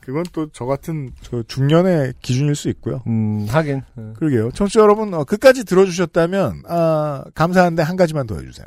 그건 0.00 0.22
또 0.32 0.48
저 0.52 0.66
같은 0.66 1.10
저 1.22 1.42
중년의 1.44 2.14
기준일 2.20 2.54
수 2.54 2.68
있고요. 2.70 3.02
음, 3.06 3.46
하긴. 3.48 3.82
어. 3.96 4.12
그러게요. 4.16 4.50
청취자 4.50 4.80
여러분, 4.80 5.14
어, 5.14 5.24
끝까지 5.24 5.64
들어주셨다면, 5.64 6.64
아, 6.68 7.24
감사한데 7.34 7.82
한 7.82 7.96
가지만 7.96 8.26
더 8.26 8.38
해주세요. 8.38 8.66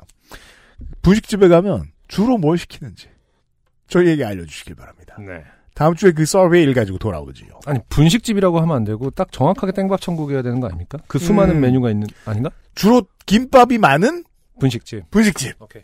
분식집에 1.04 1.48
가면 1.48 1.92
주로 2.08 2.38
뭘 2.38 2.58
시키는지 2.58 3.10
저희에게 3.88 4.26
알려주시길 4.26 4.76
바랍니다. 4.76 5.16
네. 5.20 5.44
다음 5.78 5.94
주에 5.94 6.12
그 6.12 6.26
서베이를 6.26 6.74
가지고 6.74 6.98
돌아오지요. 6.98 7.60
아니 7.68 7.80
분식집이라고 7.90 8.60
하면 8.62 8.76
안 8.76 8.84
되고 8.84 9.12
딱 9.12 9.32
정확하게 9.32 9.74
땡밥 9.74 10.02
천국이어야 10.02 10.42
되는 10.42 10.60
거 10.60 10.66
아닙니까? 10.66 10.98
그 11.06 11.20
수많은 11.20 11.58
음. 11.58 11.62
메뉴가 11.62 11.92
있는 11.92 12.08
아닌가? 12.26 12.50
주로 12.74 13.04
김밥이 13.28 13.78
많은 13.78 14.24
분식집. 14.60 15.12
분식집에서 15.12 15.56
오케이. 15.60 15.84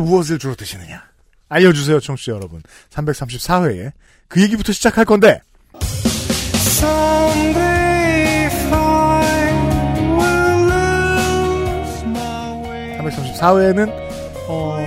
무엇을 0.00 0.40
주로 0.40 0.56
드시느냐. 0.56 1.04
알려주세요, 1.48 2.00
청취자 2.00 2.32
여러분. 2.32 2.62
334회에 2.90 3.92
그 4.26 4.42
얘기부터 4.42 4.72
시작할 4.72 5.04
건데. 5.04 5.40
334회에는 12.98 13.88
어, 14.48 14.78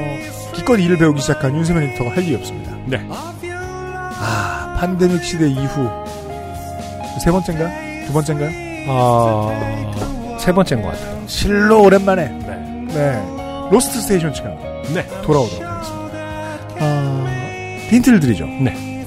기껏 0.53 0.75
일을 0.75 0.97
배우기 0.97 1.21
시작한 1.21 1.55
윤세민 1.55 1.83
에디터가 1.83 2.11
할 2.11 2.23
일이 2.23 2.35
없습니다. 2.35 2.75
네. 2.85 2.97
아, 4.19 4.77
팬데믹 4.79 5.23
시대 5.23 5.47
이후 5.49 5.89
세 7.23 7.31
번째인가? 7.31 7.69
두 8.07 8.13
번째인가? 8.13 8.45
아, 8.87 10.37
세 10.39 10.51
번째인 10.51 10.81
것 10.81 10.89
같아요. 10.89 11.23
실로 11.27 11.81
오랜만에 11.83 12.27
네. 12.27 12.85
네 12.93 13.23
Lost 13.72 13.99
Station 14.01 14.34
시간 14.33 14.55
네. 14.93 15.05
돌아오도록 15.23 15.63
하겠습니다. 15.63 16.17
아, 16.79 17.25
힌트를 17.89 18.19
드리죠. 18.19 18.45
네. 18.45 19.05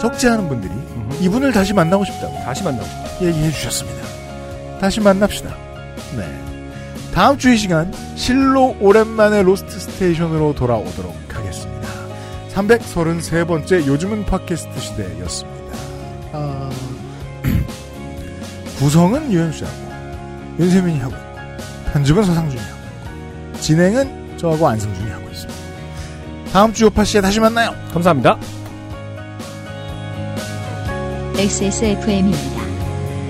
적지 0.00 0.28
않은 0.28 0.48
분들이 0.48 0.72
이분을 1.20 1.52
다시 1.52 1.72
만나고 1.72 2.04
싶다고 2.04 2.34
다시 2.44 2.62
만나고. 2.62 2.86
얘기해 3.22 3.50
주셨습니다. 3.50 4.06
다시 4.80 5.00
만납시다. 5.00 5.48
네. 6.16 6.24
다음 7.14 7.38
주 7.38 7.50
이 7.50 7.56
시간 7.56 7.92
실로 8.14 8.76
오랜만에 8.78 9.42
Lost 9.42 9.80
Station으로 9.80 10.54
돌아오도록 10.54 11.16
하겠습니다. 11.32 11.75
333번째 12.56 13.86
요즘은 13.86 14.24
팟캐스트 14.24 14.80
시대였습니다. 14.80 15.76
아, 16.32 16.70
구성은 18.78 19.30
유현수하고 19.30 19.76
윤세민이 20.58 20.98
하고 21.00 21.14
있고 21.14 21.92
편집은 21.92 22.24
서상준이 22.24 22.60
하고 22.60 22.80
있고 23.52 23.60
진행은 23.60 24.38
저하고 24.38 24.68
안승준이 24.68 25.10
하고 25.10 25.28
있습니다. 25.28 25.60
다음 26.52 26.72
주 26.72 26.84
요팟시에 26.84 27.20
다시 27.20 27.40
만나요. 27.40 27.74
감사합니다. 27.92 28.38
XSFM입니다. 31.36 32.64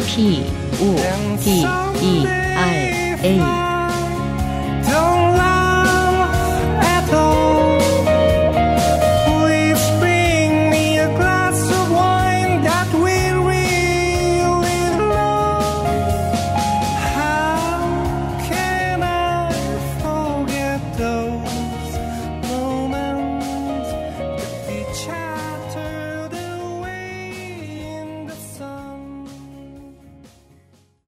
P, 0.07 0.47
O, 0.81 0.97
D, 1.41 1.63
E, 2.01 2.27
R, 2.27 3.19
A. 3.25 3.66